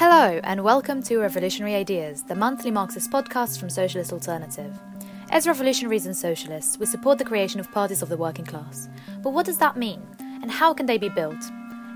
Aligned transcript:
Hello, 0.00 0.40
and 0.44 0.64
welcome 0.64 1.02
to 1.02 1.18
Revolutionary 1.18 1.74
Ideas, 1.74 2.22
the 2.22 2.34
monthly 2.34 2.70
Marxist 2.70 3.10
podcast 3.10 3.60
from 3.60 3.68
Socialist 3.68 4.14
Alternative. 4.14 4.74
As 5.28 5.46
revolutionaries 5.46 6.06
and 6.06 6.16
socialists, 6.16 6.78
we 6.78 6.86
support 6.86 7.18
the 7.18 7.24
creation 7.26 7.60
of 7.60 7.70
parties 7.70 8.00
of 8.00 8.08
the 8.08 8.16
working 8.16 8.46
class. 8.46 8.88
But 9.22 9.34
what 9.34 9.44
does 9.44 9.58
that 9.58 9.76
mean? 9.76 10.00
And 10.18 10.50
how 10.50 10.72
can 10.72 10.86
they 10.86 10.96
be 10.96 11.10
built? 11.10 11.36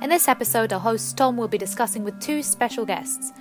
In 0.02 0.10
this 0.10 0.28
episode, 0.28 0.70
our 0.74 0.80
host 0.80 1.16
Tom 1.16 1.38
will 1.38 1.48
be 1.48 1.56
discussing 1.56 2.04
with 2.04 2.20
two 2.20 2.42
special 2.42 2.84
guests. 2.84 3.32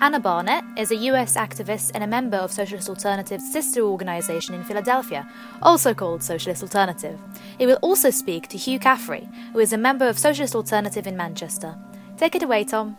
Anna 0.00 0.20
Barnett 0.20 0.62
is 0.78 0.92
a 0.92 1.02
US 1.10 1.34
activist 1.34 1.90
and 1.92 2.04
a 2.04 2.06
member 2.06 2.36
of 2.36 2.52
Socialist 2.52 2.88
Alternative's 2.88 3.52
sister 3.52 3.80
organization 3.80 4.54
in 4.54 4.62
Philadelphia, 4.62 5.28
also 5.62 5.92
called 5.94 6.22
Socialist 6.22 6.62
Alternative. 6.62 7.18
He 7.58 7.66
will 7.66 7.80
also 7.82 8.10
speak 8.10 8.46
to 8.50 8.56
Hugh 8.56 8.78
Caffrey, 8.78 9.28
who 9.52 9.58
is 9.58 9.72
a 9.72 9.76
member 9.76 10.06
of 10.06 10.16
Socialist 10.16 10.54
Alternative 10.54 11.08
in 11.08 11.16
Manchester. 11.16 11.76
Take 12.16 12.36
it 12.36 12.44
away, 12.44 12.62
Tom. 12.62 12.96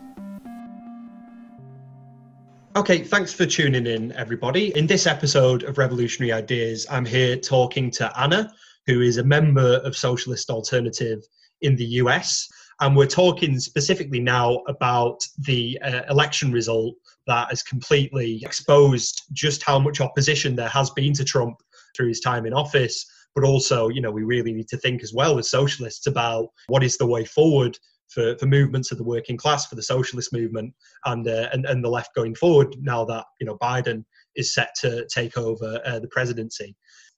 Okay, 2.76 3.04
thanks 3.04 3.32
for 3.32 3.46
tuning 3.46 3.86
in, 3.86 4.12
everybody. 4.14 4.76
In 4.76 4.88
this 4.88 5.06
episode 5.06 5.62
of 5.62 5.78
Revolutionary 5.78 6.34
Ideas, 6.34 6.88
I'm 6.90 7.06
here 7.06 7.38
talking 7.38 7.92
to 7.92 8.12
Anna, 8.20 8.52
who 8.88 9.02
is 9.02 9.18
a 9.18 9.24
member 9.24 9.76
of 9.84 9.96
Socialist 9.96 10.50
Alternative 10.50 11.20
in 11.62 11.76
the 11.76 11.86
US. 12.02 12.48
And 12.80 12.98
we're 12.98 13.06
talking 13.06 13.60
specifically 13.60 14.20
now 14.20 14.64
about 14.68 15.20
the 15.38 15.80
uh, 15.84 16.02
election 16.10 16.52
result 16.52 16.96
that 17.28 17.50
has 17.50 17.62
completely 17.62 18.42
exposed 18.44 19.22
just 19.34 19.62
how 19.62 19.78
much 19.78 20.02
opposition 20.02 20.56
there 20.56 20.70
has 20.70 20.90
been 20.90 21.14
to 21.14 21.24
Trump 21.24 21.58
through 21.96 22.08
his 22.08 22.22
time 22.22 22.48
in 22.48 22.54
office. 22.54 23.06
But 23.36 23.44
also, 23.44 23.90
you 23.90 24.02
know, 24.02 24.10
we 24.10 24.24
really 24.24 24.52
need 24.52 24.68
to 24.70 24.78
think 24.78 25.04
as 25.04 25.14
well 25.14 25.38
as 25.38 25.48
socialists 25.48 26.08
about 26.08 26.48
what 26.66 26.84
is 26.84 26.98
the 26.98 27.06
way 27.06 27.24
forward 27.24 27.78
for, 28.14 28.38
for 28.38 28.46
movements 28.46 28.92
of 28.92 28.98
the 28.98 29.04
working 29.04 29.38
class, 29.38 29.66
for 29.66 29.76
the 29.76 29.84
socialist 29.84 30.34
movement, 30.34 30.74
and, 31.06 31.28
uh, 31.28 31.50
and 31.52 31.66
and 31.66 31.84
the 31.84 31.90
left 31.90 32.16
going 32.16 32.36
forward. 32.36 32.76
Now 32.82 33.06
that 33.06 33.26
you 33.40 33.46
know 33.46 33.58
Biden 33.58 34.06
is 34.36 34.54
set 34.54 34.74
to 34.82 35.06
take 35.08 35.38
over 35.38 35.82
uh, 35.86 36.00
the 36.00 36.08
presidency. 36.08 36.76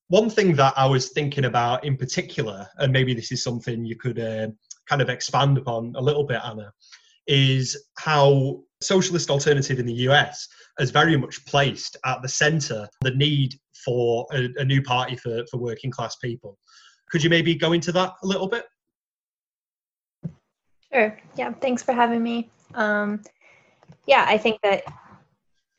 One 0.08 0.30
thing 0.30 0.56
that 0.56 0.74
I 0.78 0.86
was 0.86 1.10
thinking 1.10 1.46
about 1.46 1.84
in 1.84 1.98
particular, 1.98 2.68
and 2.78 2.94
maybe 2.94 3.14
this 3.14 3.32
is 3.32 3.44
something 3.44 3.86
you 3.86 3.96
could 3.96 4.20
uh, 4.20 4.48
kind 4.88 5.02
of 5.02 5.10
expand 5.10 5.58
upon 5.58 5.94
a 5.96 6.02
little 6.02 6.24
bit, 6.24 6.42
Anna, 6.44 6.72
is 7.28 7.88
how 7.98 8.62
socialist 8.82 9.32
alternative 9.32 9.80
in 9.80 9.86
the 9.86 9.94
US 10.10 10.48
has 10.78 10.92
very 10.92 11.18
much 11.18 11.44
placed 11.46 11.98
at 12.06 12.22
the 12.22 12.30
centre 12.30 12.88
the 13.02 13.12
need 13.12 13.56
for 13.84 14.28
a, 14.34 14.50
a 14.58 14.66
new 14.66 14.82
party 14.82 15.16
for, 15.16 15.44
for 15.50 15.58
working 15.58 15.90
class 15.90 16.16
people. 16.18 16.58
Could 17.10 17.24
you 17.24 17.30
maybe 17.30 17.56
go 17.56 17.72
into 17.72 17.92
that 17.94 18.14
a 18.24 18.28
little 18.28 18.48
bit? 18.48 18.66
Sure. 20.94 21.18
Yeah. 21.36 21.54
Thanks 21.54 21.84
for 21.84 21.94
having 21.94 22.24
me. 22.24 22.50
Um, 22.74 23.22
yeah, 24.08 24.26
I 24.28 24.38
think 24.38 24.60
that 24.62 24.84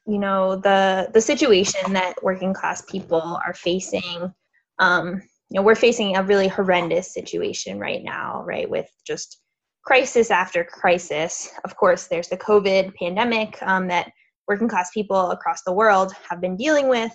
you 0.07 0.19
know 0.19 0.57
the 0.57 1.11
the 1.13 1.21
situation 1.21 1.93
that 1.93 2.23
working 2.23 2.55
class 2.55 2.83
people 2.83 3.41
are 3.45 3.55
facing. 3.55 4.33
Um, 4.79 5.23
you 5.51 5.61
know, 5.61 5.63
we're 5.63 5.75
facing 5.77 6.17
a 6.17 6.23
really 6.23 6.49
horrendous 6.49 7.15
situation 7.15 7.79
right 7.79 8.03
now, 8.03 8.43
right? 8.45 8.69
With 8.69 8.89
just 9.07 9.41
crisis 9.85 10.31
after 10.31 10.65
crisis. 10.65 11.51
Of 11.65 11.77
course, 11.77 12.09
there's 12.09 12.29
the 12.29 12.37
COVID 12.37 12.95
pandemic 12.97 13.57
um, 13.63 13.87
that 13.89 14.11
working 14.49 14.69
class 14.69 14.91
people 14.93 15.31
across 15.31 15.63
the 15.63 15.73
world 15.73 16.13
have 16.29 16.41
been 16.41 16.57
dealing 16.57 16.89
with. 16.89 17.13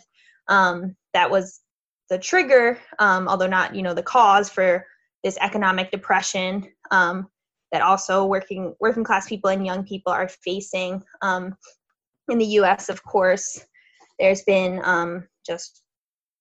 Um, 0.47 0.95
that 1.13 1.29
was 1.29 1.59
the 2.09 2.17
trigger, 2.17 2.77
um, 2.99 3.27
although 3.27 3.47
not 3.47 3.75
you 3.75 3.81
know 3.81 3.93
the 3.93 4.03
cause 4.03 4.49
for 4.49 4.85
this 5.23 5.37
economic 5.41 5.91
depression. 5.91 6.67
Um, 6.89 7.27
that 7.71 7.81
also 7.81 8.25
working 8.25 8.75
working 8.79 9.03
class 9.03 9.27
people 9.27 9.49
and 9.49 9.65
young 9.65 9.83
people 9.83 10.11
are 10.11 10.27
facing. 10.27 11.03
Um, 11.21 11.55
in 12.29 12.37
the 12.37 12.45
U.S., 12.45 12.89
of 12.89 13.03
course, 13.03 13.59
there's 14.19 14.43
been 14.43 14.81
um, 14.83 15.27
just 15.45 15.81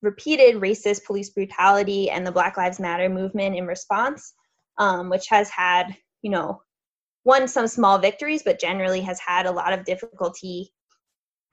repeated 0.03 0.57
racist 0.57 1.05
police 1.05 1.31
brutality 1.31 2.11
and 2.11 2.27
the 2.27 2.33
Black 2.33 2.57
Lives 2.57 2.81
Matter 2.81 3.09
movement 3.09 3.57
in 3.57 3.67
response, 3.67 4.35
um, 4.79 5.11
which 5.11 5.27
has 5.29 5.51
had 5.51 5.97
you 6.23 6.31
know 6.31 6.61
won 7.25 7.47
some 7.47 7.67
small 7.67 7.99
victories, 7.99 8.43
but 8.43 8.61
generally 8.61 9.01
has 9.01 9.21
had 9.21 9.47
a 9.47 9.53
lot 9.53 9.73
of 9.73 9.85
difficulty 9.85 10.73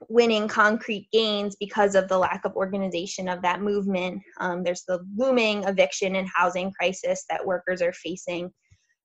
winning 0.08 0.46
concrete 0.46 1.08
gains 1.12 1.56
because 1.58 1.94
of 1.94 2.08
the 2.08 2.18
lack 2.18 2.44
of 2.44 2.54
organization 2.54 3.28
of 3.28 3.42
that 3.42 3.60
movement. 3.60 4.22
Um, 4.38 4.62
there's 4.62 4.84
the 4.86 5.00
looming 5.16 5.64
eviction 5.64 6.16
and 6.16 6.28
housing 6.32 6.72
crisis 6.72 7.24
that 7.28 7.44
workers 7.44 7.82
are 7.82 7.92
facing. 7.92 8.52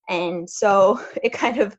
And 0.10 0.50
so 0.50 1.02
it 1.24 1.34
kind 1.34 1.60
of 1.60 1.78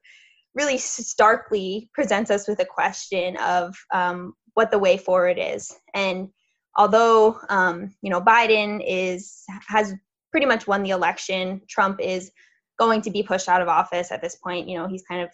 really 0.55 0.79
starkly 0.79 1.91
presents 1.93 2.31
us 2.31 2.47
with 2.47 2.61
a 2.61 2.65
question 2.65 3.37
of 3.39 3.75
um, 3.93 4.35
what 4.55 4.71
the 4.71 4.79
way 4.79 4.97
forward 4.97 5.37
is. 5.39 5.73
And 5.95 6.29
although 6.77 7.39
um, 7.49 7.95
you 8.03 8.11
know 8.11 8.21
Biden 8.21 8.83
is 8.87 9.45
has 9.69 9.93
pretty 10.31 10.47
much 10.47 10.67
won 10.67 10.83
the 10.83 10.91
election, 10.91 11.61
Trump 11.69 12.01
is 12.01 12.31
going 12.79 13.03
to 13.03 13.11
be 13.11 13.23
pushed 13.23 13.49
out 13.49 13.63
of 13.63 13.69
office 13.69 14.11
at 14.11 14.23
this 14.23 14.37
point. 14.37 14.69
You 14.69 14.79
know 14.79 14.87
he's 14.87 15.03
kind 15.03 15.23
of 15.23 15.31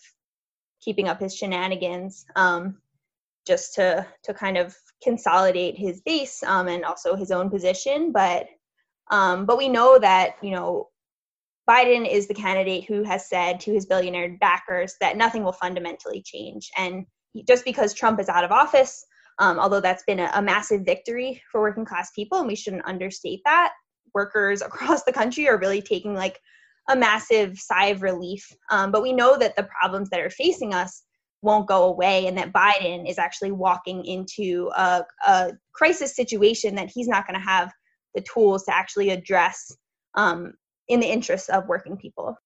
keeping 0.80 1.08
up 1.08 1.20
his 1.20 1.36
shenanigans 1.36 2.24
um, 2.36 2.78
just 3.46 3.74
to 3.74 4.06
to 4.24 4.34
kind 4.34 4.56
of 4.56 4.76
consolidate 5.02 5.76
his 5.76 6.00
base 6.02 6.42
um, 6.42 6.68
and 6.68 6.84
also 6.84 7.14
his 7.14 7.30
own 7.30 7.50
position. 7.50 8.12
But 8.12 8.46
um, 9.10 9.44
but 9.44 9.58
we 9.58 9.68
know 9.68 9.98
that 9.98 10.36
you 10.42 10.52
know 10.52 10.88
Biden 11.70 12.10
is 12.10 12.26
the 12.26 12.34
candidate 12.34 12.84
who 12.88 13.04
has 13.04 13.28
said 13.28 13.60
to 13.60 13.72
his 13.72 13.86
billionaire 13.86 14.36
backers 14.40 14.96
that 15.00 15.16
nothing 15.16 15.44
will 15.44 15.52
fundamentally 15.52 16.20
change. 16.20 16.68
And 16.76 17.06
just 17.46 17.64
because 17.64 17.94
Trump 17.94 18.18
is 18.18 18.28
out 18.28 18.42
of 18.42 18.50
office, 18.50 19.06
um, 19.38 19.60
although 19.60 19.80
that's 19.80 20.02
been 20.02 20.18
a, 20.18 20.30
a, 20.34 20.42
massive 20.42 20.82
victory 20.84 21.40
for 21.50 21.60
working 21.60 21.84
class 21.84 22.10
people, 22.10 22.38
and 22.38 22.48
we 22.48 22.56
shouldn't 22.56 22.84
understate 22.86 23.40
that, 23.44 23.72
workers 24.14 24.62
across 24.66 25.04
the 25.04 25.12
country 25.12 25.48
are 25.48 25.60
really 25.60 25.80
taking 25.80 26.12
like 26.12 26.40
a 26.88 26.96
massive 26.96 27.56
sigh 27.56 27.86
of 27.86 28.02
relief. 28.02 28.44
Um, 28.72 28.90
but 28.90 29.02
we 29.02 29.12
know 29.12 29.38
that 29.38 29.54
the 29.54 29.68
problems 29.80 30.10
that 30.10 30.20
are 30.20 30.30
facing 30.30 30.74
us 30.74 31.04
won't 31.40 31.68
go 31.68 31.84
away, 31.84 32.26
and 32.26 32.36
that 32.36 32.52
Biden 32.52 33.08
is 33.08 33.16
actually 33.16 33.52
walking 33.52 34.04
into 34.04 34.72
a, 34.76 35.04
a 35.24 35.52
crisis 35.72 36.16
situation 36.16 36.74
that 36.74 36.90
he's 36.92 37.06
not 37.06 37.28
going 37.28 37.38
to 37.38 37.46
have 37.46 37.72
the 38.16 38.22
tools 38.22 38.64
to 38.64 38.74
actually 38.74 39.10
address 39.10 39.70
um, 40.16 40.54
in 40.90 41.00
the 41.00 41.06
interests 41.06 41.48
of 41.48 41.68
working 41.68 41.96
people. 41.96 42.36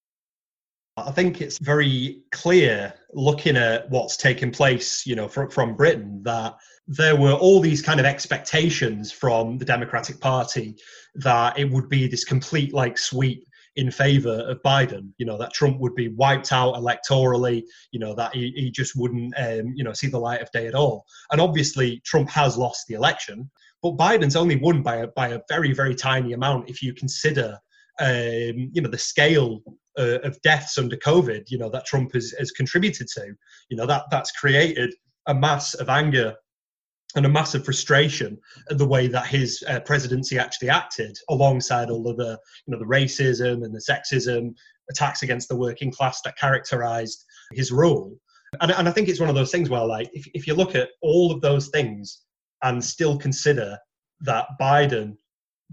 I 0.97 1.11
think 1.11 1.41
it's 1.41 1.59
very 1.59 2.23
clear 2.31 2.95
looking 3.13 3.57
at 3.57 3.91
what's 3.91 4.17
taken 4.17 4.53
place, 4.53 5.05
you 5.05 5.17
know, 5.17 5.27
from, 5.27 5.51
from 5.51 5.75
Britain 5.75 6.23
that 6.23 6.55
there 6.87 7.17
were 7.17 7.33
all 7.33 7.61
these 7.61 7.83
kind 7.83 7.99
of 7.99 8.07
expectations 8.07 9.11
from 9.11 9.59
the 9.59 9.65
Democratic 9.65 10.21
Party 10.21 10.77
that 11.17 11.59
it 11.59 11.69
would 11.71 11.89
be 11.89 12.07
this 12.07 12.25
complete 12.25 12.73
like 12.73 12.97
sweep 12.97 13.45
in 13.77 13.91
favor 13.91 14.45
of 14.47 14.63
Biden, 14.63 15.11
you 15.19 15.27
know, 15.27 15.37
that 15.39 15.53
Trump 15.53 15.81
would 15.81 15.97
be 15.97 16.09
wiped 16.09 16.53
out 16.53 16.75
electorally, 16.75 17.65
you 17.91 17.99
know, 17.99 18.15
that 18.15 18.33
he, 18.33 18.53
he 18.55 18.71
just 18.71 18.95
wouldn't, 18.95 19.35
um, 19.37 19.73
you 19.75 19.83
know, 19.83 19.93
see 19.93 20.07
the 20.07 20.19
light 20.19 20.43
of 20.43 20.51
day 20.53 20.69
at 20.69 20.77
all. 20.77 21.07
And 21.33 21.41
obviously, 21.41 22.01
Trump 22.05 22.31
has 22.31 22.57
lost 22.57 22.87
the 22.87 22.95
election, 22.95 23.51
but 23.83 23.97
Biden's 23.97 24.37
only 24.37 24.57
won 24.57 24.83
by 24.83 24.99
a, 24.99 25.09
by 25.09 25.29
a 25.29 25.41
very, 25.49 25.73
very 25.73 25.97
tiny 25.97 26.35
amount 26.35 26.71
if 26.71 26.83
you 26.83 26.95
consider 26.95 27.59
um, 28.01 28.71
you 28.73 28.83
know 28.83 28.91
the 28.91 28.99
scale 28.99 29.63
uh, 29.99 30.19
of 30.21 30.41
deaths 30.43 30.79
under 30.79 30.97
COVID, 30.97 31.51
you 31.51 31.59
know 31.59 31.71
that 31.71 31.87
Trump 31.87 32.13
has, 32.15 32.35
has 32.39 32.51
contributed 32.51 33.09
to, 33.09 33.35
you 33.69 33.77
know 33.77 33.87
that 33.87 34.05
that's 34.11 34.33
created 34.33 34.95
a 35.27 35.35
mass 35.35 35.75
of 35.75 35.89
anger 35.89 36.35
and 37.17 37.25
a 37.25 37.29
massive 37.29 37.65
frustration 37.65 38.37
at 38.71 38.79
the 38.79 38.87
way 38.87 39.07
that 39.07 39.27
his 39.27 39.63
uh, 39.69 39.81
presidency 39.81 40.39
actually 40.39 40.69
acted, 40.69 41.17
alongside 41.31 41.91
all 41.91 42.09
of 42.09 42.17
the 42.17 42.39
you 42.67 42.73
know 42.73 42.79
the 42.79 42.85
racism 42.85 43.65
and 43.65 43.75
the 43.75 43.85
sexism, 43.91 44.55
attacks 44.91 45.23
against 45.23 45.49
the 45.49 45.57
working 45.57 45.93
class 45.93 46.21
that 46.23 46.39
characterized 46.39 47.25
his 47.53 47.71
rule. 47.73 48.17
And, 48.61 48.71
and 48.71 48.89
I 48.89 48.93
think 48.93 49.09
it's 49.09 49.21
one 49.21 49.29
of 49.29 49.35
those 49.35 49.51
things 49.51 49.69
where, 49.69 49.85
like, 49.85 50.11
if, 50.13 50.27
if 50.35 50.47
you 50.47 50.55
look 50.55 50.75
at 50.75 50.91
all 51.03 51.33
of 51.33 51.41
those 51.41 51.69
things 51.69 52.21
and 52.63 52.83
still 52.83 53.19
consider 53.19 53.79
that 54.21 54.47
Biden 54.61 55.17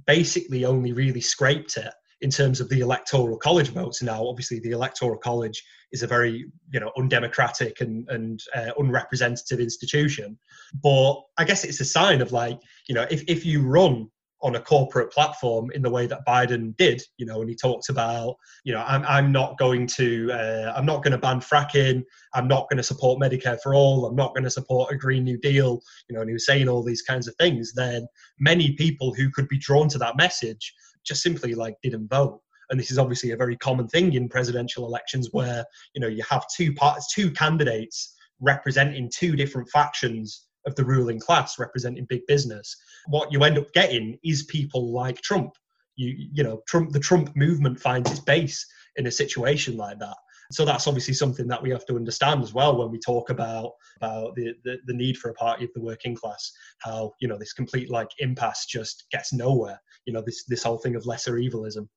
basically 0.07 0.65
only 0.65 0.93
really 0.93 1.21
scraped 1.21 1.77
it 1.77 1.93
in 2.21 2.29
terms 2.29 2.61
of 2.61 2.69
the 2.69 2.79
electoral 2.79 3.37
college 3.37 3.69
votes 3.69 4.01
now 4.01 4.25
obviously 4.25 4.59
the 4.59 4.71
electoral 4.71 5.17
college 5.17 5.63
is 5.91 6.03
a 6.03 6.07
very 6.07 6.45
you 6.71 6.79
know 6.79 6.91
undemocratic 6.97 7.81
and 7.81 8.07
and 8.09 8.41
uh, 8.55 8.71
unrepresentative 8.77 9.59
institution. 9.59 10.37
But 10.81 11.21
i 11.37 11.43
guess 11.43 11.63
it's 11.63 11.81
a 11.81 11.85
sign 11.85 12.21
of 12.21 12.31
like 12.31 12.59
you 12.87 12.95
know 12.95 13.05
if, 13.09 13.23
if 13.27 13.45
you 13.45 13.61
run 13.61 14.09
on 14.43 14.55
a 14.55 14.59
corporate 14.59 15.11
platform 15.11 15.69
in 15.73 15.81
the 15.81 15.89
way 15.89 16.07
that 16.07 16.25
Biden 16.27 16.75
did, 16.77 17.01
you 17.17 17.25
know, 17.25 17.41
and 17.41 17.49
he 17.49 17.55
talked 17.55 17.89
about, 17.89 18.35
you 18.63 18.73
know, 18.73 18.83
I'm, 18.87 19.03
I'm 19.05 19.31
not 19.31 19.57
going 19.57 19.85
to, 19.87 20.31
uh, 20.31 20.73
I'm 20.75 20.85
not 20.85 21.03
going 21.03 21.11
to 21.11 21.17
ban 21.17 21.39
fracking, 21.39 22.03
I'm 22.33 22.47
not 22.47 22.67
going 22.69 22.77
to 22.77 22.83
support 22.83 23.21
Medicare 23.21 23.59
for 23.61 23.75
all, 23.75 24.05
I'm 24.05 24.15
not 24.15 24.33
going 24.33 24.43
to 24.43 24.49
support 24.49 24.91
a 24.91 24.97
Green 24.97 25.23
New 25.23 25.37
Deal, 25.37 25.79
you 26.09 26.15
know, 26.15 26.21
and 26.21 26.29
he 26.29 26.33
was 26.33 26.45
saying 26.45 26.67
all 26.67 26.83
these 26.83 27.03
kinds 27.03 27.27
of 27.27 27.35
things, 27.35 27.73
then 27.73 28.07
many 28.39 28.73
people 28.73 29.13
who 29.13 29.29
could 29.29 29.47
be 29.47 29.59
drawn 29.59 29.87
to 29.89 29.99
that 29.99 30.17
message 30.17 30.73
just 31.05 31.21
simply 31.21 31.55
like 31.55 31.75
didn't 31.83 32.09
vote. 32.09 32.39
And 32.69 32.79
this 32.79 32.91
is 32.91 32.97
obviously 32.97 33.31
a 33.31 33.37
very 33.37 33.57
common 33.57 33.87
thing 33.87 34.13
in 34.13 34.29
presidential 34.29 34.85
elections 34.85 35.29
where 35.31 35.65
you 35.93 36.01
know 36.01 36.07
you 36.07 36.23
have 36.29 36.45
two 36.55 36.73
parts 36.73 37.13
two 37.13 37.31
candidates 37.31 38.15
representing 38.39 39.09
two 39.13 39.35
different 39.35 39.69
factions 39.69 40.47
of 40.65 40.75
the 40.75 40.85
ruling 40.85 41.19
class 41.19 41.59
representing 41.59 42.05
big 42.07 42.25
business. 42.27 42.75
What 43.07 43.31
you 43.31 43.43
end 43.43 43.57
up 43.57 43.71
getting 43.73 44.17
is 44.23 44.43
people 44.43 44.93
like 44.93 45.21
trump. 45.21 45.53
You 45.95 46.15
you 46.33 46.43
know 46.43 46.61
trump 46.67 46.91
the 46.91 46.99
trump 46.99 47.35
movement 47.35 47.79
finds 47.79 48.09
its 48.09 48.19
base 48.21 48.65
in 48.95 49.07
a 49.07 49.11
situation 49.11 49.77
like 49.77 49.99
that 49.99 50.17
so 50.53 50.65
that's 50.65 50.87
obviously 50.87 51.13
something 51.13 51.47
that 51.47 51.61
we 51.61 51.69
have 51.69 51.85
to 51.85 51.95
understand 51.95 52.43
as 52.43 52.53
well 52.53 52.77
when 52.77 52.91
we 52.91 52.99
talk 52.99 53.29
about 53.29 53.71
about 53.97 54.35
the, 54.35 54.53
the, 54.63 54.77
the 54.85 54.93
need 54.93 55.17
for 55.17 55.29
a 55.29 55.33
party 55.33 55.65
of 55.65 55.73
the 55.73 55.81
working 55.81 56.15
class 56.15 56.51
how 56.79 57.11
you 57.19 57.27
know 57.27 57.37
this 57.37 57.53
complete 57.53 57.89
like 57.89 58.09
impasse 58.19 58.65
just 58.65 59.05
gets 59.11 59.33
nowhere 59.33 59.79
you 60.05 60.13
know 60.13 60.21
this 60.21 60.45
this 60.45 60.63
whole 60.63 60.77
thing 60.77 60.95
of 60.95 61.05
lesser 61.05 61.37
evilism. 61.37 61.89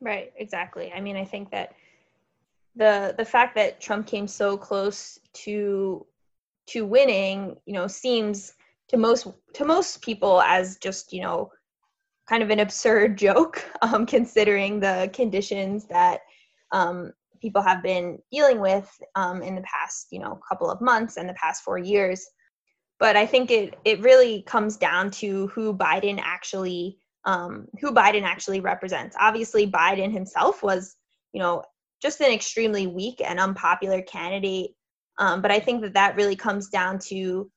Right 0.00 0.32
exactly. 0.36 0.92
I 0.94 1.00
mean 1.00 1.16
i 1.16 1.24
think 1.24 1.50
that 1.50 1.74
the 2.76 3.14
the 3.18 3.24
fact 3.24 3.54
that 3.56 3.80
trump 3.80 4.06
came 4.06 4.28
so 4.28 4.56
close 4.56 5.18
to 5.32 6.06
to 6.66 6.86
winning 6.86 7.56
you 7.66 7.74
know 7.74 7.86
seems 7.86 8.54
to 8.88 8.96
most 8.96 9.26
to 9.54 9.64
most 9.64 10.02
people 10.02 10.40
as 10.42 10.76
just 10.78 11.12
you 11.12 11.20
know 11.22 11.50
kind 12.28 12.42
of 12.42 12.50
an 12.50 12.60
absurd 12.60 13.18
joke 13.26 13.64
um, 13.82 14.06
considering 14.06 14.80
the 14.80 15.10
conditions 15.12 15.84
that 15.86 16.20
um, 16.72 17.12
people 17.40 17.62
have 17.62 17.82
been 17.82 18.18
dealing 18.30 18.60
with 18.60 18.90
um, 19.14 19.42
in 19.42 19.54
the 19.54 19.62
past, 19.62 20.08
you 20.10 20.18
know, 20.18 20.38
couple 20.48 20.70
of 20.70 20.80
months 20.80 21.16
and 21.16 21.28
the 21.28 21.34
past 21.34 21.62
four 21.62 21.78
years. 21.78 22.24
But 22.98 23.16
I 23.16 23.26
think 23.26 23.50
it 23.50 23.78
it 23.84 24.00
really 24.00 24.42
comes 24.42 24.76
down 24.76 25.10
to 25.12 25.46
who 25.48 25.74
Biden 25.74 26.20
actually 26.22 26.98
um, 27.24 27.66
who 27.80 27.92
Biden 27.92 28.22
actually 28.22 28.60
represents. 28.60 29.16
Obviously, 29.18 29.70
Biden 29.70 30.12
himself 30.12 30.62
was, 30.62 30.96
you 31.32 31.40
know, 31.40 31.62
just 32.02 32.20
an 32.20 32.32
extremely 32.32 32.86
weak 32.86 33.20
and 33.24 33.38
unpopular 33.38 34.02
candidate. 34.02 34.70
Um, 35.18 35.42
but 35.42 35.50
I 35.50 35.60
think 35.60 35.82
that 35.82 35.94
that 35.94 36.16
really 36.16 36.36
comes 36.36 36.68
down 36.68 36.98
to 37.08 37.50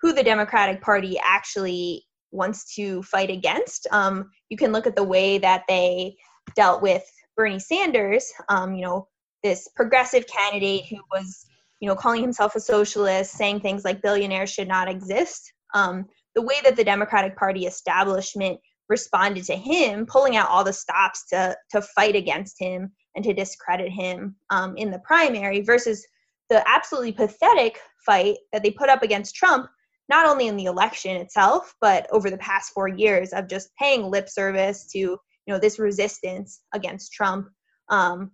who 0.00 0.12
the 0.12 0.22
Democratic 0.22 0.80
Party 0.80 1.18
actually 1.22 2.04
wants 2.30 2.74
to 2.74 3.02
fight 3.02 3.30
against. 3.30 3.86
Um, 3.92 4.30
you 4.48 4.56
can 4.56 4.72
look 4.72 4.86
at 4.86 4.96
the 4.96 5.04
way 5.04 5.38
that 5.38 5.64
they 5.68 6.16
dealt 6.56 6.82
with 6.82 7.04
Bernie 7.36 7.58
Sanders, 7.58 8.30
um, 8.48 8.74
you 8.74 8.82
know, 8.82 9.08
this 9.42 9.68
progressive 9.74 10.26
candidate 10.26 10.84
who 10.88 10.98
was, 11.10 11.46
you 11.80 11.88
know, 11.88 11.96
calling 11.96 12.20
himself 12.22 12.54
a 12.54 12.60
socialist, 12.60 13.32
saying 13.32 13.60
things 13.60 13.84
like 13.84 14.02
billionaires 14.02 14.50
should 14.50 14.68
not 14.68 14.88
exist. 14.88 15.52
Um, 15.74 16.06
the 16.34 16.42
way 16.42 16.56
that 16.64 16.76
the 16.76 16.84
Democratic 16.84 17.36
Party 17.36 17.66
establishment 17.66 18.60
responded 18.88 19.44
to 19.44 19.56
him, 19.56 20.06
pulling 20.06 20.36
out 20.36 20.48
all 20.48 20.64
the 20.64 20.72
stops 20.72 21.26
to 21.28 21.56
to 21.70 21.82
fight 21.82 22.14
against 22.14 22.60
him 22.60 22.92
and 23.14 23.24
to 23.24 23.34
discredit 23.34 23.90
him 23.90 24.36
um, 24.50 24.76
in 24.76 24.90
the 24.90 24.98
primary, 25.00 25.60
versus 25.60 26.06
the 26.50 26.62
absolutely 26.68 27.12
pathetic 27.12 27.78
fight 28.04 28.36
that 28.52 28.62
they 28.62 28.70
put 28.70 28.90
up 28.90 29.02
against 29.02 29.34
Trump, 29.34 29.68
not 30.08 30.26
only 30.26 30.48
in 30.48 30.56
the 30.56 30.66
election 30.66 31.16
itself, 31.16 31.74
but 31.80 32.06
over 32.10 32.30
the 32.30 32.38
past 32.38 32.72
four 32.72 32.88
years 32.88 33.32
of 33.32 33.48
just 33.48 33.74
paying 33.76 34.04
lip 34.10 34.28
service 34.28 34.86
to 34.92 35.18
you 35.46 35.54
know 35.54 35.60
this 35.60 35.78
resistance 35.78 36.60
against 36.74 37.12
Trump, 37.12 37.48
um, 37.88 38.30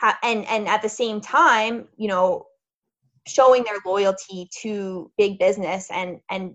ha- 0.00 0.18
and 0.22 0.46
and 0.46 0.68
at 0.68 0.82
the 0.82 0.88
same 0.88 1.20
time, 1.20 1.88
you 1.96 2.08
know, 2.08 2.46
showing 3.26 3.64
their 3.64 3.78
loyalty 3.86 4.48
to 4.62 5.10
big 5.16 5.38
business 5.38 5.90
and 5.90 6.20
and 6.30 6.54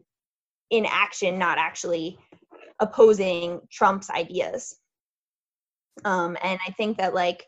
in 0.69 0.85
action, 0.85 1.37
not 1.39 1.57
actually 1.57 2.17
opposing 2.79 3.61
Trump's 3.71 4.09
ideas. 4.09 4.75
Um, 6.05 6.37
and 6.43 6.59
I 6.67 6.71
think 6.71 6.97
that 6.97 7.13
like 7.13 7.45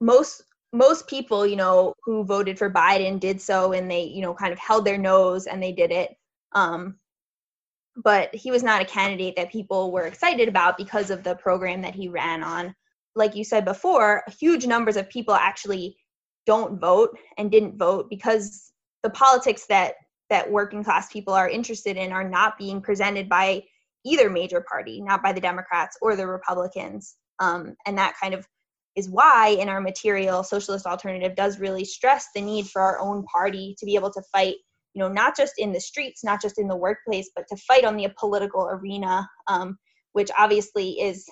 most 0.00 0.42
most 0.72 1.06
people, 1.06 1.46
you 1.46 1.56
know, 1.56 1.94
who 2.02 2.24
voted 2.24 2.58
for 2.58 2.68
Biden 2.68 3.20
did 3.20 3.40
so, 3.40 3.72
and 3.72 3.88
they, 3.88 4.02
you 4.04 4.22
know, 4.22 4.34
kind 4.34 4.52
of 4.52 4.58
held 4.58 4.84
their 4.84 4.98
nose 4.98 5.46
and 5.46 5.62
they 5.62 5.72
did 5.72 5.92
it. 5.92 6.16
Um, 6.52 6.96
but 7.96 8.34
he 8.34 8.50
was 8.50 8.62
not 8.62 8.82
a 8.82 8.86
candidate 8.86 9.36
that 9.36 9.52
people 9.52 9.92
were 9.92 10.06
excited 10.06 10.48
about 10.48 10.76
because 10.76 11.10
of 11.10 11.22
the 11.22 11.36
program 11.36 11.82
that 11.82 11.94
he 11.94 12.08
ran 12.08 12.42
on. 12.42 12.74
Like 13.14 13.36
you 13.36 13.44
said 13.44 13.64
before, 13.64 14.24
huge 14.38 14.66
numbers 14.66 14.96
of 14.96 15.08
people 15.08 15.34
actually 15.34 15.96
don't 16.46 16.80
vote 16.80 17.16
and 17.38 17.50
didn't 17.50 17.78
vote 17.78 18.10
because 18.10 18.72
the 19.02 19.10
politics 19.10 19.66
that 19.68 19.94
that 20.30 20.50
working 20.50 20.82
class 20.82 21.12
people 21.12 21.34
are 21.34 21.48
interested 21.48 21.96
in 21.96 22.10
are 22.10 22.28
not 22.28 22.58
being 22.58 22.80
presented 22.80 23.28
by 23.28 23.62
either 24.04 24.30
major 24.30 24.64
party, 24.68 25.00
not 25.00 25.22
by 25.22 25.32
the 25.32 25.40
Democrats 25.40 25.96
or 26.00 26.16
the 26.16 26.26
Republicans. 26.26 27.16
Um, 27.38 27.76
and 27.86 27.96
that 27.98 28.14
kind 28.20 28.34
of 28.34 28.46
is 28.96 29.10
why 29.10 29.56
in 29.60 29.68
our 29.68 29.80
material, 29.80 30.42
Socialist 30.42 30.86
Alternative 30.86 31.34
does 31.34 31.58
really 31.58 31.84
stress 31.84 32.28
the 32.34 32.40
need 32.40 32.66
for 32.68 32.80
our 32.80 32.98
own 33.00 33.24
party 33.24 33.74
to 33.78 33.86
be 33.86 33.96
able 33.96 34.10
to 34.12 34.22
fight 34.32 34.56
you 34.94 35.00
know 35.00 35.08
not 35.08 35.36
just 35.36 35.54
in 35.58 35.72
the 35.72 35.80
streets 35.80 36.24
not 36.24 36.40
just 36.40 36.58
in 36.58 36.68
the 36.68 36.76
workplace 36.76 37.30
but 37.34 37.44
to 37.48 37.56
fight 37.56 37.84
on 37.84 37.96
the 37.96 38.08
political 38.18 38.68
arena 38.70 39.28
um, 39.48 39.76
which 40.12 40.30
obviously 40.38 40.92
is 41.00 41.26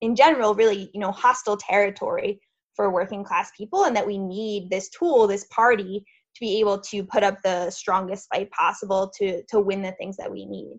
in 0.00 0.14
general 0.14 0.54
really 0.54 0.90
you 0.92 1.00
know 1.00 1.12
hostile 1.12 1.56
territory 1.56 2.40
for 2.74 2.92
working 2.92 3.24
class 3.24 3.50
people 3.56 3.84
and 3.84 3.96
that 3.96 4.06
we 4.06 4.18
need 4.18 4.68
this 4.70 4.90
tool 4.90 5.26
this 5.26 5.46
party 5.50 6.04
to 6.36 6.40
be 6.40 6.60
able 6.60 6.78
to 6.78 7.02
put 7.02 7.22
up 7.22 7.40
the 7.42 7.70
strongest 7.70 8.28
fight 8.32 8.50
possible 8.50 9.10
to 9.18 9.42
to 9.48 9.58
win 9.58 9.82
the 9.82 9.92
things 9.92 10.16
that 10.18 10.30
we 10.30 10.44
need. 10.44 10.78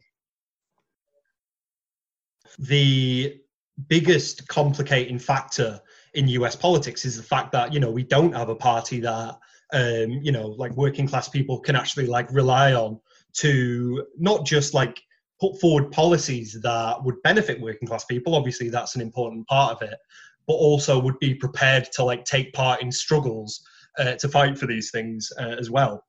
The 2.60 3.42
biggest 3.88 4.48
complicating 4.48 5.20
factor 5.20 5.80
in 6.14 6.28
US 6.30 6.56
politics 6.56 7.06
is 7.06 7.18
the 7.18 7.24
fact 7.24 7.52
that 7.52 7.74
you 7.74 7.80
know 7.80 7.92
we 7.92 8.04
don't 8.04 8.34
have 8.34 8.50
a 8.50 8.56
party 8.56 9.00
that 9.02 9.38
um, 9.74 10.12
you 10.24 10.32
know, 10.32 10.48
like 10.48 10.72
working 10.76 11.08
class 11.08 11.30
people 11.30 11.60
can 11.60 11.76
actually 11.76 12.08
like 12.08 12.32
rely 12.32 12.74
on 12.74 13.00
to 13.34 14.06
not 14.18 14.46
just 14.46 14.74
like 14.74 15.02
put 15.40 15.60
forward 15.60 15.92
policies 15.92 16.60
that 16.62 17.04
would 17.04 17.22
benefit 17.24 17.62
working 17.62 17.88
class 17.88 18.06
people. 18.06 18.36
Obviously, 18.36 18.70
that's 18.70 18.96
an 18.96 19.02
important 19.02 19.46
part 19.48 19.74
of 19.74 19.82
it, 19.88 19.98
but 20.48 20.54
also 20.54 21.00
would 21.00 21.20
be 21.20 21.36
prepared 21.36 21.88
to 21.94 22.04
like 22.04 22.26
take 22.26 22.54
part 22.54 22.82
in 22.82 22.92
struggles 22.92 23.62
uh, 24.00 24.14
to 24.16 24.30
fight 24.30 24.58
for 24.58 24.68
these 24.68 24.92
things 24.92 25.32
uh, 25.40 25.56
as 25.60 25.70
well. 25.70 26.04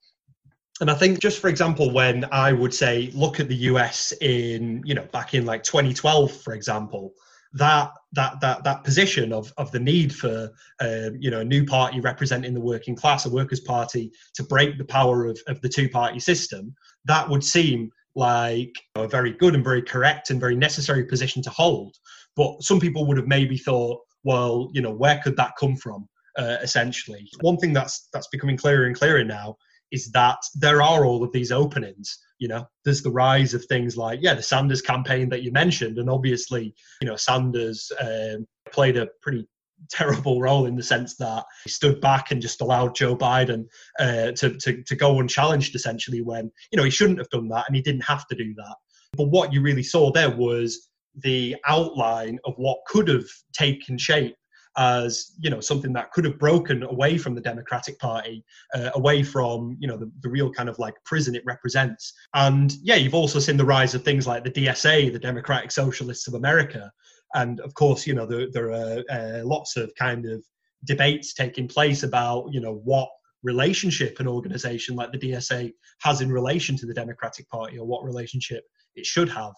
And 0.80 0.90
I 0.90 0.94
think, 0.94 1.18
just 1.18 1.40
for 1.40 1.48
example, 1.48 1.92
when 1.92 2.24
I 2.30 2.52
would 2.52 2.72
say, 2.72 3.10
look 3.12 3.40
at 3.40 3.48
the 3.48 3.56
US 3.56 4.12
in, 4.20 4.82
you 4.84 4.94
know, 4.94 5.06
back 5.12 5.34
in 5.34 5.44
like 5.44 5.64
2012, 5.64 6.32
for 6.32 6.54
example, 6.54 7.14
that 7.54 7.90
that 8.12 8.40
that 8.40 8.64
that 8.64 8.84
position 8.84 9.32
of 9.32 9.52
of 9.56 9.70
the 9.72 9.80
need 9.80 10.14
for 10.14 10.50
um, 10.80 11.16
you 11.18 11.30
know 11.30 11.40
a 11.40 11.44
new 11.44 11.64
party 11.64 12.00
representing 12.00 12.54
the 12.54 12.60
working 12.60 12.96
class, 12.96 13.26
a 13.26 13.30
workers' 13.30 13.60
party, 13.60 14.10
to 14.34 14.42
break 14.42 14.78
the 14.78 14.84
power 14.84 15.26
of, 15.26 15.38
of 15.46 15.60
the 15.60 15.68
two 15.68 15.88
party 15.88 16.20
system, 16.20 16.74
that 17.04 17.28
would 17.28 17.44
seem 17.44 17.90
like 18.14 18.72
a 18.96 19.06
very 19.06 19.32
good 19.32 19.54
and 19.54 19.64
very 19.64 19.82
correct 19.82 20.30
and 20.30 20.40
very 20.40 20.56
necessary 20.56 21.04
position 21.04 21.42
to 21.42 21.50
hold. 21.50 21.96
But 22.36 22.62
some 22.62 22.80
people 22.80 23.06
would 23.06 23.16
have 23.16 23.26
maybe 23.26 23.56
thought, 23.56 24.00
well, 24.24 24.70
you 24.72 24.82
know, 24.82 24.92
where 24.92 25.20
could 25.22 25.36
that 25.36 25.52
come 25.58 25.76
from? 25.76 26.08
Uh, 26.36 26.56
essentially, 26.62 27.28
one 27.40 27.56
thing 27.56 27.72
that's 27.72 28.08
that's 28.12 28.28
becoming 28.28 28.56
clearer 28.56 28.86
and 28.86 28.96
clearer 28.96 29.24
now 29.24 29.56
is 29.90 30.10
that 30.12 30.38
there 30.54 30.82
are 30.82 31.04
all 31.04 31.24
of 31.24 31.32
these 31.32 31.50
openings 31.50 32.18
you 32.38 32.48
know 32.48 32.66
there's 32.84 33.02
the 33.02 33.10
rise 33.10 33.54
of 33.54 33.64
things 33.64 33.96
like 33.96 34.20
yeah 34.22 34.34
the 34.34 34.42
sanders 34.42 34.82
campaign 34.82 35.28
that 35.28 35.42
you 35.42 35.52
mentioned. 35.52 35.98
And 35.98 36.10
obviously 36.10 36.74
you 37.00 37.08
know 37.08 37.16
sanders 37.16 37.90
um, 38.00 38.46
played 38.72 38.96
a 38.96 39.08
pretty 39.22 39.46
terrible 39.90 40.40
role 40.40 40.66
in 40.66 40.74
the 40.74 40.82
sense 40.82 41.16
that 41.16 41.44
he 41.62 41.70
stood 41.70 42.00
back 42.00 42.32
and 42.32 42.42
just 42.42 42.60
allowed 42.60 42.96
joe 42.96 43.16
biden 43.16 43.64
uh, 44.00 44.32
to, 44.32 44.56
to, 44.58 44.82
to 44.82 44.96
go 44.96 45.20
unchallenged 45.20 45.76
essentially 45.76 46.20
when 46.20 46.50
you 46.72 46.76
know 46.76 46.82
he 46.82 46.90
shouldn't 46.90 47.20
have 47.20 47.30
done 47.30 47.48
that 47.48 47.64
and 47.68 47.76
he 47.76 47.82
didn't 47.82 48.04
have 48.04 48.26
to 48.26 48.34
do 48.34 48.54
that. 48.54 48.76
But 49.16 49.28
what 49.28 49.52
you 49.52 49.62
really 49.62 49.82
saw 49.82 50.10
there 50.12 50.34
was 50.34 50.88
the 51.14 51.56
outline 51.66 52.38
of 52.44 52.54
what 52.56 52.78
could 52.86 53.08
have 53.08 53.24
taken 53.52 53.98
shape 53.98 54.36
as 54.78 55.32
you 55.40 55.50
know 55.50 55.60
something 55.60 55.92
that 55.92 56.12
could 56.12 56.24
have 56.24 56.38
broken 56.38 56.84
away 56.84 57.18
from 57.18 57.34
the 57.34 57.40
Democratic 57.40 57.98
Party, 57.98 58.44
uh, 58.74 58.90
away 58.94 59.22
from 59.22 59.76
you 59.80 59.88
know 59.88 59.96
the, 59.96 60.10
the 60.20 60.28
real 60.28 60.50
kind 60.50 60.68
of 60.68 60.78
like 60.78 60.94
prison 61.04 61.34
it 61.34 61.42
represents. 61.44 62.14
And 62.34 62.72
yeah, 62.82 62.94
you've 62.94 63.14
also 63.14 63.40
seen 63.40 63.56
the 63.56 63.64
rise 63.64 63.94
of 63.94 64.04
things 64.04 64.26
like 64.26 64.44
the 64.44 64.50
DSA, 64.50 65.12
the 65.12 65.18
Democratic 65.18 65.72
Socialists 65.72 66.28
of 66.28 66.34
America, 66.34 66.90
and 67.34 67.60
of 67.60 67.74
course 67.74 68.06
you 68.06 68.14
know 68.14 68.24
there, 68.24 68.46
there 68.50 68.70
are 68.70 69.02
uh, 69.10 69.44
lots 69.44 69.76
of 69.76 69.92
kind 69.98 70.26
of 70.26 70.44
debates 70.84 71.34
taking 71.34 71.66
place 71.66 72.04
about 72.04 72.48
you 72.52 72.60
know 72.60 72.80
what 72.84 73.08
relationship 73.42 74.18
an 74.20 74.28
organization 74.28 74.96
like 74.96 75.12
the 75.12 75.18
DSA 75.18 75.72
has 76.02 76.20
in 76.20 76.30
relation 76.30 76.76
to 76.76 76.86
the 76.86 76.94
Democratic 76.94 77.48
Party 77.48 77.78
or 77.78 77.86
what 77.86 78.04
relationship 78.04 78.64
it 78.94 79.06
should 79.06 79.28
have. 79.28 79.52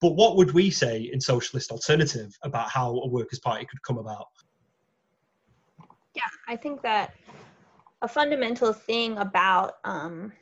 But 0.00 0.16
what 0.16 0.36
would 0.36 0.52
we 0.52 0.70
say 0.70 1.10
in 1.12 1.20
Socialist 1.20 1.70
Alternative 1.70 2.30
about 2.42 2.68
how 2.70 2.90
a 2.90 3.08
Workers' 3.08 3.40
Party 3.40 3.64
could 3.64 3.82
come 3.82 3.98
about? 3.98 4.26
Yeah, 6.16 6.22
I 6.48 6.56
think 6.56 6.82
that 6.82 7.12
a 8.02 8.08
fundamental 8.08 8.72
thing 8.72 9.18
about 9.18 9.74
um, 9.84 10.32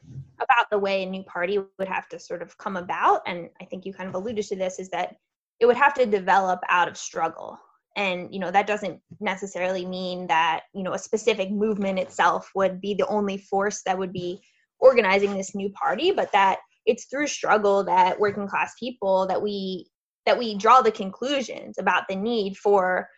about 0.41 0.71
the 0.71 0.79
way 0.79 1.03
a 1.03 1.07
new 1.07 1.25
party 1.25 1.59
would 1.79 1.89
have 1.89 2.09
to 2.11 2.19
sort 2.19 2.43
of 2.43 2.57
come 2.59 2.77
about, 2.77 3.23
and 3.27 3.51
I 3.61 3.65
think 3.65 3.85
you 3.85 3.93
kind 3.93 4.09
of 4.09 4.15
alluded 4.15 4.45
to 4.47 4.57
this, 4.57 4.79
is 4.79 4.89
that 4.91 5.17
it 5.61 5.67
would 5.67 5.77
have 5.77 5.95
to 5.95 6.07
develop 6.07 6.61
out 6.69 6.89
of 6.89 6.97
struggle. 6.97 7.59
and 7.97 8.33
you 8.35 8.41
know 8.41 8.51
that 8.51 8.67
doesn't 8.67 9.01
necessarily 9.21 9.85
mean 9.87 10.27
that 10.27 10.63
you 10.75 10.83
know 10.83 10.95
a 10.95 10.99
specific 10.99 11.51
movement 11.51 11.99
itself 11.99 12.51
would 12.55 12.81
be 12.81 12.95
the 12.95 13.07
only 13.07 13.39
force 13.39 13.83
that 13.83 13.99
would 13.99 14.13
be 14.13 14.41
organizing 14.81 15.35
this 15.35 15.55
new 15.55 15.71
party 15.71 16.11
but 16.11 16.31
that 16.33 16.59
it's 16.87 17.07
through 17.07 17.27
struggle 17.27 17.85
that 17.85 18.19
working 18.19 18.49
class 18.49 18.75
people 18.79 19.27
that 19.27 19.41
we 19.41 19.87
that 20.27 20.39
we 20.39 20.57
draw 20.57 20.83
the 20.83 20.91
conclusions 20.91 21.79
about 21.79 22.05
the 22.09 22.17
need 22.17 22.57
for 22.57 23.09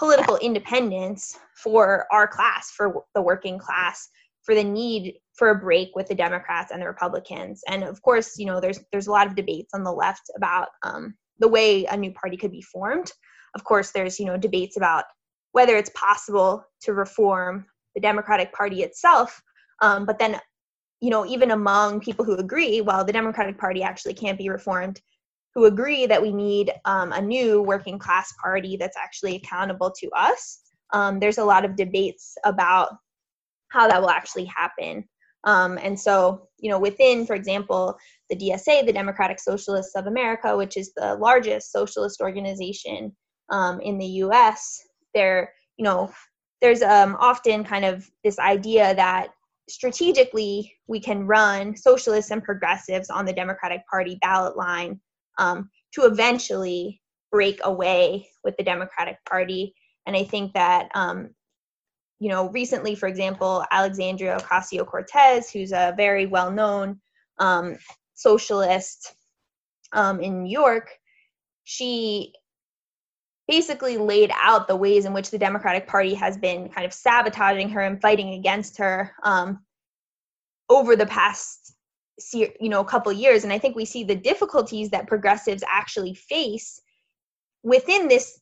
political 0.00 0.38
independence 0.38 1.38
for 1.54 2.06
our 2.10 2.26
class 2.26 2.70
for 2.70 3.04
the 3.14 3.20
working 3.20 3.58
class 3.58 4.08
for 4.42 4.54
the 4.54 4.64
need 4.64 5.14
for 5.34 5.50
a 5.50 5.54
break 5.54 5.90
with 5.94 6.08
the 6.08 6.14
democrats 6.14 6.72
and 6.72 6.80
the 6.80 6.86
republicans. 6.86 7.62
And 7.68 7.84
of 7.84 8.00
course 8.00 8.38
you 8.38 8.46
know 8.46 8.60
there's 8.60 8.80
there's 8.90 9.08
a 9.08 9.12
lot 9.12 9.26
of 9.26 9.36
debates 9.36 9.74
on 9.74 9.84
the 9.84 9.92
left 9.92 10.30
about 10.34 10.68
um, 10.82 11.14
the 11.38 11.48
way 11.48 11.84
a 11.84 11.96
new 11.96 12.12
party 12.12 12.38
could 12.38 12.50
be 12.50 12.62
formed. 12.62 13.12
Of 13.54 13.62
course 13.62 13.90
there's 13.90 14.18
you 14.18 14.24
know 14.24 14.38
debates 14.38 14.78
about 14.78 15.04
whether 15.52 15.76
it's 15.76 15.90
possible 15.94 16.64
to 16.82 16.94
reform 16.94 17.66
the 17.94 18.00
democratic 18.00 18.54
party 18.54 18.82
itself 18.82 19.42
um, 19.82 20.06
but 20.06 20.18
then 20.18 20.40
you 21.00 21.10
know 21.10 21.26
even 21.26 21.50
among 21.50 22.00
people 22.00 22.24
who 22.24 22.36
agree 22.36 22.80
well 22.80 23.04
the 23.04 23.12
democratic 23.12 23.58
party 23.58 23.82
actually 23.82 24.14
can't 24.14 24.38
be 24.38 24.48
reformed 24.48 25.00
who 25.54 25.64
agree 25.64 26.06
that 26.06 26.22
we 26.22 26.32
need 26.32 26.72
um, 26.84 27.12
a 27.12 27.20
new 27.20 27.62
working 27.62 27.98
class 27.98 28.32
party 28.42 28.76
that's 28.76 28.96
actually 28.96 29.36
accountable 29.36 29.92
to 29.98 30.08
us 30.10 30.60
um, 30.92 31.20
there's 31.20 31.38
a 31.38 31.44
lot 31.44 31.64
of 31.64 31.76
debates 31.76 32.34
about 32.44 32.90
how 33.68 33.86
that 33.86 34.00
will 34.00 34.10
actually 34.10 34.44
happen 34.44 35.04
um, 35.44 35.78
and 35.82 35.98
so 35.98 36.48
you 36.58 36.70
know 36.70 36.78
within 36.78 37.26
for 37.26 37.34
example 37.34 37.96
the 38.28 38.36
dsa 38.36 38.84
the 38.84 38.92
democratic 38.92 39.40
socialists 39.40 39.94
of 39.96 40.06
america 40.06 40.56
which 40.56 40.76
is 40.76 40.92
the 40.96 41.14
largest 41.14 41.72
socialist 41.72 42.20
organization 42.20 43.14
um, 43.50 43.80
in 43.80 43.98
the 43.98 44.06
U.S. 44.06 44.80
There, 45.14 45.52
you 45.76 45.84
know, 45.84 46.10
there's 46.60 46.82
um, 46.82 47.16
often 47.18 47.64
kind 47.64 47.84
of 47.84 48.08
this 48.24 48.38
idea 48.38 48.94
that 48.94 49.28
strategically 49.68 50.72
we 50.86 51.00
can 51.00 51.26
run 51.26 51.76
socialists 51.76 52.30
and 52.30 52.42
progressives 52.42 53.10
on 53.10 53.24
the 53.24 53.32
Democratic 53.32 53.82
Party 53.90 54.18
ballot 54.20 54.56
line 54.56 55.00
um, 55.40 55.70
to 55.94 56.02
eventually 56.02 57.00
break 57.32 57.58
away 57.64 58.28
with 58.44 58.56
the 58.56 58.62
Democratic 58.62 59.16
Party. 59.28 59.74
And 60.06 60.14
I 60.14 60.24
think 60.24 60.52
that, 60.52 60.88
um, 60.94 61.30
you 62.20 62.28
know, 62.28 62.50
recently, 62.50 62.94
for 62.94 63.08
example, 63.08 63.64
Alexandria 63.70 64.38
Ocasio 64.38 64.86
Cortez, 64.86 65.50
who's 65.50 65.72
a 65.72 65.94
very 65.96 66.26
well 66.26 66.50
known 66.50 67.00
um, 67.38 67.76
socialist 68.14 69.14
um, 69.92 70.20
in 70.20 70.42
New 70.42 70.50
York, 70.50 70.90
she 71.64 72.34
basically 73.48 73.96
laid 73.96 74.30
out 74.40 74.68
the 74.68 74.76
ways 74.76 75.06
in 75.06 75.12
which 75.12 75.30
the 75.30 75.38
Democratic 75.38 75.88
Party 75.88 76.14
has 76.14 76.36
been 76.36 76.68
kind 76.68 76.86
of 76.86 76.92
sabotaging 76.92 77.68
her 77.70 77.80
and 77.80 78.00
fighting 78.00 78.34
against 78.34 78.78
her 78.78 79.12
um, 79.24 79.58
over 80.68 80.94
the 80.94 81.06
past 81.06 81.59
you 82.32 82.68
know 82.68 82.80
a 82.80 82.84
couple 82.84 83.12
years 83.12 83.44
and 83.44 83.52
i 83.52 83.58
think 83.58 83.76
we 83.76 83.84
see 83.84 84.04
the 84.04 84.14
difficulties 84.14 84.90
that 84.90 85.06
progressives 85.06 85.62
actually 85.70 86.14
face 86.14 86.80
within 87.62 88.08
this 88.08 88.40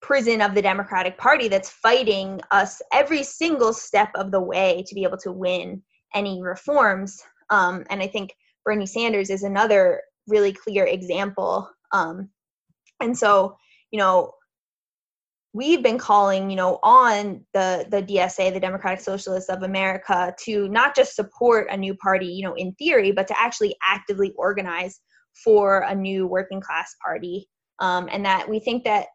prison 0.00 0.40
of 0.40 0.54
the 0.54 0.62
democratic 0.62 1.18
party 1.18 1.48
that's 1.48 1.70
fighting 1.70 2.40
us 2.50 2.80
every 2.92 3.22
single 3.22 3.72
step 3.72 4.10
of 4.14 4.30
the 4.30 4.40
way 4.40 4.84
to 4.86 4.94
be 4.94 5.02
able 5.02 5.16
to 5.16 5.32
win 5.32 5.82
any 6.14 6.40
reforms. 6.42 7.20
Um, 7.50 7.84
and 7.90 8.02
i 8.02 8.06
think 8.06 8.34
bernie 8.64 8.86
sanders 8.86 9.30
is 9.30 9.42
another 9.42 10.02
really 10.26 10.52
clear 10.52 10.84
example. 10.84 11.70
Um, 11.92 12.28
and 13.00 13.16
so 13.16 13.56
you 13.90 13.98
know 13.98 14.32
we've 15.52 15.82
been 15.82 15.98
calling, 15.98 16.50
you 16.50 16.56
know, 16.56 16.78
on 16.82 17.44
the 17.54 17.86
the 17.90 18.02
DSA, 18.02 18.52
the 18.52 18.60
Democratic 18.60 19.00
Socialists 19.00 19.50
of 19.50 19.62
America, 19.62 20.34
to 20.44 20.68
not 20.68 20.94
just 20.94 21.16
support 21.16 21.68
a 21.70 21.76
new 21.76 21.94
party, 21.94 22.26
you 22.26 22.44
know, 22.44 22.54
in 22.54 22.72
theory, 22.74 23.12
but 23.12 23.26
to 23.28 23.40
actually 23.40 23.74
actively 23.82 24.32
organize 24.36 25.00
for 25.44 25.80
a 25.80 25.94
new 25.94 26.26
working 26.26 26.60
class 26.60 26.94
party, 27.04 27.48
um, 27.78 28.08
and 28.10 28.24
that 28.24 28.48
we 28.48 28.60
think 28.60 28.84
that, 28.84 29.06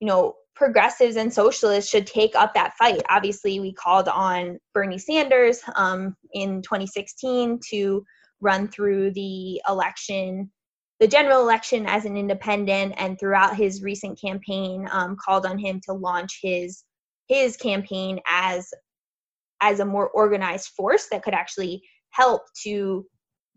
you 0.00 0.06
know, 0.06 0.34
progressives 0.54 1.16
and 1.16 1.32
socialists 1.32 1.90
should 1.90 2.06
take 2.06 2.34
up 2.34 2.52
that 2.54 2.74
fight. 2.78 3.02
Obviously, 3.08 3.60
we 3.60 3.72
called 3.72 4.08
on 4.08 4.58
Bernie 4.74 4.98
Sanders 4.98 5.60
um, 5.76 6.14
in 6.32 6.60
2016 6.62 7.60
to 7.70 8.04
run 8.40 8.68
through 8.68 9.12
the 9.12 9.60
election 9.68 10.50
the 11.00 11.08
general 11.08 11.40
election 11.40 11.86
as 11.86 12.04
an 12.04 12.16
independent 12.16 12.94
and 12.98 13.18
throughout 13.18 13.56
his 13.56 13.82
recent 13.82 14.20
campaign 14.20 14.86
um, 14.92 15.16
called 15.16 15.46
on 15.46 15.58
him 15.58 15.80
to 15.86 15.92
launch 15.92 16.40
his 16.42 16.84
his 17.28 17.56
campaign 17.56 18.20
as 18.28 18.68
as 19.62 19.80
a 19.80 19.84
more 19.84 20.10
organized 20.10 20.68
force 20.76 21.06
that 21.10 21.22
could 21.22 21.34
actually 21.34 21.82
help 22.10 22.42
to 22.62 23.06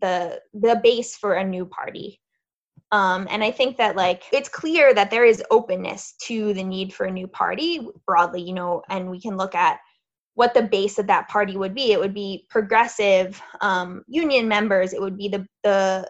the 0.00 0.40
the 0.54 0.80
base 0.82 1.16
for 1.16 1.34
a 1.34 1.44
new 1.44 1.66
party. 1.66 2.20
Um, 2.92 3.26
and 3.30 3.42
i 3.42 3.50
think 3.50 3.76
that 3.78 3.96
like 3.96 4.22
it's 4.32 4.48
clear 4.48 4.94
that 4.94 5.10
there 5.10 5.24
is 5.24 5.42
openness 5.50 6.14
to 6.26 6.54
the 6.54 6.62
need 6.62 6.94
for 6.94 7.06
a 7.06 7.10
new 7.10 7.26
party 7.26 7.80
broadly 8.06 8.42
you 8.42 8.52
know 8.52 8.82
and 8.88 9.10
we 9.10 9.20
can 9.20 9.36
look 9.36 9.54
at 9.54 9.80
what 10.34 10.54
the 10.54 10.62
base 10.62 10.98
of 10.98 11.06
that 11.06 11.28
party 11.28 11.56
would 11.56 11.74
be. 11.74 11.92
It 11.92 12.00
would 12.00 12.14
be 12.14 12.46
progressive 12.50 13.40
um, 13.60 14.04
union 14.08 14.48
members. 14.48 14.92
It 14.92 15.00
would 15.00 15.16
be 15.16 15.28
the 15.28 15.46
the 15.62 16.08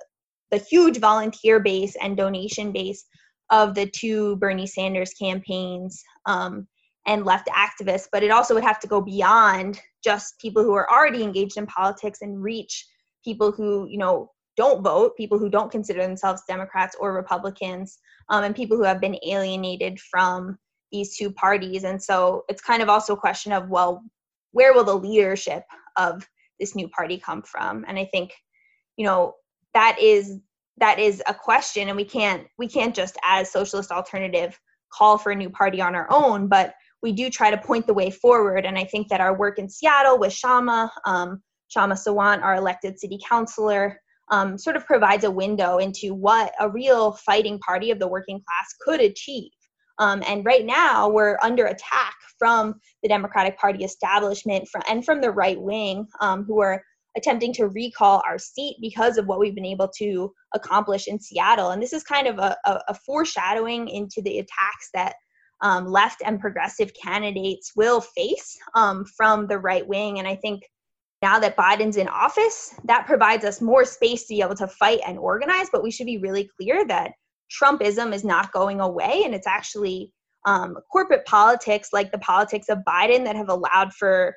the 0.54 0.64
huge 0.64 0.98
volunteer 0.98 1.58
base 1.58 1.96
and 2.00 2.16
donation 2.16 2.70
base 2.70 3.04
of 3.50 3.74
the 3.74 3.86
two 3.86 4.36
Bernie 4.36 4.68
Sanders 4.68 5.12
campaigns 5.14 6.00
um, 6.26 6.68
and 7.08 7.24
left 7.24 7.48
activists, 7.48 8.06
but 8.12 8.22
it 8.22 8.30
also 8.30 8.54
would 8.54 8.62
have 8.62 8.78
to 8.80 8.86
go 8.86 9.00
beyond 9.00 9.80
just 10.04 10.38
people 10.38 10.62
who 10.62 10.72
are 10.74 10.88
already 10.90 11.24
engaged 11.24 11.56
in 11.56 11.66
politics 11.66 12.20
and 12.22 12.40
reach 12.40 12.86
people 13.24 13.50
who, 13.50 13.88
you 13.90 13.98
know, 13.98 14.30
don't 14.56 14.84
vote, 14.84 15.16
people 15.16 15.40
who 15.40 15.50
don't 15.50 15.72
consider 15.72 16.00
themselves 16.00 16.42
Democrats 16.48 16.94
or 17.00 17.12
Republicans, 17.12 17.98
um, 18.28 18.44
and 18.44 18.54
people 18.54 18.76
who 18.76 18.84
have 18.84 19.00
been 19.00 19.18
alienated 19.26 19.98
from 19.98 20.56
these 20.92 21.16
two 21.16 21.32
parties. 21.32 21.82
And 21.82 22.00
so 22.00 22.44
it's 22.48 22.62
kind 22.62 22.80
of 22.80 22.88
also 22.88 23.14
a 23.14 23.20
question 23.20 23.50
of, 23.50 23.68
well, 23.68 24.04
where 24.52 24.72
will 24.72 24.84
the 24.84 24.94
leadership 24.96 25.64
of 25.98 26.24
this 26.60 26.76
new 26.76 26.86
party 26.90 27.18
come 27.18 27.42
from? 27.42 27.84
And 27.88 27.98
I 27.98 28.04
think, 28.04 28.32
you 28.96 29.04
know, 29.04 29.34
that 29.74 29.96
is 30.00 30.38
that 30.78 30.98
is 30.98 31.22
a 31.26 31.34
question 31.34 31.88
and 31.88 31.96
we 31.96 32.04
can't 32.04 32.46
we 32.58 32.66
can't 32.66 32.94
just 32.94 33.16
as 33.24 33.50
socialist 33.50 33.90
alternative 33.90 34.58
call 34.92 35.18
for 35.18 35.32
a 35.32 35.36
new 35.36 35.50
party 35.50 35.80
on 35.80 35.94
our 35.94 36.06
own 36.10 36.48
but 36.48 36.74
we 37.02 37.12
do 37.12 37.28
try 37.28 37.50
to 37.50 37.58
point 37.58 37.86
the 37.86 37.94
way 37.94 38.10
forward 38.10 38.64
and 38.64 38.78
i 38.78 38.84
think 38.84 39.08
that 39.08 39.20
our 39.20 39.36
work 39.36 39.58
in 39.58 39.68
seattle 39.68 40.18
with 40.18 40.32
Kshama 40.32 40.88
um, 41.04 41.42
Kshama 41.74 41.94
Sawant 41.94 42.42
our 42.42 42.56
elected 42.56 42.98
city 42.98 43.18
councilor 43.28 43.98
um, 44.30 44.56
sort 44.58 44.76
of 44.76 44.86
provides 44.86 45.24
a 45.24 45.30
window 45.30 45.78
into 45.78 46.14
what 46.14 46.52
a 46.60 46.70
real 46.70 47.12
fighting 47.12 47.58
party 47.58 47.90
of 47.90 47.98
the 47.98 48.08
working 48.08 48.40
class 48.40 48.74
could 48.80 49.00
achieve. 49.00 49.50
Um, 49.98 50.22
and 50.26 50.44
right 50.44 50.64
now 50.64 51.08
we're 51.08 51.38
under 51.42 51.66
attack 51.66 52.14
from 52.38 52.74
the 53.02 53.08
democratic 53.08 53.58
party 53.58 53.84
establishment 53.84 54.68
from, 54.68 54.82
and 54.88 55.04
from 55.04 55.20
the 55.20 55.30
right 55.30 55.60
wing 55.60 56.06
um, 56.20 56.44
who 56.44 56.60
are 56.60 56.82
attempting 57.16 57.52
to 57.54 57.68
recall 57.68 58.22
our 58.28 58.38
seat 58.38 58.76
because 58.80 59.18
of 59.18 59.26
what 59.26 59.38
we've 59.38 59.54
been 59.54 59.64
able 59.64 59.88
to 59.98 60.32
accomplish 60.54 61.06
in 61.06 61.20
Seattle. 61.20 61.70
And 61.70 61.82
this 61.82 61.92
is 61.92 62.02
kind 62.02 62.26
of 62.26 62.38
a, 62.38 62.56
a, 62.64 62.80
a 62.88 62.94
foreshadowing 62.94 63.88
into 63.88 64.20
the 64.22 64.38
attacks 64.38 64.88
that 64.94 65.14
um, 65.62 65.86
left 65.86 66.22
and 66.24 66.40
progressive 66.40 66.92
candidates 67.00 67.72
will 67.76 68.00
face 68.00 68.56
um, 68.74 69.04
from 69.16 69.46
the 69.46 69.58
right 69.58 69.86
wing. 69.86 70.18
And 70.18 70.26
I 70.26 70.36
think 70.36 70.62
now 71.22 71.38
that 71.38 71.56
Biden's 71.56 71.96
in 71.96 72.08
office, 72.08 72.74
that 72.84 73.06
provides 73.06 73.44
us 73.44 73.60
more 73.60 73.84
space 73.84 74.26
to 74.26 74.34
be 74.34 74.42
able 74.42 74.56
to 74.56 74.68
fight 74.68 75.00
and 75.06 75.18
organize. 75.18 75.68
But 75.72 75.82
we 75.82 75.90
should 75.90 76.06
be 76.06 76.18
really 76.18 76.50
clear 76.58 76.86
that 76.88 77.12
Trumpism 77.50 78.12
is 78.12 78.24
not 78.24 78.52
going 78.52 78.80
away, 78.80 79.22
and 79.24 79.34
it's 79.34 79.46
actually 79.46 80.12
um, 80.44 80.76
corporate 80.92 81.24
politics 81.24 81.90
like 81.92 82.12
the 82.12 82.18
politics 82.18 82.68
of 82.68 82.78
Biden 82.86 83.24
that 83.24 83.36
have 83.36 83.48
allowed 83.48 83.94
for 83.94 84.34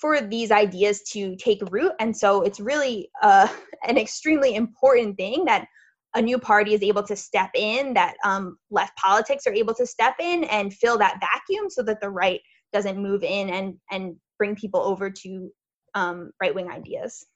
for 0.00 0.20
these 0.20 0.50
ideas 0.50 1.02
to 1.12 1.36
take 1.36 1.60
root. 1.70 1.92
And 2.00 2.16
so 2.16 2.42
it's 2.42 2.58
really 2.58 3.10
uh, 3.22 3.48
an 3.88 3.98
extremely 3.98 4.54
important 4.54 5.16
thing 5.16 5.44
that 5.44 5.66
a 6.14 6.22
new 6.22 6.38
party 6.38 6.74
is 6.74 6.82
able 6.82 7.04
to 7.04 7.14
step 7.14 7.50
in, 7.54 7.94
that 7.94 8.16
um, 8.24 8.58
left 8.70 8.96
politics 8.96 9.46
are 9.46 9.52
able 9.52 9.74
to 9.74 9.86
step 9.86 10.14
in 10.18 10.44
and 10.44 10.74
fill 10.74 10.98
that 10.98 11.20
vacuum 11.20 11.70
so 11.70 11.82
that 11.84 12.00
the 12.00 12.10
right 12.10 12.40
doesn't 12.72 12.98
move 12.98 13.22
in 13.22 13.50
and, 13.50 13.74
and 13.92 14.16
bring 14.38 14.56
people 14.56 14.80
over 14.80 15.10
to 15.10 15.50
um, 15.94 16.30
right 16.40 16.54
wing 16.54 16.68
ideas. 16.68 17.26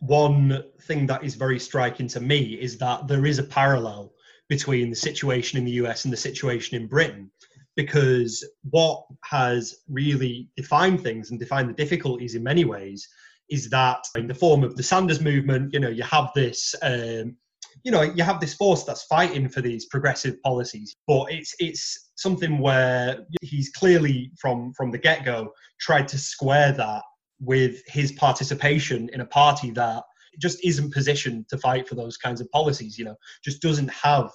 One 0.00 0.64
thing 0.82 1.06
that 1.06 1.22
is 1.22 1.36
very 1.36 1.60
striking 1.60 2.08
to 2.08 2.20
me 2.20 2.54
is 2.60 2.76
that 2.78 3.06
there 3.06 3.24
is 3.24 3.38
a 3.38 3.44
parallel 3.44 4.12
between 4.48 4.90
the 4.90 4.96
situation 4.96 5.58
in 5.58 5.64
the 5.64 5.70
US 5.82 6.04
and 6.04 6.12
the 6.12 6.16
situation 6.16 6.76
in 6.76 6.88
Britain 6.88 7.30
because 7.76 8.46
what 8.70 9.04
has 9.24 9.76
really 9.88 10.48
defined 10.56 11.02
things 11.02 11.30
and 11.30 11.40
defined 11.40 11.70
the 11.70 11.74
difficulties 11.74 12.34
in 12.34 12.42
many 12.42 12.64
ways 12.64 13.08
is 13.50 13.68
that 13.70 14.04
in 14.16 14.26
the 14.26 14.34
form 14.34 14.62
of 14.64 14.76
the 14.76 14.82
Sanders 14.82 15.20
movement, 15.20 15.72
you 15.72 15.80
know, 15.80 15.88
you 15.88 16.02
have 16.02 16.30
this 16.34 16.74
um, 16.82 17.36
you 17.84 17.90
know 17.90 18.02
you 18.02 18.22
have 18.22 18.40
this 18.40 18.54
force 18.54 18.84
that's 18.84 19.04
fighting 19.04 19.48
for 19.48 19.60
these 19.60 19.86
progressive 19.86 20.40
policies 20.42 20.96
but 21.06 21.24
it's 21.30 21.54
it's 21.58 22.10
something 22.16 22.58
where 22.58 23.24
he's 23.40 23.70
clearly 23.70 24.30
from 24.38 24.72
from 24.74 24.90
the 24.90 24.98
get-go 24.98 25.50
tried 25.80 26.06
to 26.08 26.18
square 26.18 26.72
that 26.72 27.02
with 27.40 27.82
his 27.86 28.12
participation 28.12 29.08
in 29.12 29.20
a 29.20 29.26
party 29.26 29.70
that 29.70 30.02
just 30.40 30.64
isn't 30.64 30.92
positioned 30.92 31.48
to 31.48 31.58
fight 31.58 31.88
for 31.88 31.94
those 31.94 32.16
kinds 32.16 32.40
of 32.40 32.50
policies 32.50 32.98
you 32.98 33.04
know 33.04 33.16
just 33.44 33.62
doesn't 33.62 33.90
have 33.90 34.30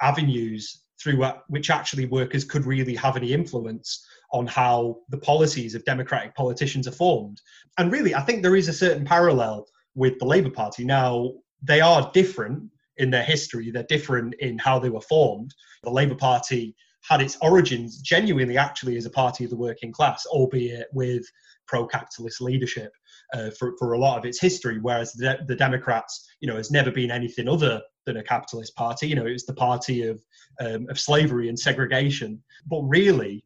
avenues 0.00 0.84
through 1.00 1.22
uh, 1.22 1.38
which 1.48 1.70
actually 1.70 2.06
workers 2.06 2.44
could 2.44 2.66
really 2.66 2.94
have 2.94 3.16
any 3.16 3.32
influence 3.32 4.06
on 4.32 4.46
how 4.46 4.96
the 5.08 5.18
policies 5.18 5.74
of 5.74 5.84
democratic 5.84 6.34
politicians 6.34 6.86
are 6.86 6.92
formed 6.92 7.40
and 7.78 7.92
really 7.92 8.14
i 8.14 8.20
think 8.20 8.42
there 8.42 8.56
is 8.56 8.68
a 8.68 8.72
certain 8.72 9.04
parallel 9.04 9.66
with 9.94 10.18
the 10.18 10.26
labour 10.26 10.50
party 10.50 10.84
now 10.84 11.30
they 11.62 11.80
are 11.80 12.10
different 12.12 12.62
in 12.98 13.10
their 13.10 13.22
history. 13.22 13.70
They're 13.70 13.84
different 13.84 14.34
in 14.40 14.58
how 14.58 14.78
they 14.78 14.90
were 14.90 15.00
formed. 15.00 15.54
The 15.82 15.90
Labour 15.90 16.16
Party 16.16 16.74
had 17.02 17.20
its 17.22 17.38
origins 17.40 17.98
genuinely 18.00 18.58
actually 18.58 18.96
as 18.96 19.06
a 19.06 19.10
party 19.10 19.44
of 19.44 19.50
the 19.50 19.56
working 19.56 19.92
class, 19.92 20.26
albeit 20.26 20.88
with 20.92 21.24
pro-capitalist 21.66 22.40
leadership 22.40 22.92
uh, 23.34 23.50
for, 23.58 23.74
for 23.78 23.92
a 23.92 23.98
lot 23.98 24.18
of 24.18 24.24
its 24.24 24.40
history, 24.40 24.78
whereas 24.80 25.12
the, 25.12 25.38
the, 25.46 25.56
Democrats, 25.56 26.26
you 26.40 26.48
know, 26.48 26.56
has 26.56 26.70
never 26.70 26.90
been 26.90 27.10
anything 27.10 27.48
other 27.48 27.82
than 28.06 28.16
a 28.16 28.22
capitalist 28.22 28.74
party. 28.74 29.08
You 29.08 29.16
know, 29.16 29.26
it 29.26 29.32
was 29.32 29.46
the 29.46 29.54
party 29.54 30.02
of, 30.04 30.22
um, 30.60 30.86
of 30.88 30.98
slavery 30.98 31.48
and 31.48 31.58
segregation. 31.58 32.42
But 32.66 32.82
really, 32.82 33.44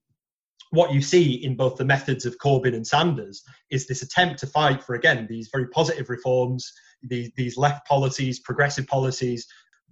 what 0.70 0.92
you 0.92 1.02
see 1.02 1.44
in 1.44 1.56
both 1.56 1.76
the 1.76 1.84
methods 1.84 2.24
of 2.24 2.38
Corbyn 2.38 2.74
and 2.74 2.86
Sanders 2.86 3.42
is 3.70 3.86
this 3.86 4.02
attempt 4.02 4.38
to 4.40 4.46
fight 4.46 4.82
for, 4.82 4.94
again, 4.94 5.26
these 5.28 5.50
very 5.52 5.68
positive 5.68 6.08
reforms, 6.08 6.72
these, 7.02 7.30
these 7.36 7.56
left 7.56 7.86
policies, 7.86 8.40
progressive 8.40 8.86
policies, 8.86 9.46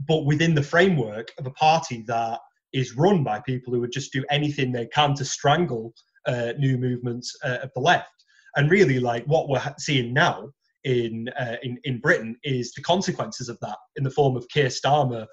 but 0.09 0.25
within 0.25 0.55
the 0.55 0.63
framework 0.63 1.33
of 1.39 1.47
a 1.47 1.51
party 1.51 2.03
that 2.07 2.39
is 2.73 2.97
run 2.97 3.25
by 3.25 3.41
people 3.41 3.75
who 3.75 3.81
would 3.81 3.93
just 3.93 4.13
do 4.13 4.25
anything 4.31 4.73
they 4.73 4.87
can 4.87 5.15
to 5.15 5.25
strangle 5.25 5.93
uh, 6.27 6.53
new 6.59 6.79
movements 6.79 7.37
uh, 7.45 7.59
of 7.63 7.71
the 7.75 7.81
left. 7.81 8.20
And 8.57 8.71
really, 8.71 9.01
like 9.01 9.25
what 9.27 9.49
we're 9.49 9.63
seeing 9.79 10.13
now 10.13 10.49
in, 10.85 11.29
uh, 11.39 11.57
in 11.63 11.79
in 11.85 12.01
Britain 12.01 12.37
is 12.43 12.73
the 12.73 12.83
consequences 12.83 13.49
of 13.49 13.59
that 13.61 13.77
in 13.97 14.05
the 14.05 14.11
form 14.11 14.37
of 14.37 14.49
Keir 14.49 14.69
Starmer. 14.69 15.27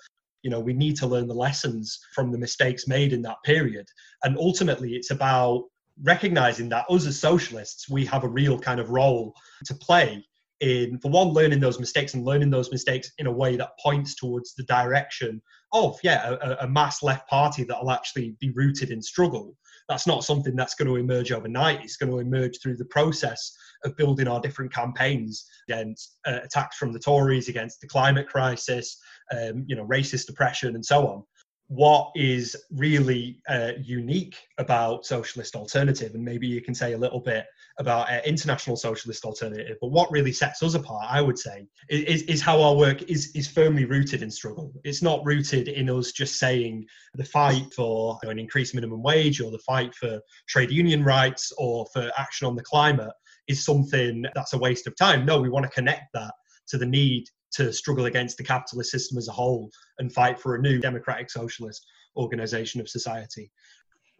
You 0.44 0.52
know, 0.52 0.60
we 0.60 0.74
need 0.74 0.96
to 0.98 1.08
learn 1.08 1.28
the 1.28 1.34
lessons 1.34 2.00
from 2.14 2.32
the 2.32 2.38
mistakes 2.38 2.88
made 2.88 3.14
in 3.14 3.22
that 3.24 3.38
period, 3.44 3.88
and 4.24 4.38
ultimately, 4.38 4.94
it's 4.94 5.12
about 5.12 5.64
recognizing 6.04 6.70
that 6.70 6.86
us 6.90 7.08
as 7.08 7.20
socialists, 7.20 7.90
we 7.90 8.06
have 8.06 8.24
a 8.24 8.30
real 8.30 8.60
kind 8.60 8.80
of 8.80 8.92
role 8.92 9.34
to 9.66 9.74
play 9.76 10.24
in 10.60 10.98
for 11.00 11.12
one 11.12 11.30
learning 11.30 11.60
those 11.60 11.80
mistakes 11.80 12.14
and 12.14 12.26
learning 12.26 12.50
those 12.50 12.72
mistakes 12.72 13.12
in 13.20 13.28
a 13.28 13.32
way 13.32 13.56
that 13.56 13.78
points 13.80 14.16
towards 14.16 14.56
the 14.56 14.64
direction 14.64 15.42
of 15.74 16.00
yeah 16.02 16.36
a, 16.42 16.58
a, 16.62 16.68
mass 16.68 17.04
left 17.04 17.28
party 17.30 17.64
that 17.64 17.80
will 17.80 17.92
actually 17.92 18.36
be 18.40 18.52
rooted 18.56 18.90
in 18.90 19.02
struggle 19.02 19.56
that's 19.90 20.08
not 20.08 20.24
something 20.24 20.56
that's 20.56 20.76
going 20.76 20.88
to 20.88 20.98
emerge 20.98 21.32
overnight. 21.32 21.84
It's 21.84 21.98
going 21.98 22.12
to 22.12 22.20
emerge 22.20 22.60
through 22.62 22.78
the 22.78 22.86
process 22.86 23.56
of 23.84 23.96
building 23.96 24.28
our 24.28 24.42
different 24.42 24.74
campaigns 24.74 25.46
against 25.70 26.18
uh, 26.26 26.40
attacks 26.44 26.78
from 26.78 26.92
the 26.92 27.00
tories 27.00 27.48
against 27.48 27.80
the 27.82 27.88
climate 27.88 28.28
crisis 28.28 29.00
um, 29.32 29.66
you 29.68 29.76
know 29.76 29.86
racist 29.86 30.30
oppression 30.30 30.76
and 30.76 30.86
so 30.86 31.08
on. 31.08 31.24
What 31.68 32.12
is 32.16 32.56
really 32.72 33.42
uh, 33.50 33.74
unique 33.82 34.38
about 34.58 35.06
socialist 35.06 35.56
alternative 35.56 36.16
and 36.16 36.24
maybe 36.24 36.48
you 36.48 36.62
can 36.62 36.74
say 36.74 36.94
a 36.94 36.98
little 36.98 37.20
bit 37.20 37.46
about 37.80 38.08
international 38.26 38.76
socialist 38.76 39.24
alternative 39.24 39.78
but 39.82 39.92
what 39.92 40.12
really 40.12 40.32
sets 40.32 40.64
us 40.64 40.74
apart 40.74 41.06
i 41.10 41.22
would 41.22 41.38
say 41.38 41.66
is, 41.90 42.24
is 42.24 42.42
how 42.42 42.62
our 42.62 42.76
work 42.76 43.02
is, 43.04 43.32
is 43.36 43.48
firmly 43.48 43.86
rooted 43.86 44.22
in 44.22 44.32
struggle. 44.32 44.74
It's 44.84 45.02
not 45.02 45.26
rooted 45.26 45.68
in 45.68 45.90
us 45.90 46.12
just 46.12 46.38
saying 46.38 46.86
the 47.14 47.24
fight 47.24 47.74
for 47.74 48.20
you 48.22 48.28
know, 48.28 48.32
an 48.32 48.40
increased 48.40 48.76
minimum 48.76 49.02
wage 49.02 49.40
or 49.42 49.52
the 49.52 49.60
fight 49.60 49.94
for 49.96 50.20
trade 50.48 50.72
union 50.72 51.04
rights 51.04 51.52
or 51.58 51.86
for 51.94 52.12
action 52.18 52.48
on 52.48 52.56
the 52.56 52.64
climate 52.64 53.14
is 53.48 53.64
something 53.64 54.26
that's 54.36 54.54
a 54.54 54.58
waste 54.58 54.88
of 54.88 54.96
time. 54.96 55.26
No 55.26 55.40
we 55.40 55.50
want 55.50 55.66
to 55.66 55.72
connect 55.72 56.14
that 56.14 56.34
to 56.68 56.78
the 56.78 56.86
need 56.86 57.26
to 57.54 57.72
struggle 57.72 58.06
against 58.06 58.38
the 58.38 58.44
capitalist 58.44 58.92
system 58.92 59.18
as 59.18 59.28
a 59.30 59.32
whole 59.32 59.70
and 60.00 60.12
fight 60.12 60.40
for 60.40 60.56
a 60.56 60.62
new 60.62 60.80
democratic 60.80 61.30
socialist 61.30 61.86
organization 62.18 62.82
of 62.82 62.90
society 62.90 63.50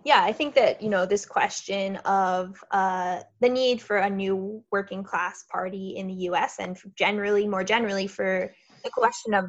yeah 0.08 0.24
i 0.24 0.32
think 0.32 0.56
that 0.56 0.82
you 0.82 0.90
know 0.90 1.06
this 1.06 1.26
question 1.26 1.98
of 1.98 2.64
uh, 2.72 3.20
the 3.42 3.50
need 3.50 3.82
for 3.82 3.98
a 3.98 4.10
new 4.10 4.64
working 4.72 5.04
class 5.04 5.44
party 5.52 5.96
in 5.98 6.08
the 6.08 6.16
us 6.16 6.56
and 6.60 6.78
generally 6.96 7.46
more 7.46 7.64
generally 7.64 8.08
for 8.08 8.52
the 8.86 8.90
question 8.90 9.34
of 9.34 9.46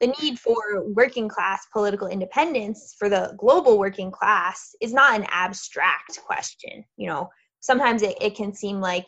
the 0.00 0.06
need 0.18 0.38
for 0.38 0.56
working 0.94 1.28
class 1.28 1.66
political 1.70 2.08
independence 2.08 2.94
for 2.98 3.10
the 3.10 3.34
global 3.36 3.78
working 3.78 4.10
class 4.10 4.74
is 4.80 4.94
not 4.94 5.14
an 5.14 5.26
abstract 5.30 6.18
question 6.24 6.82
you 6.96 7.06
know. 7.06 7.28
Sometimes 7.62 8.00
it, 8.00 8.16
it 8.22 8.34
can 8.34 8.54
seem 8.54 8.80
like 8.80 9.06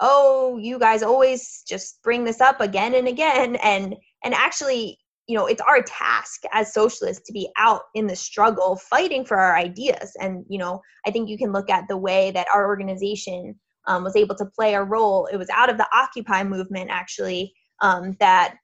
oh 0.00 0.56
you 0.62 0.78
guys 0.78 1.02
always 1.02 1.64
just 1.66 2.00
bring 2.04 2.22
this 2.22 2.40
up 2.40 2.60
again 2.60 2.94
and 2.94 3.08
again 3.08 3.56
and 3.56 3.96
and 4.22 4.32
actually 4.32 4.96
you 5.30 5.36
know 5.36 5.46
it's 5.46 5.62
our 5.62 5.80
task 5.82 6.42
as 6.52 6.74
socialists 6.74 7.24
to 7.24 7.32
be 7.32 7.48
out 7.56 7.82
in 7.94 8.08
the 8.08 8.16
struggle 8.16 8.74
fighting 8.76 9.24
for 9.24 9.38
our 9.38 9.56
ideas. 9.56 10.16
And 10.20 10.44
you 10.48 10.58
know 10.58 10.80
i 11.06 11.10
think 11.10 11.28
you 11.28 11.38
can 11.38 11.52
look 11.52 11.70
at 11.70 11.84
the 11.88 11.96
way 11.96 12.32
that 12.32 12.48
our 12.52 12.66
organization 12.66 13.54
um, 13.86 14.04
was 14.04 14.16
able 14.16 14.34
to 14.36 14.44
play 14.44 14.74
a 14.74 14.82
role. 14.82 15.26
It 15.32 15.36
was 15.36 15.48
out 15.50 15.70
of 15.70 15.78
the 15.78 15.88
occupy 15.94 16.42
movement 16.44 16.90
actually 16.90 17.54
um, 17.80 18.16
that 18.20 18.56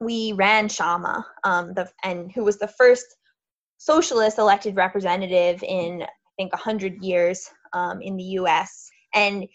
we 0.00 0.32
ran 0.32 0.68
Kshama 0.68 1.24
um, 1.44 1.74
the, 1.74 1.90
and 2.04 2.30
who 2.32 2.44
was 2.44 2.58
the 2.58 2.68
first 2.68 3.04
socialist 3.78 4.38
elected 4.38 4.76
representative 4.76 5.62
in 5.62 6.02
i 6.02 6.32
think 6.36 6.52
100 6.52 7.02
years 7.02 7.48
um, 7.72 8.00
in 8.00 8.16
the 8.16 8.24
us 8.24 8.88
and 9.14 9.46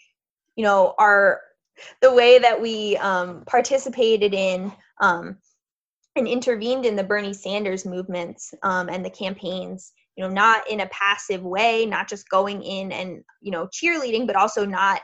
you 0.56 0.64
know 0.64 0.94
our 0.98 1.40
the 2.00 2.12
way 2.12 2.38
that 2.38 2.60
we 2.60 2.96
um, 2.98 3.42
participated 3.46 4.32
in 4.32 4.72
um, 5.00 5.36
and 6.16 6.28
intervened 6.28 6.86
in 6.86 6.96
the 6.96 7.04
Bernie 7.04 7.34
Sanders 7.34 7.84
movements 7.84 8.52
um, 8.62 8.88
and 8.88 9.04
the 9.04 9.10
campaigns. 9.10 9.92
You 10.16 10.22
know, 10.22 10.30
not 10.30 10.70
in 10.70 10.80
a 10.80 10.88
passive 10.88 11.42
way, 11.42 11.86
not 11.86 12.08
just 12.08 12.28
going 12.28 12.62
in 12.62 12.92
and 12.92 13.24
you 13.40 13.50
know 13.50 13.66
cheerleading, 13.66 14.26
but 14.26 14.36
also 14.36 14.64
not 14.64 15.00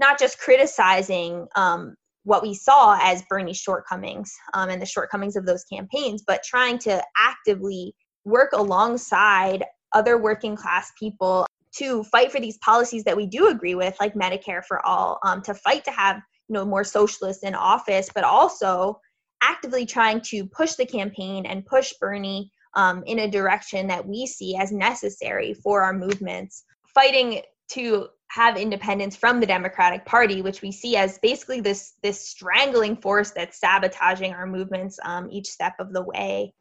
not 0.00 0.18
just 0.18 0.38
criticizing 0.38 1.46
um, 1.54 1.94
what 2.24 2.42
we 2.42 2.54
saw 2.54 2.98
as 3.00 3.22
Bernie's 3.28 3.58
shortcomings 3.58 4.32
um, 4.54 4.68
and 4.68 4.82
the 4.82 4.86
shortcomings 4.86 5.36
of 5.36 5.46
those 5.46 5.64
campaigns, 5.64 6.24
but 6.26 6.42
trying 6.42 6.78
to 6.78 7.02
actively 7.16 7.94
work 8.24 8.52
alongside 8.52 9.64
other 9.92 10.18
working 10.18 10.56
class 10.56 10.90
people 10.98 11.46
to 11.76 12.04
fight 12.04 12.30
for 12.30 12.40
these 12.40 12.58
policies 12.58 13.04
that 13.04 13.16
we 13.16 13.26
do 13.26 13.48
agree 13.48 13.74
with, 13.74 13.96
like 13.98 14.14
Medicare 14.14 14.62
for 14.64 14.84
all, 14.86 15.18
um, 15.24 15.40
to 15.42 15.54
fight 15.54 15.84
to 15.84 15.90
have 15.90 16.16
you 16.48 16.54
know 16.54 16.64
more 16.64 16.84
socialists 16.84 17.44
in 17.44 17.54
office, 17.54 18.10
but 18.14 18.24
also 18.24 19.00
actively 19.42 19.84
trying 19.84 20.20
to 20.20 20.46
push 20.46 20.74
the 20.74 20.86
campaign 20.86 21.46
and 21.46 21.66
push 21.66 21.92
Bernie 22.00 22.50
um, 22.74 23.02
in 23.06 23.20
a 23.20 23.30
direction 23.30 23.86
that 23.88 24.06
we 24.06 24.26
see 24.26 24.56
as 24.56 24.72
necessary 24.72 25.54
for 25.54 25.82
our 25.82 25.92
movements, 25.92 26.64
fighting 26.94 27.42
to 27.70 28.08
have 28.28 28.56
independence 28.56 29.14
from 29.14 29.40
the 29.40 29.46
Democratic 29.46 30.06
Party, 30.06 30.40
which 30.40 30.62
we 30.62 30.72
see 30.72 30.96
as 30.96 31.18
basically 31.18 31.60
this 31.60 31.94
this 32.02 32.26
strangling 32.26 32.96
force 32.96 33.30
that's 33.30 33.60
sabotaging 33.60 34.32
our 34.32 34.46
movements 34.46 34.98
um, 35.04 35.28
each 35.30 35.48
step 35.48 35.74
of 35.78 35.92
the 35.92 36.02
way. 36.02 36.54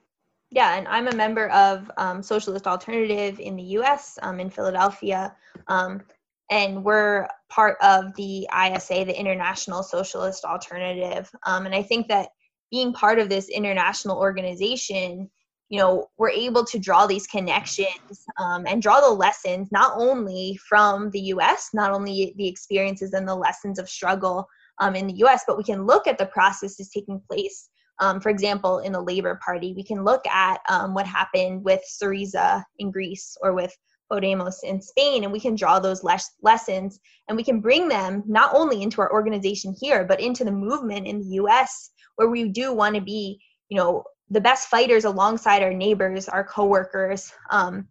Yeah, 0.50 0.78
and 0.78 0.88
I'm 0.88 1.08
a 1.08 1.16
member 1.16 1.48
of 1.50 1.90
um, 1.98 2.22
Socialist 2.22 2.68
Alternative 2.68 3.40
in 3.40 3.56
the 3.56 3.64
US, 3.80 4.20
um, 4.22 4.42
in 4.42 4.50
Philadelphia. 4.50 5.34
Um, 5.68 6.02
and 6.50 6.84
we're 6.84 7.28
part 7.50 7.78
of 7.82 8.14
the 8.16 8.46
ISA, 8.54 9.06
the 9.06 9.18
International 9.18 9.82
Socialist 9.82 10.44
Alternative. 10.44 11.32
Um, 11.46 11.66
and 11.66 11.74
I 11.74 11.82
think 11.82 12.10
that 12.10 12.30
being 12.72 12.94
part 12.94 13.20
of 13.20 13.30
this 13.30 13.50
international 13.50 14.18
organization, 14.18 15.30
you 15.70 15.80
know, 15.80 16.08
we're 16.18 16.30
able 16.30 16.66
to 16.66 16.80
draw 16.80 17.06
these 17.06 17.28
connections 17.28 18.26
um, 18.40 18.66
and 18.68 18.82
draw 18.82 19.00
the 19.00 19.14
lessons 19.14 19.70
not 19.72 19.94
only 19.96 20.60
from 20.68 21.12
the 21.12 21.20
US, 21.36 21.70
not 21.74 21.92
only 21.92 22.34
the 22.38 22.48
experiences 22.48 23.14
and 23.14 23.28
the 23.28 23.36
lessons 23.36 23.78
of 23.78 23.90
struggle 23.90 24.48
um, 24.80 24.96
in 24.96 25.08
the 25.08 25.24
US, 25.26 25.44
but 25.46 25.58
we 25.58 25.64
can 25.64 25.86
look 25.86 26.08
at 26.08 26.18
the 26.18 26.26
processes 26.26 26.90
taking 26.90 27.22
place 27.30 27.70
um, 28.02 28.20
for 28.20 28.30
example, 28.30 28.80
in 28.80 28.92
the 28.92 29.02
Labor 29.02 29.40
Party, 29.46 29.74
we 29.76 29.84
can 29.84 30.04
look 30.04 30.26
at 30.26 30.60
um, 30.70 30.96
what 30.96 31.06
happened 31.06 31.64
with 31.64 31.82
Syriza 31.88 32.64
in 32.80 32.90
Greece 32.90 33.38
or 33.42 33.54
with 33.54 33.78
Podemos 34.12 34.56
in 34.64 34.82
Spain, 34.82 35.24
and 35.24 35.32
we 35.32 35.40
can 35.40 35.56
draw 35.56 35.80
those 35.80 36.04
les- 36.04 36.36
lessons 36.42 37.00
and 37.30 37.38
we 37.38 37.44
can 37.44 37.62
bring 37.62 37.88
them 37.88 38.24
not 38.28 38.54
only 38.56 38.82
into 38.82 39.02
our 39.02 39.14
organization 39.14 39.74
here, 39.80 40.04
but 40.04 40.20
into 40.20 40.44
the 40.44 40.52
movement 40.52 41.08
in 41.08 41.20
the 41.20 41.36
US, 41.36 41.92
where 42.16 42.30
we 42.30 42.50
do 42.50 42.74
want 42.74 42.96
to 42.96 43.02
be, 43.02 43.40
you 43.70 43.78
know, 43.78 44.04
the 44.30 44.42
best 44.42 44.70
fighters 44.70 45.06
alongside 45.06 45.62
our 45.62 45.74
neighbors, 45.74 46.30
our 46.30 46.44
coworkers, 46.44 47.32
um, 47.50 47.88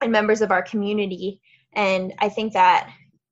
and 0.00 0.10
members 0.10 0.40
of 0.40 0.50
our 0.50 0.62
community. 0.62 1.40
And 1.74 2.12
I 2.18 2.28
think 2.28 2.52
that 2.54 2.90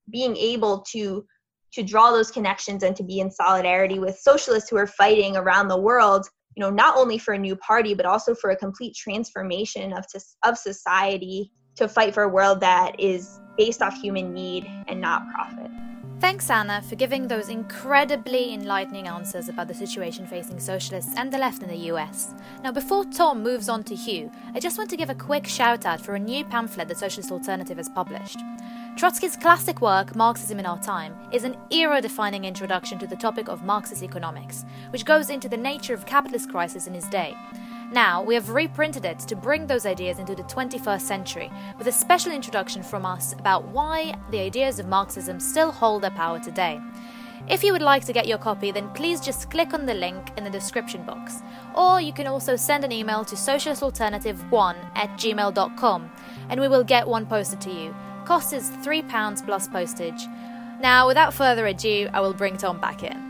being 0.09 0.35
able 0.37 0.81
to 0.91 1.25
to 1.71 1.83
draw 1.83 2.11
those 2.11 2.31
connections 2.31 2.81
and 2.81 2.95
to 2.95 3.03
be 3.03 3.19
in 3.19 3.29
solidarity 3.29 3.99
with 3.99 4.17
socialists 4.17 4.71
who 4.71 4.75
are 4.75 4.87
fighting 4.87 5.37
around 5.37 5.67
the 5.67 5.79
world 5.79 6.25
you 6.59 6.65
know, 6.65 6.69
not 6.69 6.97
only 6.97 7.17
for 7.17 7.33
a 7.33 7.37
new 7.37 7.55
party, 7.55 7.93
but 7.93 8.05
also 8.05 8.35
for 8.35 8.49
a 8.49 8.55
complete 8.55 8.93
transformation 8.93 9.93
of, 9.93 10.05
of 10.43 10.57
society 10.57 11.53
to 11.75 11.87
fight 11.87 12.13
for 12.13 12.23
a 12.23 12.27
world 12.27 12.59
that 12.59 12.99
is 12.99 13.39
based 13.57 13.81
off 13.81 13.93
human 14.01 14.33
need 14.33 14.69
and 14.87 14.99
not 14.99 15.23
profit. 15.29 15.71
Thanks, 16.19 16.49
Anna, 16.49 16.81
for 16.81 16.95
giving 16.95 17.29
those 17.29 17.47
incredibly 17.47 18.53
enlightening 18.53 19.07
answers 19.07 19.47
about 19.47 19.69
the 19.69 19.73
situation 19.73 20.27
facing 20.27 20.59
socialists 20.59 21.13
and 21.15 21.31
the 21.31 21.37
left 21.37 21.63
in 21.63 21.69
the 21.69 21.87
US. 21.93 22.35
Now, 22.61 22.73
before 22.73 23.05
Tom 23.05 23.41
moves 23.41 23.69
on 23.69 23.85
to 23.85 23.95
Hugh, 23.95 24.29
I 24.53 24.59
just 24.59 24.77
want 24.77 24.89
to 24.89 24.97
give 24.97 25.09
a 25.09 25.15
quick 25.15 25.47
shout 25.47 25.85
out 25.85 26.01
for 26.01 26.15
a 26.15 26.19
new 26.19 26.43
pamphlet 26.43 26.89
the 26.89 26.95
Socialist 26.95 27.31
Alternative 27.31 27.77
has 27.77 27.87
published. 27.87 28.39
Trotsky's 28.97 29.37
classic 29.37 29.79
work, 29.79 30.13
Marxism 30.13 30.59
in 30.59 30.65
Our 30.65 30.79
Time, 30.79 31.15
is 31.31 31.45
an 31.45 31.55
era 31.71 32.01
defining 32.01 32.43
introduction 32.43 32.99
to 32.99 33.07
the 33.07 33.15
topic 33.15 33.47
of 33.47 33.63
Marxist 33.63 34.03
economics, 34.03 34.65
which 34.89 35.05
goes 35.05 35.29
into 35.29 35.47
the 35.47 35.55
nature 35.55 35.93
of 35.93 36.05
capitalist 36.05 36.49
crisis 36.49 36.85
in 36.85 36.93
his 36.93 37.07
day. 37.07 37.33
Now, 37.91 38.21
we 38.21 38.35
have 38.35 38.51
reprinted 38.51 39.03
it 39.03 39.19
to 39.19 39.35
bring 39.35 39.65
those 39.65 39.87
ideas 39.87 40.19
into 40.19 40.35
the 40.35 40.43
21st 40.43 41.01
century, 41.01 41.51
with 41.77 41.87
a 41.87 41.91
special 41.91 42.31
introduction 42.31 42.83
from 42.83 43.03
us 43.03 43.33
about 43.33 43.67
why 43.69 44.13
the 44.29 44.39
ideas 44.39 44.77
of 44.77 44.87
Marxism 44.87 45.39
still 45.39 45.71
hold 45.71 46.03
their 46.03 46.11
power 46.11 46.39
today. 46.39 46.79
If 47.47 47.63
you 47.63 47.71
would 47.71 47.81
like 47.81 48.05
to 48.05 48.13
get 48.13 48.27
your 48.27 48.37
copy, 48.37 48.71
then 48.71 48.89
please 48.89 49.19
just 49.19 49.49
click 49.49 49.73
on 49.73 49.87
the 49.87 49.93
link 49.95 50.31
in 50.37 50.43
the 50.43 50.51
description 50.51 51.03
box. 51.03 51.41
Or 51.73 51.99
you 51.99 52.13
can 52.13 52.27
also 52.27 52.55
send 52.55 52.83
an 52.83 52.91
email 52.91 53.25
to 53.25 53.35
socialistalternative1 53.35 54.75
at 54.95 55.09
gmail.com 55.17 56.11
and 56.49 56.61
we 56.61 56.67
will 56.67 56.83
get 56.83 57.07
one 57.07 57.25
posted 57.25 57.59
to 57.61 57.71
you. 57.71 57.95
Cost 58.25 58.53
is 58.53 58.69
£3 58.69 59.45
plus 59.45 59.67
postage. 59.67 60.27
Now, 60.79 61.07
without 61.07 61.33
further 61.33 61.65
ado, 61.65 62.09
I 62.13 62.19
will 62.19 62.33
bring 62.33 62.57
Tom 62.57 62.79
back 62.79 63.03
in. 63.03 63.28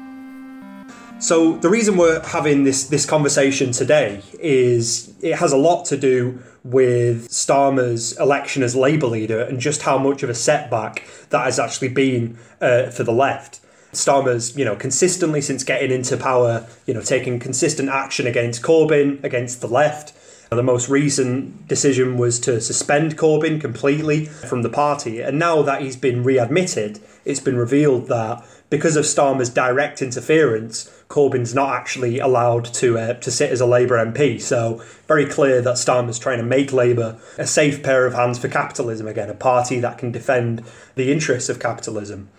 So 1.19 1.58
the 1.58 1.69
reason 1.69 1.97
we're 1.97 2.21
having 2.21 2.63
this 2.63 2.86
this 2.86 3.05
conversation 3.05 3.71
today 3.73 4.21
is 4.39 5.13
it 5.21 5.36
has 5.36 5.51
a 5.51 5.58
lot 5.58 5.84
to 5.86 5.97
do 5.97 6.41
with 6.63 7.27
Starmer's 7.27 8.17
election 8.17 8.63
as 8.63 8.73
Labour 8.73 9.08
leader 9.08 9.41
and 9.41 9.60
just 9.60 9.82
how 9.82 9.97
much 9.97 10.23
of 10.23 10.29
a 10.29 10.34
setback 10.34 11.03
that 11.29 11.43
has 11.43 11.60
actually 11.60 11.89
been 11.89 12.38
uh, 12.62 12.89
for 12.89 13.03
the 13.03 13.12
left. 13.12 13.60
Starmer's, 13.91 14.55
you 14.55 14.63
know, 14.63 14.77
consistently 14.77 15.41
since 15.41 15.63
getting 15.63 15.91
into 15.91 16.15
power, 16.15 16.65
you 16.86 16.93
know, 16.93 17.01
taking 17.01 17.38
consistent 17.38 17.89
action 17.89 18.25
against 18.25 18.62
Corbyn, 18.62 19.21
against 19.21 19.60
the 19.60 19.67
left. 19.67 20.13
The 20.49 20.63
most 20.63 20.89
recent 20.89 21.67
decision 21.67 22.17
was 22.17 22.39
to 22.41 22.59
suspend 22.59 23.17
Corbyn 23.17 23.62
completely 23.62 24.25
from 24.25 24.63
the 24.63 24.69
party. 24.69 25.21
And 25.21 25.38
now 25.38 25.62
that 25.62 25.81
he's 25.81 25.95
been 25.95 26.23
readmitted, 26.23 26.99
it's 27.23 27.39
been 27.39 27.55
revealed 27.55 28.07
that 28.07 28.43
because 28.71 28.95
of 28.95 29.05
Starmer's 29.05 29.49
direct 29.49 30.01
interference, 30.01 30.89
Corbyn's 31.07 31.53
not 31.53 31.73
actually 31.73 32.19
allowed 32.19 32.65
to 32.65 32.97
uh, 32.97 33.13
to 33.13 33.31
sit 33.31 33.51
as 33.51 33.62
a 33.62 33.65
Labour 33.65 34.03
MP. 34.03 34.41
So 34.41 34.83
very 35.07 35.27
clear 35.27 35.62
that 35.62 35.75
Starmer's 35.75 36.19
trying 36.19 36.39
to 36.39 36.43
make 36.43 36.73
Labour 36.73 37.19
a 37.38 37.45
safe 37.45 37.83
pair 37.83 38.07
of 38.07 38.13
hands 38.13 38.39
for 38.39 38.47
capitalism 38.47 39.07
again, 39.07 39.29
a 39.29 39.35
party 39.35 39.79
that 39.79 39.99
can 39.99 40.12
defend 40.12 40.63
the 40.95 41.12
interests 41.12 41.49
of 41.49 41.59
capitalism. 41.59 42.29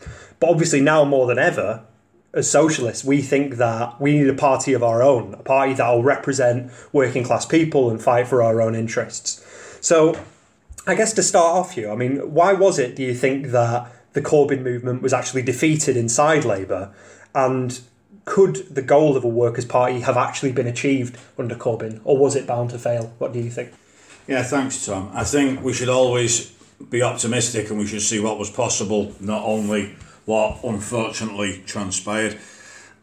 But 0.41 0.51
obviously 0.51 0.81
now 0.81 1.05
more 1.05 1.27
than 1.27 1.39
ever, 1.39 1.85
as 2.33 2.51
socialists, 2.51 3.05
we 3.05 3.23
think 3.23 3.57
that 3.57 4.01
we 4.01 4.19
need 4.19 4.29
a 4.29 4.35
party 4.35 4.73
of 4.73 4.83
our 4.83 5.03
own, 5.03 5.35
a 5.35 5.43
party 5.43 5.73
that 5.75 5.91
will 5.91 6.03
represent 6.03 6.71
working 6.93 7.25
class 7.25 7.45
people 7.45 7.91
and 7.91 8.01
fight 8.01 8.29
for 8.29 8.43
our 8.43 8.61
own 8.61 8.75
interests. 8.75 9.45
So 9.81 10.15
I 10.87 10.95
guess 10.95 11.13
to 11.15 11.23
start 11.23 11.57
off 11.57 11.73
here, 11.75 11.91
I 11.91 11.97
mean, 11.97 12.19
why 12.33 12.53
was 12.53 12.79
it, 12.79 12.95
do 12.97 13.03
you 13.03 13.15
think, 13.15 13.49
that 13.49 13.91
the 14.13 14.23
Corbyn 14.23 14.63
movement 14.63 15.03
was 15.03 15.13
actually 15.13 15.43
defeated 15.43 15.97
inside 15.97 16.45
Labour? 16.45 16.93
And 17.35 17.81
could 18.25 18.75
the 18.75 18.83
goal 18.83 19.17
of 19.17 19.25
a 19.25 19.29
workers' 19.29 19.65
party 19.65 20.01
have 20.01 20.17
actually 20.17 20.53
been 20.53 20.67
achieved 20.67 21.19
under 21.37 21.55
Corbyn, 21.55 22.01
or 22.05 22.17
was 22.17 22.37
it 22.37 22.47
bound 22.47 22.71
to 22.71 22.79
fail? 22.79 23.13
What 23.19 23.33
do 23.33 23.41
you 23.41 23.51
think? 23.51 23.73
Yeah, 24.29 24.43
thanks, 24.45 24.87
Tom. 24.87 25.11
I 25.13 25.25
think 25.25 25.63
we 25.63 25.73
should 25.73 25.89
always 25.89 26.51
be 26.89 27.03
optimistic 27.03 27.71
and 27.71 27.79
we 27.79 27.87
should 27.87 28.03
see 28.03 28.21
what 28.21 28.39
was 28.39 28.51
possible, 28.51 29.15
not 29.21 29.43
only 29.45 29.97
what 30.31 30.63
unfortunately 30.63 31.61
transpired. 31.67 32.39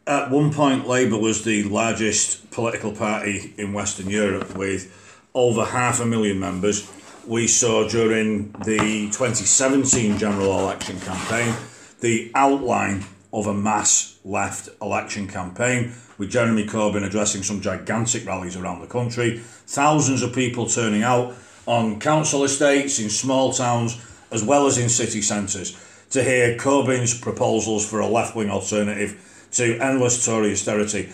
At 0.07 0.31
one 0.31 0.53
point, 0.53 0.87
Labour 0.87 1.17
was 1.17 1.43
the 1.43 1.63
largest 1.63 2.49
political 2.51 2.93
party 2.93 3.53
in 3.57 3.73
Western 3.73 4.09
Europe 4.09 4.55
with 4.55 4.89
over 5.33 5.65
half 5.65 5.99
a 5.99 6.05
million 6.05 6.39
members 6.39 6.89
we 7.27 7.45
saw 7.45 7.85
during 7.85 8.53
the 8.63 9.09
2017 9.11 10.17
general 10.17 10.57
election 10.57 10.97
campaign 11.01 11.53
the 11.99 12.31
outline 12.33 13.03
of 13.33 13.45
a 13.45 13.53
mass 13.53 14.17
left 14.23 14.69
election 14.81 15.27
campaign 15.27 15.91
with 16.17 16.31
Jeremy 16.31 16.65
Corbyn 16.65 17.03
addressing 17.05 17.43
some 17.43 17.59
gigantic 17.59 18.25
rallies 18.25 18.55
around 18.55 18.79
the 18.79 18.87
country, 18.87 19.39
thousands 19.67 20.21
of 20.21 20.33
people 20.33 20.65
turning 20.65 21.03
out 21.03 21.35
on 21.65 21.99
council 21.99 22.45
estates 22.45 22.99
in 22.99 23.09
small 23.09 23.51
towns 23.51 24.01
as 24.31 24.45
well 24.45 24.65
as 24.65 24.77
in 24.77 24.87
city 24.87 25.21
centres 25.21 25.77
to 26.11 26.23
hear 26.23 26.57
Corbyn's 26.57 27.19
proposals 27.19 27.87
for 27.87 27.99
a 27.99 28.07
left 28.07 28.35
wing 28.35 28.49
alternative 28.49 29.47
to 29.51 29.77
endless 29.79 30.25
Tory 30.25 30.51
austerity. 30.51 31.09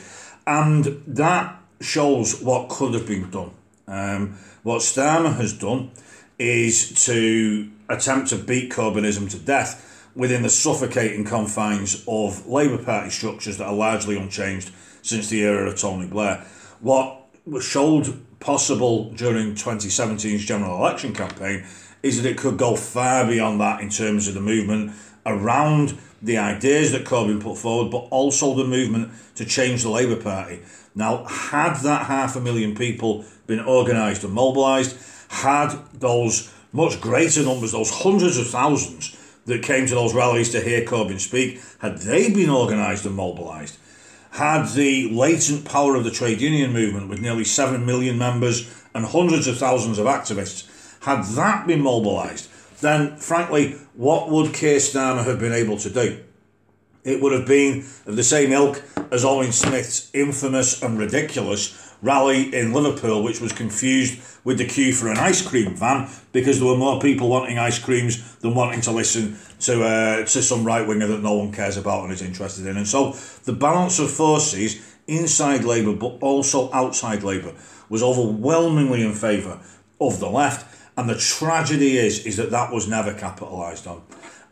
And 0.45 1.01
that 1.07 1.59
shows 1.81 2.41
what 2.41 2.69
could 2.69 2.93
have 2.93 3.07
been 3.07 3.29
done. 3.29 3.51
Um, 3.87 4.37
what 4.63 4.81
Starmer 4.81 5.35
has 5.35 5.53
done 5.53 5.91
is 6.39 7.05
to 7.05 7.69
attempt 7.89 8.29
to 8.29 8.37
beat 8.37 8.71
Corbynism 8.71 9.29
to 9.31 9.39
death 9.39 10.09
within 10.15 10.43
the 10.43 10.49
suffocating 10.49 11.25
confines 11.25 12.03
of 12.07 12.47
Labour 12.47 12.83
Party 12.83 13.09
structures 13.09 13.57
that 13.57 13.65
are 13.65 13.73
largely 13.73 14.17
unchanged 14.17 14.71
since 15.01 15.29
the 15.29 15.41
era 15.41 15.69
of 15.69 15.77
Tony 15.77 16.07
Blair. 16.07 16.45
What 16.79 17.27
was 17.45 17.63
showed 17.63 18.21
possible 18.39 19.11
during 19.11 19.55
2017's 19.55 20.45
general 20.45 20.77
election 20.77 21.13
campaign 21.13 21.65
is 22.03 22.21
that 22.21 22.29
it 22.29 22.37
could 22.37 22.57
go 22.57 22.75
far 22.75 23.25
beyond 23.25 23.59
that 23.61 23.81
in 23.81 23.89
terms 23.89 24.27
of 24.27 24.33
the 24.33 24.41
movement 24.41 24.91
around 25.25 25.97
the 26.21 26.37
ideas 26.37 26.91
that 26.91 27.05
Corbyn 27.05 27.41
put 27.41 27.57
forward, 27.57 27.89
but 27.91 28.07
also 28.11 28.53
the 28.53 28.65
movement 28.65 29.11
to 29.35 29.45
change 29.45 29.83
the 29.83 29.89
Labour 29.89 30.21
Party. 30.21 30.59
Now, 30.95 31.23
had 31.25 31.75
that 31.77 32.05
half 32.05 32.35
a 32.35 32.41
million 32.41 32.75
people 32.75 33.25
been 33.47 33.59
organised 33.59 34.23
and 34.23 34.33
mobilised, 34.33 34.97
had 35.29 35.75
those 35.93 36.53
much 36.71 37.01
greater 37.01 37.43
numbers, 37.43 37.71
those 37.71 37.89
hundreds 37.91 38.37
of 38.37 38.47
thousands 38.47 39.17
that 39.45 39.63
came 39.63 39.85
to 39.85 39.95
those 39.95 40.13
rallies 40.13 40.51
to 40.51 40.61
hear 40.61 40.85
Corbyn 40.85 41.19
speak, 41.19 41.61
had 41.79 41.97
they 41.99 42.31
been 42.31 42.49
organised 42.49 43.05
and 43.05 43.15
mobilised, 43.15 43.77
had 44.31 44.67
the 44.69 45.09
latent 45.11 45.65
power 45.65 45.95
of 45.95 46.03
the 46.03 46.11
trade 46.11 46.41
union 46.41 46.71
movement 46.71 47.09
with 47.09 47.21
nearly 47.21 47.43
7 47.43 47.85
million 47.85 48.17
members 48.17 48.73
and 48.95 49.05
hundreds 49.05 49.47
of 49.47 49.57
thousands 49.57 49.99
of 49.99 50.05
activists, 50.05 50.67
had 51.03 51.23
that 51.35 51.67
been 51.67 51.81
mobilised, 51.81 52.49
then 52.81 53.17
frankly, 53.17 53.73
what 53.93 54.29
would 54.29 54.53
Keir 54.53 54.77
Starmer 54.77 55.25
have 55.25 55.39
been 55.39 55.53
able 55.53 55.77
to 55.77 55.89
do? 55.89 56.23
It 57.03 57.21
would 57.21 57.33
have 57.33 57.45
been 57.45 57.79
of 58.05 58.15
the 58.15 58.23
same 58.23 58.51
ilk 58.53 58.81
as 59.11 59.25
Owen 59.25 59.51
Smith's 59.51 60.09
infamous 60.13 60.81
and 60.81 60.97
ridiculous 60.97 61.93
rally 62.01 62.53
in 62.53 62.73
Liverpool, 62.73 63.23
which 63.23 63.41
was 63.41 63.51
confused 63.51 64.21
with 64.43 64.57
the 64.57 64.65
queue 64.65 64.93
for 64.93 65.09
an 65.09 65.17
ice 65.17 65.45
cream 65.45 65.75
van 65.75 66.09
because 66.31 66.59
there 66.59 66.67
were 66.67 66.77
more 66.77 66.99
people 66.99 67.29
wanting 67.29 67.57
ice 67.57 67.79
creams 67.79 68.35
than 68.37 68.53
wanting 68.53 68.81
to 68.81 68.91
listen 68.91 69.37
to 69.61 69.83
uh, 69.83 70.17
to 70.25 70.41
some 70.41 70.65
right 70.65 70.85
winger 70.85 71.07
that 71.07 71.21
no 71.21 71.33
one 71.33 71.51
cares 71.51 71.77
about 71.77 72.03
and 72.03 72.13
is 72.13 72.21
interested 72.21 72.65
in. 72.65 72.77
And 72.77 72.87
so 72.87 73.11
the 73.43 73.53
balance 73.53 73.99
of 73.99 74.11
forces 74.11 74.95
inside 75.07 75.63
Labour, 75.63 75.93
but 75.93 76.17
also 76.21 76.71
outside 76.73 77.23
Labour, 77.23 77.53
was 77.89 78.03
overwhelmingly 78.03 79.03
in 79.03 79.13
favour 79.13 79.59
of 79.99 80.19
the 80.19 80.29
left. 80.29 80.72
And 80.97 81.09
the 81.09 81.17
tragedy 81.17 81.97
is 81.97 82.25
is 82.25 82.37
that 82.37 82.51
that 82.51 82.71
was 82.71 82.87
never 82.87 83.13
capitalised 83.13 83.87
on. 83.87 84.03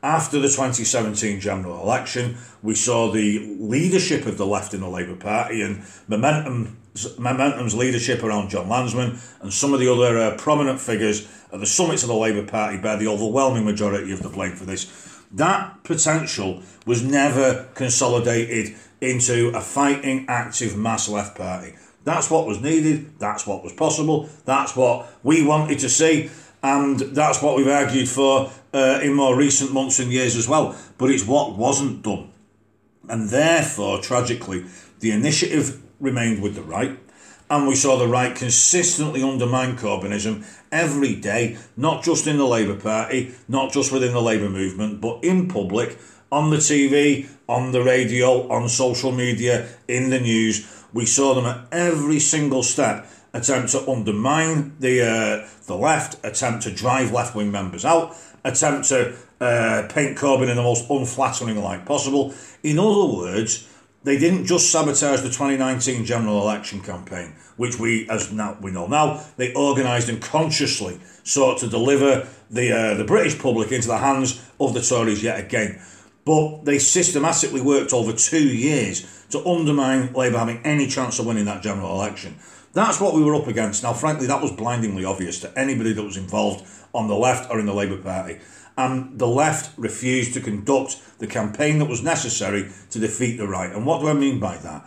After 0.04 0.40
the 0.40 0.48
2017 0.48 1.40
general 1.40 1.80
election, 1.80 2.38
we 2.64 2.74
saw 2.74 3.12
the 3.12 3.56
leadership 3.60 4.26
of 4.26 4.38
the 4.38 4.48
left 4.48 4.74
in 4.74 4.80
the 4.80 4.90
Labour 4.90 5.16
Party 5.16 5.62
and 5.62 5.84
momentum 6.08 6.78
Momentum's 7.18 7.74
leadership 7.74 8.22
around 8.22 8.50
Jon 8.50 8.68
Lansman 8.68 9.18
and 9.42 9.54
some 9.54 9.74
of 9.74 9.80
the 9.80 9.90
other 9.90 10.18
uh, 10.18 10.38
prominent 10.38 10.82
figures 10.82 11.26
at 11.54 11.62
the 11.62 11.66
summits 11.66 12.04
of 12.04 12.10
the 12.10 12.16
Labour 12.16 12.46
Party 12.46 12.78
bear 12.78 12.98
the 12.98 13.08
overwhelming 13.08 13.64
majority 13.64 14.12
of 14.12 14.22
the 14.22 14.28
blame 14.28 14.56
for 14.56 14.66
this. 14.66 14.92
That 15.32 15.84
potential 15.84 16.62
was 16.86 17.02
never 17.02 17.70
consolidated 17.76 18.76
into 19.00 19.54
a 19.56 19.62
fighting, 19.62 20.26
active 20.28 20.78
mass 20.78 21.08
left 21.08 21.38
party. 21.38 21.76
That's 22.04 22.32
what 22.32 22.48
was 22.48 22.62
needed, 22.62 23.20
that's 23.20 23.46
what 23.46 23.64
was 23.64 23.74
possible, 23.74 24.30
that's 24.46 24.76
what 24.76 25.08
we 25.24 25.46
wanted 25.46 25.80
to 25.80 25.90
see, 25.90 26.32
and 26.64 27.00
that's 27.00 27.42
what 27.42 27.56
we've 27.56 27.68
argued 27.68 28.10
for 28.10 28.52
uh, 28.74 29.00
in 29.04 29.14
more 29.14 29.36
recent 29.36 29.72
months 29.72 30.00
and 30.00 30.12
years 30.12 30.36
as 30.36 30.48
well. 30.48 30.76
But 30.98 31.12
it's 31.12 31.26
what 31.26 31.58
wasn't 31.58 32.02
done. 32.02 32.32
And 33.08 33.30
therefore, 33.30 34.00
tragically, 34.02 34.66
the 35.00 35.12
initiative 35.12 35.82
remained 36.00 36.42
with 36.42 36.56
the 36.56 36.62
right, 36.62 36.98
and 37.50 37.68
we 37.68 37.76
saw 37.76 37.98
the 37.98 38.08
right 38.08 38.36
consistently 38.36 39.22
undermine 39.22 39.76
Corbynism 39.76 40.46
every 40.72 41.16
day, 41.16 41.58
not 41.76 42.04
just 42.04 42.26
in 42.26 42.38
the 42.38 42.46
Labour 42.46 42.80
Party, 42.80 43.34
not 43.48 43.74
just 43.74 43.92
within 43.92 44.14
the 44.14 44.22
Labour 44.22 44.50
movement, 44.50 45.02
but 45.02 45.24
in 45.24 45.48
public, 45.48 45.98
on 46.32 46.50
the 46.50 46.58
TV, 46.58 47.28
on 47.50 47.74
the 47.74 47.84
radio, 47.84 48.50
on 48.50 48.70
social 48.70 49.12
media, 49.12 49.68
in 49.88 50.10
the 50.10 50.20
news. 50.20 50.81
We 50.94 51.06
saw 51.06 51.34
them 51.34 51.46
at 51.46 51.68
every 51.72 52.20
single 52.20 52.64
step 52.64 53.08
attempt 53.34 53.72
to 53.72 53.90
undermine 53.90 54.76
the 54.80 55.02
uh, 55.02 55.48
the 55.66 55.76
left, 55.76 56.24
attempt 56.26 56.64
to 56.64 56.72
drive 56.72 57.12
left 57.12 57.36
wing 57.36 57.52
members 57.52 57.86
out, 57.86 58.16
attempt 58.44 58.90
to 58.90 59.16
uh, 59.40 59.88
paint 59.90 60.18
Corbyn 60.18 60.50
in 60.50 60.58
the 60.58 60.64
most 60.64 60.90
unflattering 60.90 61.62
light 61.62 61.86
possible. 61.86 62.34
In 62.64 62.78
other 62.78 63.06
words, 63.06 63.68
they 64.04 64.18
didn't 64.18 64.46
just 64.46 64.72
sabotage 64.72 65.22
the 65.22 65.30
2019 65.30 66.06
general 66.06 66.42
election 66.42 66.82
campaign, 66.82 67.36
which 67.58 67.80
we, 67.80 68.10
as 68.10 68.32
now 68.32 68.58
we 68.60 68.72
know 68.72 68.88
now, 68.88 69.24
they 69.38 69.54
organised 69.54 70.10
and 70.10 70.22
consciously 70.22 71.00
sought 71.24 71.60
to 71.60 71.68
deliver 71.68 72.28
the 72.50 72.72
uh, 72.72 72.94
the 72.96 73.06
British 73.06 73.40
public 73.40 73.72
into 73.72 73.88
the 73.88 73.98
hands 73.98 74.44
of 74.60 74.74
the 74.74 74.82
Tories 74.82 75.24
yet 75.24 75.40
again. 75.40 75.82
But 76.24 76.66
they 76.66 76.80
systematically 76.80 77.62
worked 77.62 77.94
over 77.94 78.14
two 78.14 78.48
years 78.48 79.26
to 79.32 79.46
undermine 79.46 80.14
Labour 80.14 80.38
having 80.38 80.62
any 80.64 80.88
chance 80.88 81.18
of 81.20 81.26
winning 81.26 81.46
that 81.46 81.64
general 81.64 81.94
election. 81.94 82.38
That's 82.74 83.02
what 83.02 83.14
we 83.14 83.24
were 83.24 83.36
up 83.36 83.48
against. 83.48 83.84
Now, 83.84 83.94
frankly, 83.94 84.28
that 84.28 84.42
was 84.42 84.52
blindingly 84.52 85.04
obvious 85.04 85.40
to 85.40 85.60
anybody 85.60 85.94
that 85.94 86.04
was 86.04 86.18
involved 86.18 86.66
on 86.94 87.08
the 87.08 87.16
left 87.16 87.50
or 87.52 87.60
in 87.60 87.66
the 87.66 87.74
Labour 87.74 87.98
Party. 87.98 88.40
And 88.78 89.20
the 89.20 89.28
left 89.28 89.78
refused 89.78 90.34
to 90.36 90.42
conduct 90.42 90.98
the 91.20 91.28
campaign 91.28 91.80
that 91.80 91.90
was 91.90 92.02
necessary 92.02 92.70
to 92.92 93.00
defeat 93.00 93.38
the 93.38 93.48
right. 93.48 93.72
And 93.72 93.86
what 93.86 94.02
do 94.02 94.08
I 94.08 94.14
mean 94.14 94.40
by 94.40 94.58
that? 94.58 94.86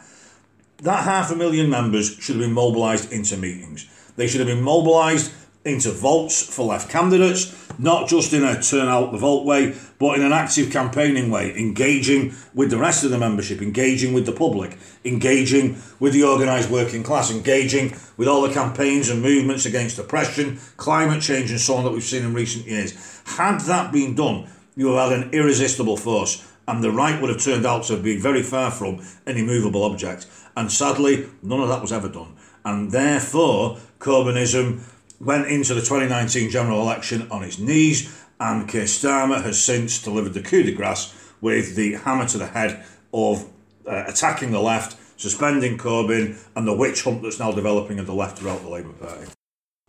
That 0.79 1.05
half 1.05 1.31
a 1.31 1.37
million 1.37 1.69
members 1.69 2.15
should 2.17 2.37
have 2.37 2.45
been 2.45 2.53
mobilised 2.53 3.13
into 3.13 3.37
meetings. 3.37 3.87
They 4.17 4.27
should 4.27 4.41
have 4.41 4.49
been 4.49 4.63
mobilised 4.63 5.33
into 5.65 5.91
votes 5.91 6.55
for 6.55 6.67
left 6.67 6.91
candidates, 6.91 7.47
not 7.79 8.09
just 8.09 8.33
in 8.33 8.45
a 8.45 8.61
turn 8.61 8.89
out 8.89 9.13
the 9.13 9.19
vote 9.19 9.45
way, 9.45 9.75
but 9.99 10.19
in 10.19 10.25
an 10.25 10.33
active 10.33 10.71
campaigning 10.71 11.31
way, 11.31 11.57
engaging 11.57 12.35
with 12.55 12.71
the 12.71 12.79
rest 12.79 13.05
of 13.05 13.11
the 13.11 13.19
membership, 13.19 13.61
engaging 13.63 14.13
with 14.13 14.27
the 14.27 14.33
public, 14.33 14.79
engaging 15.05 15.77
with 16.01 16.13
the 16.13 16.25
organised 16.25 16.71
working 16.71 17.03
class, 17.03 17.31
engaging 17.31 17.95
with 18.17 18.29
all 18.29 18.43
the 18.43 18.53
campaigns 18.53 19.09
and 19.09 19.23
movements 19.23 19.67
against 19.67 19.99
oppression, 19.99 20.59
climate 20.77 21.23
change, 21.23 21.51
and 21.51 21.61
so 21.61 21.75
on 21.75 21.85
that 21.85 21.93
we've 21.93 22.03
seen 22.03 22.25
in 22.25 22.35
recent 22.35 22.67
years. 22.67 23.23
Had 23.25 23.61
that 23.63 23.93
been 23.93 24.15
done, 24.15 24.47
you 24.77 24.89
would 24.89 24.99
have 24.99 25.11
had 25.11 25.23
an 25.23 25.31
irresistible 25.33 25.97
force, 25.97 26.47
and 26.67 26.83
the 26.83 26.91
right 26.91 27.21
would 27.21 27.31
have 27.31 27.43
turned 27.43 27.67
out 27.67 27.85
to 27.85 27.97
be 27.97 28.19
very 28.19 28.43
far 28.43 28.71
from 28.71 29.01
an 29.27 29.37
immovable 29.37 29.85
object. 29.85 30.27
And 30.57 30.71
sadly, 30.71 31.29
none 31.43 31.61
of 31.61 31.69
that 31.69 31.83
was 31.83 31.93
ever 31.93 32.09
done. 32.09 32.37
And 32.65 32.91
therefore, 32.91 33.79
Corbynism 33.99 34.81
went 35.21 35.47
into 35.47 35.75
the 35.75 35.81
2019 35.81 36.51
general 36.51 36.81
election 36.81 37.29
on 37.31 37.43
its 37.43 37.59
knees, 37.59 38.25
and 38.41 38.69
Keir 38.69 38.85
Starmer 38.85 39.43
has 39.43 39.63
since 39.63 40.03
delivered 40.03 40.35
the 40.35 40.43
coup 40.43 40.63
de 40.63 40.73
grace 40.73 41.15
with 41.41 41.77
the 41.77 41.95
hammer 41.95 42.27
to 42.27 42.39
the 42.39 42.49
head 42.49 42.85
of 43.13 43.51
uh, 43.87 44.05
attacking 44.07 44.51
the 44.51 44.61
left, 44.61 44.97
suspending 45.21 45.79
Corbyn, 45.79 46.39
and 46.57 46.67
the 46.67 46.75
witch 46.75 47.05
hunt 47.05 47.23
that's 47.23 47.39
now 47.39 47.53
developing 47.53 47.99
at 47.99 48.07
the 48.07 48.15
left 48.15 48.39
throughout 48.39 48.63
the 48.63 48.69
Labour 48.69 48.93
Party. 48.93 49.27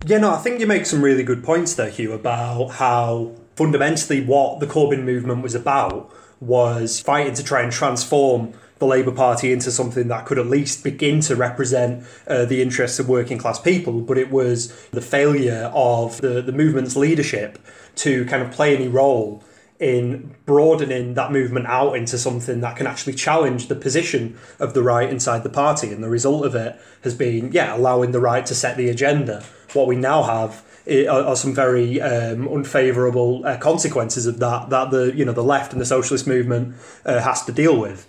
Yeah, 0.05 0.19
no, 0.19 0.33
I 0.33 0.37
think 0.37 0.59
you 0.59 0.67
make 0.67 0.85
some 0.85 1.01
really 1.01 1.23
good 1.23 1.43
points 1.43 1.73
there, 1.73 1.89
Hugh, 1.89 2.13
about 2.13 2.67
how 2.73 3.33
fundamentally 3.55 4.21
what 4.21 4.59
the 4.59 4.67
Corbyn 4.67 5.03
movement 5.03 5.41
was 5.41 5.55
about 5.55 6.13
was 6.39 6.99
fighting 6.99 7.33
to 7.33 7.43
try 7.43 7.61
and 7.61 7.71
transform 7.71 8.53
the 8.77 8.85
Labour 8.85 9.11
Party 9.11 9.53
into 9.53 9.71
something 9.71 10.07
that 10.09 10.25
could 10.25 10.37
at 10.37 10.47
least 10.47 10.83
begin 10.83 11.21
to 11.21 11.35
represent 11.35 12.05
uh, 12.27 12.45
the 12.45 12.61
interests 12.61 12.99
of 12.99 13.07
working 13.07 13.37
class 13.37 13.59
people, 13.59 14.01
but 14.01 14.17
it 14.17 14.29
was 14.29 14.73
the 14.87 15.01
failure 15.01 15.71
of 15.73 16.19
the, 16.21 16.41
the 16.41 16.51
movement's 16.51 16.95
leadership 16.95 17.57
to 17.95 18.25
kind 18.25 18.43
of 18.43 18.51
play 18.51 18.75
any 18.75 18.87
role 18.87 19.43
in 19.79 20.33
broadening 20.45 21.15
that 21.15 21.31
movement 21.31 21.65
out 21.67 21.95
into 21.95 22.17
something 22.17 22.61
that 22.61 22.77
can 22.77 22.87
actually 22.87 23.13
challenge 23.13 23.67
the 23.67 23.75
position 23.75 24.37
of 24.59 24.73
the 24.73 24.81
right 24.81 25.09
inside 25.09 25.43
the 25.43 25.49
party. 25.49 25.91
And 25.91 26.03
the 26.03 26.09
result 26.09 26.45
of 26.45 26.55
it 26.55 26.79
has 27.03 27.13
been, 27.13 27.51
yeah, 27.51 27.75
allowing 27.75 28.11
the 28.11 28.21
right 28.21 28.45
to 28.45 28.55
set 28.55 28.77
the 28.77 28.89
agenda. 28.89 29.43
What 29.73 29.87
we 29.87 29.97
now 29.97 30.23
have 30.23 30.63
are, 30.87 31.35
some 31.35 31.53
very 31.53 31.99
um, 32.01 32.47
unfavourable 32.47 33.45
uh, 33.45 33.57
consequences 33.57 34.25
of 34.25 34.39
that 34.39 34.69
that 34.69 34.91
the 34.91 35.15
you 35.15 35.25
know 35.25 35.33
the 35.33 35.43
left 35.43 35.71
and 35.73 35.81
the 35.81 35.85
socialist 35.85 36.27
movement 36.27 36.75
uh, 37.05 37.19
has 37.19 37.43
to 37.45 37.51
deal 37.51 37.77
with. 37.77 38.07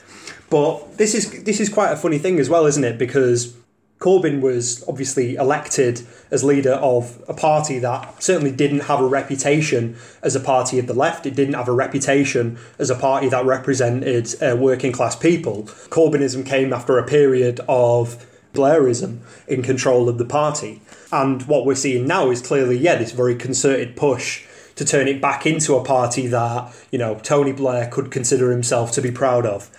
But 0.51 0.99
this 0.99 1.15
is 1.15 1.43
this 1.45 1.61
is 1.61 1.69
quite 1.69 1.93
a 1.93 1.97
funny 1.97 2.19
thing 2.19 2.39
as 2.39 2.49
well, 2.49 2.67
isn't 2.67 2.85
it? 2.85 2.99
Because 2.99 3.57
Corbyn 3.99 4.43
was 4.43 4.85
obviously 4.87 5.37
elected 5.37 6.07
as 6.31 6.45
leader 6.45 6.75
of 6.75 7.23
a 7.29 7.35
party 7.35 7.79
that 7.79 8.23
certainly 8.23 8.53
didn't 8.53 8.81
have 8.81 9.01
a 9.01 9.07
reputation 9.07 9.97
as 10.23 10.37
a 10.37 10.41
party 10.41 10.79
of 10.79 10.87
the 10.87 10.95
left. 10.95 11.25
It 11.25 11.35
didn't 11.35 11.55
have 11.55 11.69
a 11.69 11.73
reputation 11.73 12.59
as 12.79 12.91
a 12.91 12.95
party 12.95 13.29
that 13.31 13.45
represented 13.47 14.35
uh, 14.43 14.55
working 14.57 14.93
class 14.93 15.17
people. 15.17 15.63
Corbynism 15.89 16.45
came 16.45 16.73
after 16.75 16.99
a 16.99 17.07
period 17.07 17.61
of 17.69 18.27
Blairism 18.53 19.21
in 19.49 19.63
control 19.63 20.09
of 20.09 20.19
the 20.19 20.25
party. 20.25 20.83
And 21.11 21.43
what 21.45 21.65
we're 21.65 21.75
seeing 21.75 22.07
now 22.07 22.31
is 22.31 22.43
clearly, 22.43 22.77
yeah, 22.77 22.97
this 22.97 23.13
very 23.13 23.35
concerted 23.35 23.97
push 23.97 24.45
to 24.75 24.85
turn 24.85 25.09
it 25.09 25.23
back 25.23 25.47
into 25.47 25.75
a 25.75 25.83
party 25.83 26.27
that, 26.27 26.75
you 26.91 26.99
know, 26.99 27.15
Tony 27.23 27.53
Blair 27.53 27.89
could 27.89 28.11
consider 28.11 28.51
himself 28.51 28.93
to 28.93 29.01
be 29.01 29.11
proud 29.11 29.47
of. 29.47 29.71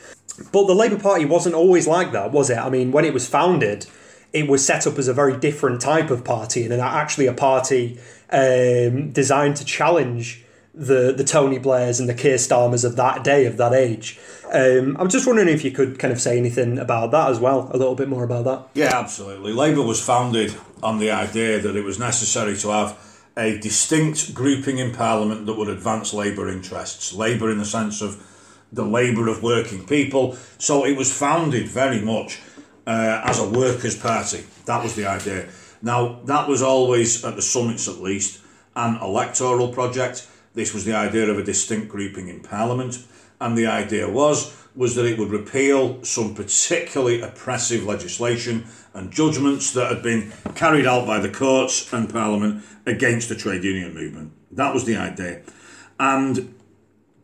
But 0.51 0.67
the 0.67 0.75
Labour 0.75 0.99
Party 0.99 1.25
wasn't 1.25 1.55
always 1.55 1.87
like 1.87 2.11
that, 2.11 2.31
was 2.31 2.49
it? 2.49 2.57
I 2.57 2.69
mean, 2.69 2.91
when 2.91 3.05
it 3.05 3.13
was 3.13 3.27
founded, 3.27 3.87
it 4.33 4.47
was 4.47 4.65
set 4.65 4.85
up 4.85 4.97
as 4.97 5.07
a 5.07 5.13
very 5.13 5.37
different 5.37 5.81
type 5.81 6.11
of 6.11 6.23
party 6.23 6.63
and 6.65 6.73
actually 6.73 7.27
a 7.27 7.33
party 7.33 7.99
um, 8.31 9.11
designed 9.11 9.55
to 9.57 9.65
challenge 9.65 10.43
the 10.77 11.11
the 11.11 11.23
Tony 11.23 11.57
Blairs 11.57 11.99
and 11.99 12.07
the 12.07 12.13
Keir 12.13 12.35
Starmers 12.35 12.85
of 12.85 12.95
that 12.97 13.23
day, 13.23 13.45
of 13.45 13.57
that 13.57 13.73
age. 13.73 14.19
Um, 14.53 14.95
I'm 14.99 15.09
just 15.09 15.25
wondering 15.25 15.49
if 15.49 15.65
you 15.65 15.71
could 15.71 15.97
kind 15.97 16.13
of 16.13 16.21
say 16.21 16.37
anything 16.37 16.77
about 16.77 17.11
that 17.11 17.31
as 17.31 17.39
well, 17.39 17.69
a 17.73 17.77
little 17.77 17.95
bit 17.95 18.07
more 18.07 18.23
about 18.23 18.45
that. 18.45 18.67
Yeah, 18.75 18.97
absolutely. 18.97 19.53
Labour 19.53 19.81
was 19.81 20.03
founded 20.03 20.55
on 20.83 20.99
the 20.99 21.09
idea 21.09 21.59
that 21.59 21.75
it 21.75 21.83
was 21.83 21.97
necessary 21.97 22.55
to 22.57 22.69
have 22.69 23.23
a 23.35 23.57
distinct 23.59 24.33
grouping 24.33 24.77
in 24.77 24.93
Parliament 24.93 25.45
that 25.47 25.55
would 25.55 25.67
advance 25.67 26.13
Labour 26.13 26.47
interests. 26.47 27.13
Labour 27.13 27.49
in 27.49 27.57
the 27.57 27.65
sense 27.65 28.01
of 28.01 28.23
the 28.71 28.85
labour 28.85 29.27
of 29.27 29.43
working 29.43 29.85
people. 29.85 30.37
So 30.57 30.85
it 30.85 30.97
was 30.97 31.11
founded 31.11 31.67
very 31.67 32.01
much 32.01 32.41
uh, 32.85 33.21
as 33.25 33.39
a 33.39 33.49
workers' 33.49 33.97
party. 33.97 34.43
That 34.65 34.83
was 34.83 34.95
the 34.95 35.05
idea. 35.05 35.49
Now, 35.81 36.19
that 36.25 36.47
was 36.47 36.61
always, 36.61 37.23
at 37.23 37.35
the 37.35 37.41
summits 37.41 37.87
at 37.87 37.99
least, 38.01 38.41
an 38.75 38.97
electoral 39.01 39.69
project. 39.69 40.27
This 40.53 40.73
was 40.73 40.85
the 40.85 40.95
idea 40.95 41.29
of 41.29 41.37
a 41.37 41.43
distinct 41.43 41.89
grouping 41.89 42.27
in 42.27 42.41
Parliament. 42.41 43.05
And 43.39 43.57
the 43.57 43.67
idea 43.67 44.09
was 44.09 44.55
was 44.75 44.93
that 44.93 45.05
it 45.05 45.17
would 45.17 45.31
repeal 45.31 46.03
some 46.03 46.35
particularly 46.35 47.19
oppressive 47.19 47.83
legislation 47.83 48.63
and 48.93 49.11
judgments 49.11 49.73
that 49.73 49.91
had 49.91 50.03
been 50.03 50.31
carried 50.53 50.85
out 50.85 51.07
by 51.07 51.19
the 51.19 51.29
courts 51.29 51.91
and 51.91 52.07
Parliament 52.11 52.63
against 52.85 53.27
the 53.27 53.35
trade 53.35 53.63
union 53.63 53.91
movement. 53.95 54.31
That 54.51 54.75
was 54.75 54.85
the 54.85 54.95
idea. 54.95 55.41
And 55.99 56.53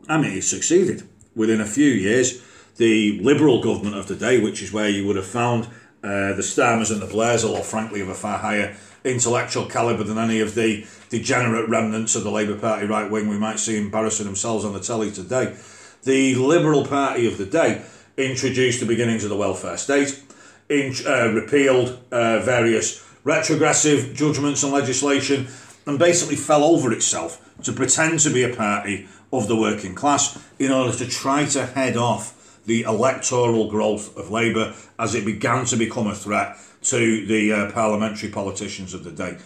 I 0.09 0.17
mean, 0.19 0.35
it 0.35 0.41
succeeded 0.41 1.07
within 1.35 1.61
a 1.61 1.65
few 1.65 1.89
years, 1.89 2.41
the 2.77 3.19
Liberal 3.19 3.61
government 3.61 3.95
of 3.95 4.07
the 4.07 4.15
day, 4.15 4.39
which 4.41 4.61
is 4.61 4.73
where 4.73 4.89
you 4.89 5.05
would 5.05 5.15
have 5.15 5.27
found 5.27 5.65
uh, 6.03 6.33
the 6.33 6.41
Starmers 6.43 6.91
and 6.91 7.01
the 7.01 7.07
Blairs, 7.07 7.43
although 7.45 7.61
frankly 7.61 8.01
of 8.01 8.09
a 8.09 8.13
far 8.13 8.39
higher 8.39 8.75
intellectual 9.03 9.65
calibre 9.65 10.03
than 10.03 10.17
any 10.17 10.39
of 10.39 10.55
the 10.55 10.85
degenerate 11.09 11.69
remnants 11.69 12.15
of 12.15 12.23
the 12.23 12.31
Labour 12.31 12.57
Party 12.57 12.85
right 12.85 13.09
wing 13.09 13.27
we 13.27 13.37
might 13.37 13.59
see 13.59 13.77
embarrassing 13.77 14.25
themselves 14.25 14.65
on 14.65 14.73
the 14.73 14.79
telly 14.79 15.11
today. 15.11 15.55
The 16.03 16.35
Liberal 16.35 16.85
Party 16.85 17.27
of 17.27 17.37
the 17.37 17.45
day 17.45 17.83
introduced 18.17 18.79
the 18.79 18.85
beginnings 18.85 19.23
of 19.23 19.29
the 19.29 19.37
welfare 19.37 19.77
state, 19.77 20.21
in, 20.69 20.93
uh, 21.05 21.29
repealed 21.29 21.99
uh, 22.11 22.39
various 22.39 23.05
retrogressive 23.23 24.13
judgments 24.13 24.63
and 24.63 24.73
legislation, 24.73 25.47
and 25.85 25.99
basically 25.99 26.35
fell 26.35 26.63
over 26.63 26.91
itself 26.91 27.39
to 27.63 27.71
pretend 27.71 28.19
to 28.19 28.29
be 28.29 28.43
a 28.43 28.55
party 28.55 29.07
of 29.33 29.47
the 29.47 29.55
working 29.55 29.95
class 29.95 30.39
in 30.59 30.71
order 30.71 30.95
to 30.95 31.07
try 31.07 31.43
to 31.43 31.65
head 31.65 31.97
off 31.97 32.61
the 32.65 32.83
electoral 32.83 33.69
growth 33.69 34.15
of 34.15 34.31
Labour 34.31 34.73
as 34.97 35.15
it 35.15 35.25
began 35.25 35.65
to 35.65 35.75
become 35.75 36.07
a 36.07 36.15
threat 36.15 36.55
to 36.83 37.25
the 37.25 37.51
uh, 37.51 37.71
parliamentary 37.71 38.29
politicians 38.29 38.93
of 38.93 39.03
the 39.03 39.11
day. 39.11 39.37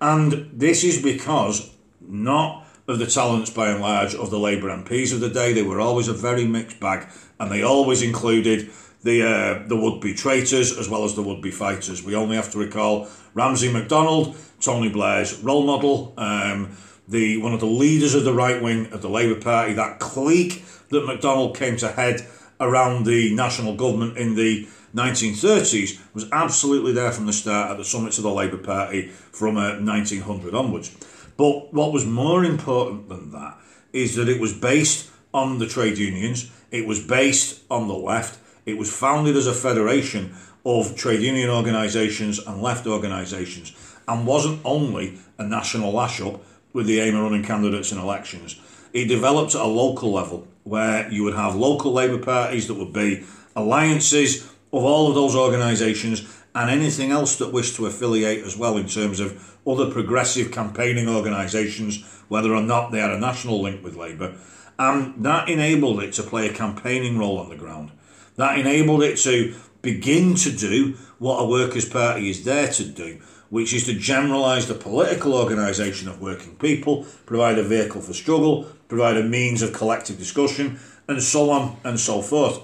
And 0.00 0.50
this 0.52 0.82
is 0.82 1.00
because 1.00 1.70
not 2.00 2.66
of 2.88 2.98
the 2.98 3.06
talents 3.06 3.50
by 3.50 3.68
and 3.68 3.80
large 3.80 4.14
of 4.14 4.30
the 4.30 4.38
Labour 4.38 4.68
MPs 4.68 5.12
of 5.12 5.20
the 5.20 5.30
day. 5.30 5.52
They 5.52 5.62
were 5.62 5.80
always 5.80 6.08
a 6.08 6.12
very 6.12 6.46
mixed 6.46 6.80
bag 6.80 7.08
and 7.38 7.50
they 7.50 7.62
always 7.62 8.02
included 8.02 8.70
the 9.02 9.22
uh, 9.22 9.68
the 9.68 9.76
would 9.76 10.00
be 10.00 10.14
traitors 10.14 10.76
as 10.76 10.88
well 10.88 11.04
as 11.04 11.14
the 11.14 11.22
would 11.22 11.42
be 11.42 11.50
fighters. 11.50 12.02
We 12.02 12.14
only 12.14 12.36
have 12.36 12.50
to 12.52 12.58
recall 12.58 13.08
Ramsay 13.34 13.72
MacDonald, 13.72 14.36
Tony 14.60 14.88
Blair's 14.88 15.38
role 15.40 15.64
model. 15.64 16.14
Um, 16.16 16.76
the 17.08 17.36
one 17.38 17.52
of 17.52 17.60
the 17.60 17.66
leaders 17.66 18.14
of 18.14 18.24
the 18.24 18.32
right 18.32 18.62
wing 18.62 18.92
of 18.92 19.02
the 19.02 19.08
Labour 19.08 19.40
Party, 19.40 19.74
that 19.74 19.98
clique 19.98 20.64
that 20.90 21.06
MacDonald 21.06 21.56
came 21.56 21.76
to 21.78 21.88
head 21.88 22.26
around 22.60 23.04
the 23.04 23.34
national 23.34 23.74
government 23.76 24.16
in 24.16 24.34
the 24.36 24.66
1930s, 24.94 26.00
was 26.14 26.26
absolutely 26.30 26.92
there 26.92 27.10
from 27.10 27.26
the 27.26 27.32
start 27.32 27.70
at 27.70 27.76
the 27.76 27.84
summits 27.84 28.16
of 28.16 28.24
the 28.24 28.30
Labour 28.30 28.58
Party 28.58 29.08
from 29.08 29.56
uh, 29.56 29.80
1900 29.80 30.54
onwards. 30.54 30.96
But 31.36 31.74
what 31.74 31.92
was 31.92 32.06
more 32.06 32.44
important 32.44 33.08
than 33.08 33.32
that 33.32 33.58
is 33.92 34.14
that 34.14 34.28
it 34.28 34.40
was 34.40 34.52
based 34.52 35.10
on 35.32 35.58
the 35.58 35.66
trade 35.66 35.98
unions, 35.98 36.50
it 36.70 36.86
was 36.86 37.04
based 37.04 37.62
on 37.70 37.88
the 37.88 37.94
left, 37.94 38.38
it 38.66 38.78
was 38.78 38.94
founded 38.94 39.36
as 39.36 39.46
a 39.46 39.52
federation 39.52 40.34
of 40.64 40.96
trade 40.96 41.20
union 41.20 41.50
organisations 41.50 42.38
and 42.38 42.62
left 42.62 42.86
organisations 42.86 43.74
and 44.08 44.26
wasn't 44.26 44.60
only 44.64 45.18
a 45.38 45.44
national 45.46 45.92
lash 45.92 46.20
up 46.20 46.42
with 46.74 46.86
the 46.86 47.00
aim 47.00 47.16
of 47.16 47.22
running 47.22 47.42
candidates 47.42 47.90
in 47.90 47.98
elections. 47.98 48.60
It 48.92 49.06
developed 49.06 49.54
at 49.54 49.62
a 49.62 49.66
local 49.66 50.12
level 50.12 50.46
where 50.64 51.10
you 51.10 51.24
would 51.24 51.34
have 51.34 51.54
local 51.54 51.92
Labour 51.92 52.18
parties 52.18 52.68
that 52.68 52.74
would 52.74 52.92
be 52.92 53.24
alliances 53.56 54.44
of 54.72 54.84
all 54.84 55.08
of 55.08 55.14
those 55.14 55.34
organisations 55.34 56.26
and 56.54 56.70
anything 56.70 57.10
else 57.10 57.36
that 57.36 57.52
wished 57.52 57.76
to 57.76 57.86
affiliate 57.86 58.44
as 58.44 58.56
well 58.56 58.76
in 58.76 58.86
terms 58.86 59.20
of 59.20 59.56
other 59.66 59.90
progressive 59.90 60.52
campaigning 60.52 61.08
organisations, 61.08 62.04
whether 62.28 62.54
or 62.54 62.62
not 62.62 62.90
they 62.90 63.00
had 63.00 63.10
a 63.10 63.18
national 63.18 63.62
link 63.62 63.82
with 63.82 63.96
Labour. 63.96 64.36
And 64.78 65.24
that 65.24 65.48
enabled 65.48 66.02
it 66.02 66.12
to 66.14 66.22
play 66.22 66.48
a 66.48 66.52
campaigning 66.52 67.18
role 67.18 67.38
on 67.38 67.48
the 67.48 67.56
ground. 67.56 67.92
That 68.36 68.58
enabled 68.58 69.02
it 69.02 69.16
to 69.18 69.54
begin 69.82 70.34
to 70.36 70.50
do 70.50 70.96
what 71.18 71.38
a 71.38 71.46
Workers' 71.46 71.88
Party 71.88 72.30
is 72.30 72.44
there 72.44 72.68
to 72.68 72.84
do, 72.84 73.20
which 73.54 73.72
is 73.72 73.86
to 73.86 73.94
generalise 73.94 74.66
the 74.66 74.74
political 74.74 75.32
organisation 75.32 76.08
of 76.08 76.20
working 76.20 76.56
people, 76.56 77.06
provide 77.24 77.56
a 77.56 77.62
vehicle 77.62 78.00
for 78.00 78.12
struggle, 78.12 78.64
provide 78.88 79.16
a 79.16 79.22
means 79.22 79.62
of 79.62 79.72
collective 79.72 80.18
discussion, 80.18 80.76
and 81.06 81.22
so 81.22 81.50
on 81.50 81.76
and 81.84 82.00
so 82.00 82.20
forth. 82.20 82.58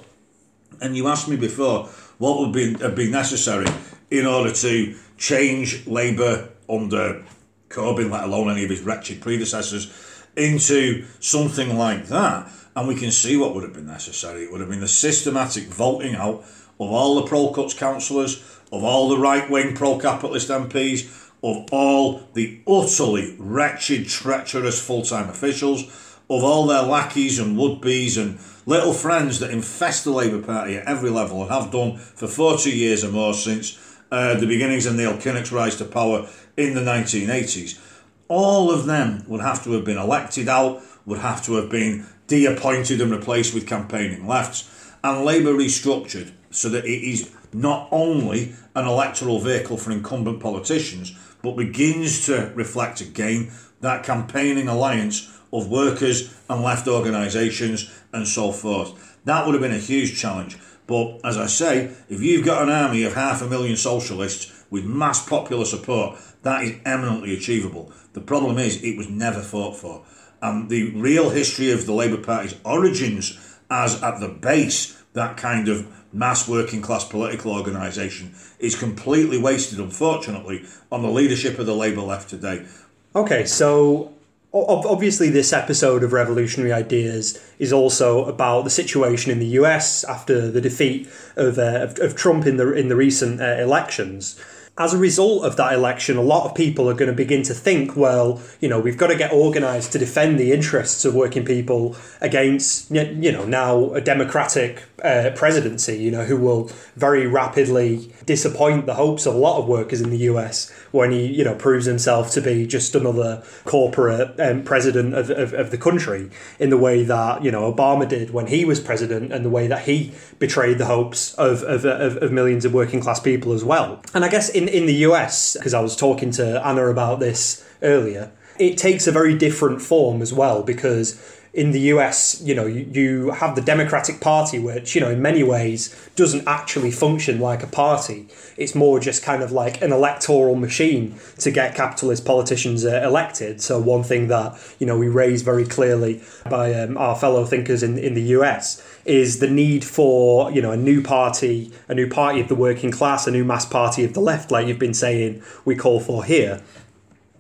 And 0.80 0.96
you 0.96 1.06
asked 1.06 1.28
me 1.28 1.36
before 1.36 1.84
what 2.18 2.40
would 2.40 2.52
be, 2.52 2.72
have 2.80 2.96
been 2.96 3.12
necessary 3.12 3.68
in 4.10 4.26
order 4.26 4.52
to 4.52 4.96
change 5.16 5.86
Labour 5.86 6.48
under 6.68 7.24
Corbyn, 7.68 8.10
let 8.10 8.24
alone 8.24 8.50
any 8.50 8.64
of 8.64 8.70
his 8.70 8.80
wretched 8.80 9.20
predecessors, 9.20 9.92
into 10.36 11.06
something 11.20 11.78
like 11.78 12.06
that. 12.06 12.50
And 12.74 12.88
we 12.88 12.96
can 12.96 13.12
see 13.12 13.36
what 13.36 13.54
would 13.54 13.62
have 13.62 13.74
been 13.74 13.86
necessary. 13.86 14.42
It 14.42 14.50
would 14.50 14.60
have 14.60 14.70
been 14.70 14.80
the 14.80 14.88
systematic 14.88 15.66
voting 15.66 16.16
out 16.16 16.42
of 16.80 16.90
all 16.90 17.14
the 17.14 17.28
pro 17.28 17.52
cuts 17.52 17.74
councillors, 17.74 18.42
of 18.72 18.84
all 18.84 19.08
the 19.08 19.18
right 19.18 19.50
wing 19.50 19.74
pro 19.74 19.98
capitalist 19.98 20.48
MPs, 20.48 21.30
of 21.42 21.66
all 21.72 22.28
the 22.34 22.60
utterly 22.66 23.36
wretched, 23.38 24.08
treacherous 24.08 24.80
full 24.84 25.02
time 25.02 25.28
officials, 25.28 25.84
of 26.28 26.44
all 26.44 26.66
their 26.66 26.82
lackeys 26.82 27.38
and 27.38 27.58
would 27.58 27.80
be's 27.80 28.16
and 28.16 28.38
little 28.66 28.92
friends 28.92 29.40
that 29.40 29.50
infest 29.50 30.04
the 30.04 30.10
Labour 30.10 30.40
Party 30.40 30.76
at 30.76 30.86
every 30.86 31.10
level 31.10 31.42
and 31.42 31.50
have 31.50 31.72
done 31.72 31.96
for 31.96 32.28
40 32.28 32.70
years 32.70 33.02
or 33.02 33.10
more 33.10 33.34
since 33.34 33.76
uh, 34.12 34.34
the 34.34 34.46
beginnings 34.46 34.86
of 34.86 34.94
Neil 34.94 35.14
Kinnock's 35.14 35.50
rise 35.50 35.76
to 35.76 35.84
power 35.84 36.28
in 36.56 36.74
the 36.74 36.80
1980s. 36.80 37.80
All 38.28 38.70
of 38.70 38.86
them 38.86 39.24
would 39.26 39.40
have 39.40 39.64
to 39.64 39.72
have 39.72 39.84
been 39.84 39.98
elected 39.98 40.48
out, 40.48 40.82
would 41.04 41.18
have 41.18 41.44
to 41.46 41.54
have 41.54 41.68
been 41.68 42.06
de 42.28 42.46
appointed 42.46 43.00
and 43.00 43.10
replaced 43.10 43.52
with 43.52 43.66
campaigning 43.66 44.26
lefts, 44.26 44.70
and 45.02 45.24
Labour 45.24 45.52
restructured 45.52 46.30
so 46.50 46.68
that 46.68 46.84
it 46.84 47.02
is 47.02 47.34
not 47.52 47.88
only 47.90 48.54
an 48.74 48.86
electoral 48.86 49.38
vehicle 49.38 49.76
for 49.76 49.90
incumbent 49.90 50.40
politicians, 50.40 51.16
but 51.42 51.56
begins 51.56 52.26
to 52.26 52.52
reflect 52.54 53.00
again 53.00 53.50
that 53.80 54.04
campaigning 54.04 54.68
alliance 54.68 55.36
of 55.52 55.70
workers 55.70 56.34
and 56.48 56.62
left 56.62 56.86
organisations 56.86 57.90
and 58.12 58.26
so 58.26 58.52
forth. 58.52 59.18
That 59.24 59.46
would 59.46 59.54
have 59.54 59.62
been 59.62 59.72
a 59.72 59.78
huge 59.78 60.18
challenge. 60.18 60.58
But 60.86 61.20
as 61.24 61.36
I 61.36 61.46
say, 61.46 61.92
if 62.08 62.20
you've 62.20 62.44
got 62.44 62.62
an 62.62 62.68
army 62.68 63.04
of 63.04 63.14
half 63.14 63.42
a 63.42 63.46
million 63.46 63.76
socialists 63.76 64.64
with 64.70 64.84
mass 64.84 65.26
popular 65.28 65.64
support, 65.64 66.18
that 66.42 66.64
is 66.64 66.74
eminently 66.84 67.34
achievable. 67.34 67.92
The 68.12 68.20
problem 68.20 68.58
is, 68.58 68.82
it 68.82 68.96
was 68.96 69.08
never 69.08 69.40
fought 69.40 69.76
for. 69.76 70.04
And 70.42 70.68
the 70.68 70.90
real 70.92 71.30
history 71.30 71.70
of 71.70 71.86
the 71.86 71.92
Labour 71.92 72.16
Party's 72.16 72.56
origins 72.64 73.38
as 73.70 74.02
at 74.02 74.20
the 74.20 74.28
base, 74.28 75.00
that 75.12 75.36
kind 75.36 75.68
of 75.68 75.86
mass 76.12 76.48
working 76.48 76.82
class 76.82 77.04
political 77.04 77.52
organisation 77.52 78.34
is 78.58 78.74
completely 78.74 79.40
wasted, 79.40 79.78
unfortunately, 79.78 80.64
on 80.90 81.02
the 81.02 81.10
leadership 81.10 81.58
of 81.58 81.66
the 81.66 81.74
Labour 81.74 82.02
left 82.02 82.28
today. 82.28 82.66
Okay, 83.14 83.44
so 83.44 84.12
obviously 84.52 85.30
this 85.30 85.52
episode 85.52 86.02
of 86.02 86.12
Revolutionary 86.12 86.72
Ideas 86.72 87.40
is 87.58 87.72
also 87.72 88.24
about 88.24 88.64
the 88.64 88.70
situation 88.70 89.30
in 89.30 89.38
the 89.38 89.46
US 89.46 90.04
after 90.04 90.50
the 90.50 90.60
defeat 90.60 91.08
of, 91.36 91.58
uh, 91.58 91.80
of, 91.82 91.98
of, 92.00 92.16
Trump 92.16 92.46
in 92.46 92.56
the 92.56 92.72
in 92.72 92.88
the 92.88 92.96
recent 92.96 93.40
uh, 93.40 93.44
elections 93.44 94.40
as 94.80 94.94
a 94.94 94.98
result 94.98 95.44
of 95.44 95.56
that 95.56 95.74
election, 95.74 96.16
a 96.16 96.22
lot 96.22 96.46
of 96.48 96.54
people 96.54 96.88
are 96.88 96.94
going 96.94 97.10
to 97.10 97.14
begin 97.14 97.42
to 97.42 97.52
think, 97.52 97.94
well, 97.96 98.40
you 98.60 98.68
know, 98.68 98.80
we've 98.80 98.96
got 98.96 99.08
to 99.08 99.14
get 99.14 99.30
organised 99.30 99.92
to 99.92 99.98
defend 99.98 100.40
the 100.40 100.52
interests 100.52 101.04
of 101.04 101.14
working 101.14 101.44
people 101.44 101.94
against, 102.22 102.90
you 102.90 103.30
know, 103.30 103.44
now 103.44 103.92
a 103.92 104.00
democratic 104.00 104.84
uh, 105.04 105.32
presidency, 105.34 105.98
you 105.98 106.10
know, 106.10 106.24
who 106.24 106.36
will 106.36 106.70
very 106.96 107.26
rapidly 107.26 108.10
disappoint 108.24 108.86
the 108.86 108.94
hopes 108.94 109.26
of 109.26 109.34
a 109.34 109.38
lot 109.38 109.58
of 109.58 109.68
workers 109.68 110.00
in 110.00 110.08
the 110.08 110.16
US 110.30 110.70
when 110.92 111.12
he, 111.12 111.26
you 111.26 111.44
know, 111.44 111.54
proves 111.54 111.84
himself 111.84 112.30
to 112.30 112.40
be 112.40 112.66
just 112.66 112.94
another 112.94 113.42
corporate 113.66 114.40
um, 114.40 114.62
president 114.62 115.14
of, 115.14 115.28
of, 115.28 115.52
of 115.52 115.70
the 115.70 115.78
country 115.78 116.30
in 116.58 116.70
the 116.70 116.78
way 116.78 117.04
that, 117.04 117.44
you 117.44 117.50
know, 117.50 117.70
Obama 117.70 118.08
did 118.08 118.30
when 118.30 118.46
he 118.46 118.64
was 118.64 118.80
president 118.80 119.30
and 119.30 119.44
the 119.44 119.50
way 119.50 119.66
that 119.66 119.82
he 119.82 120.12
betrayed 120.38 120.78
the 120.78 120.86
hopes 120.86 121.34
of, 121.34 121.62
of, 121.64 121.84
of, 121.84 122.16
of 122.16 122.32
millions 122.32 122.64
of 122.64 122.72
working 122.72 123.00
class 123.00 123.20
people 123.20 123.52
as 123.52 123.62
well. 123.62 124.02
And 124.14 124.24
I 124.24 124.28
guess 124.28 124.48
in, 124.48 124.69
in 124.70 124.86
the 124.86 124.94
US, 125.06 125.54
because 125.54 125.74
I 125.74 125.80
was 125.80 125.96
talking 125.96 126.30
to 126.32 126.66
Anna 126.66 126.86
about 126.86 127.20
this 127.20 127.66
earlier, 127.82 128.30
it 128.58 128.76
takes 128.76 129.06
a 129.06 129.12
very 129.12 129.36
different 129.36 129.80
form 129.80 130.22
as 130.22 130.32
well 130.32 130.62
because 130.62 131.20
in 131.52 131.72
the 131.72 131.80
US, 131.92 132.40
you 132.40 132.54
know, 132.54 132.66
you, 132.66 132.86
you, 132.92 133.30
have 133.30 133.56
the 133.56 133.60
Democratic 133.60 134.20
Party, 134.20 134.58
which, 134.58 134.94
you 134.94 135.00
know, 135.00 135.10
in 135.10 135.20
many 135.20 135.42
ways 135.42 135.94
doesn't 136.14 136.46
actually 136.46 136.92
function 136.92 137.40
like 137.40 137.62
a 137.62 137.66
party. 137.66 138.28
It's 138.56 138.74
more 138.74 139.00
just 139.00 139.24
kind 139.24 139.42
of 139.42 139.50
like 139.50 139.82
an 139.82 139.92
electoral 139.92 140.54
machine 140.54 141.16
to 141.38 141.50
get 141.50 141.74
capitalist 141.74 142.24
politicians 142.24 142.84
uh, 142.84 143.02
elected. 143.02 143.60
So, 143.60 143.80
one 143.80 144.04
thing 144.04 144.28
that, 144.28 144.56
you 144.78 144.86
know, 144.86 144.96
we 144.96 145.08
raise 145.08 145.42
very 145.42 145.64
clearly 145.64 146.22
by 146.48 146.72
um, 146.74 146.96
our 146.96 147.16
fellow 147.16 147.44
thinkers 147.44 147.82
in, 147.82 147.98
in 147.98 148.14
the 148.14 148.22
US 148.38 148.86
is 149.04 149.40
the 149.40 149.50
need 149.50 149.84
for, 149.84 150.52
you 150.52 150.62
know, 150.62 150.70
a 150.70 150.76
new 150.76 151.02
party, 151.02 151.72
a 151.88 151.94
new 151.94 152.08
party 152.08 152.40
of 152.40 152.46
the 152.46 152.54
working 152.54 152.92
class, 152.92 153.26
a 153.26 153.30
new 153.30 153.44
mass 153.44 153.66
party 153.66 154.04
of 154.04 154.14
the 154.14 154.20
left, 154.20 154.52
like 154.52 154.68
you've 154.68 154.78
been 154.78 154.94
saying 154.94 155.42
we 155.64 155.74
call 155.74 155.98
for 155.98 156.24
here. 156.24 156.62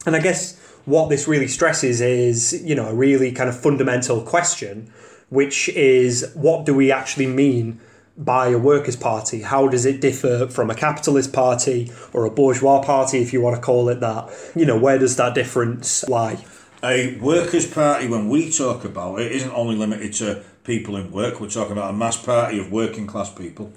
And 0.04 0.16
I 0.16 0.20
guess 0.20 0.56
what 0.84 1.08
this 1.08 1.28
really 1.28 1.48
stresses 1.48 2.00
is, 2.00 2.62
you 2.64 2.74
know, 2.74 2.88
a 2.88 2.94
really 2.94 3.32
kind 3.32 3.48
of 3.48 3.58
fundamental 3.58 4.22
question, 4.22 4.92
which 5.28 5.68
is 5.70 6.30
what 6.34 6.66
do 6.66 6.74
we 6.74 6.90
actually 6.90 7.26
mean 7.26 7.80
by 8.16 8.48
a 8.48 8.58
workers' 8.58 8.96
party? 8.96 9.42
How 9.42 9.68
does 9.68 9.86
it 9.86 10.00
differ 10.00 10.46
from 10.48 10.70
a 10.70 10.74
capitalist 10.74 11.32
party 11.32 11.90
or 12.12 12.26
a 12.26 12.30
bourgeois 12.30 12.82
party, 12.82 13.22
if 13.22 13.32
you 13.32 13.40
want 13.40 13.56
to 13.56 13.62
call 13.62 13.88
it 13.88 14.00
that? 14.00 14.30
You 14.54 14.66
know, 14.66 14.78
where 14.78 14.98
does 14.98 15.16
that 15.16 15.34
difference 15.34 16.06
lie? 16.08 16.44
A 16.82 17.16
workers' 17.18 17.70
party, 17.70 18.08
when 18.08 18.28
we 18.28 18.50
talk 18.50 18.84
about 18.84 19.20
it, 19.20 19.32
isn't 19.32 19.52
only 19.52 19.76
limited 19.76 20.12
to 20.14 20.42
people 20.64 20.96
in 20.96 21.10
work, 21.10 21.40
we're 21.40 21.48
talking 21.48 21.72
about 21.72 21.90
a 21.90 21.96
mass 21.96 22.16
party 22.16 22.58
of 22.58 22.70
working 22.70 23.06
class 23.06 23.32
people. 23.32 23.72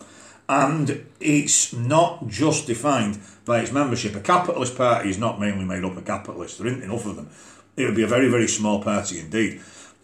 And 0.50 1.06
it's 1.20 1.74
not 1.74 2.28
just 2.28 2.68
defined 2.68 3.20
by 3.45 3.60
its 3.60 3.71
membership. 3.71 4.15
A 4.15 4.19
capitalist 4.19 4.77
party 4.77 5.10
is 5.10 5.17
not 5.17 5.39
mainly 5.39 5.65
made 5.65 5.84
up 5.84 5.97
of 5.97 6.06
capitalists. 6.06 6.58
There 6.58 6.67
isn't 6.67 6.84
enough 6.84 7.06
of 7.06 7.15
them. 7.15 7.29
It 7.75 7.86
would 7.86 7.95
be 7.95 8.03
a 8.03 8.08
very, 8.08 8.29
very 8.29 8.47
small 8.47 8.82
party 8.82 9.19
indeed. 9.19 9.62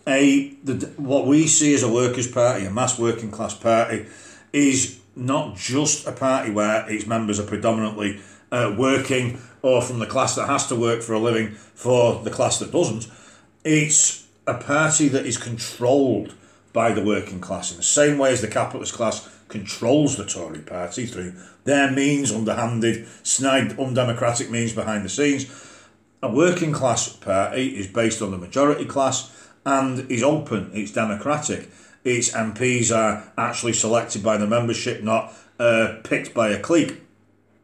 A 0.08 0.49
the, 0.63 0.88
what 0.97 1.28
we 1.28 1.47
see 1.47 1.73
as 1.73 1.84
a 1.84 1.91
workers' 1.91 2.30
party, 2.30 2.65
a 2.65 2.71
mass 2.71 2.97
working 2.97 3.32
class 3.32 3.54
party, 3.54 4.08
is 4.52 4.99
not 5.15 5.56
just 5.56 6.08
a 6.08 6.12
party 6.12 6.52
where 6.52 6.89
its 6.89 7.06
members 7.06 7.39
are 7.39 7.45
predominantly 7.45 8.19
uh, 8.52 8.73
working 8.78 9.39
or 9.62 9.82
from 9.82 9.99
the 9.99 10.06
class 10.06 10.36
that 10.36 10.47
has 10.47 10.67
to 10.67 10.75
work 10.75 11.02
for 11.02 11.13
a 11.13 11.19
living 11.19 11.52
for 11.52 12.23
the 12.23 12.32
class 12.32 12.60
that 12.60 12.71
doesn't. 12.71 13.08
It's 13.63 14.28
a 14.47 14.56
party 14.56 15.10
that 15.10 15.25
is 15.25 15.38
controlled 15.38 16.34
by 16.73 16.91
the 16.91 17.04
working 17.04 17.41
class 17.41 17.71
in 17.71 17.78
the 17.78 17.83
same 17.83 18.17
way 18.17 18.31
as 18.31 18.42
the 18.42 18.48
capitalist 18.48 18.94
class 18.94 19.27
controls 19.50 20.15
the 20.15 20.25
Tory 20.25 20.60
party 20.60 21.06
through 21.06 21.33
their 21.65 21.91
means, 21.91 22.31
underhanded, 22.31 23.08
snide, 23.23 23.77
undemocratic 23.77 24.50
means 24.50 24.73
behind 24.73 25.04
the 25.04 25.10
scenes. 25.10 25.45
A 26.21 26.31
working 26.31 26.71
class 26.71 27.10
party 27.10 27.77
is 27.77 27.87
based 27.87 28.21
on 28.21 28.31
the 28.31 28.37
majority 28.37 28.85
class 28.85 29.35
and 29.65 30.10
is 30.10 30.23
open, 30.23 30.71
it's 30.73 30.91
democratic. 30.91 31.69
Its 32.04 32.31
MPs 32.31 32.95
are 32.95 33.31
actually 33.37 33.73
selected 33.73 34.23
by 34.23 34.37
the 34.37 34.47
membership, 34.47 35.04
not 35.04 35.33
uh, 35.60 35.97
picked 36.04 36.33
by 36.33 36.50
a 36.50 36.60
clique. 36.60 37.02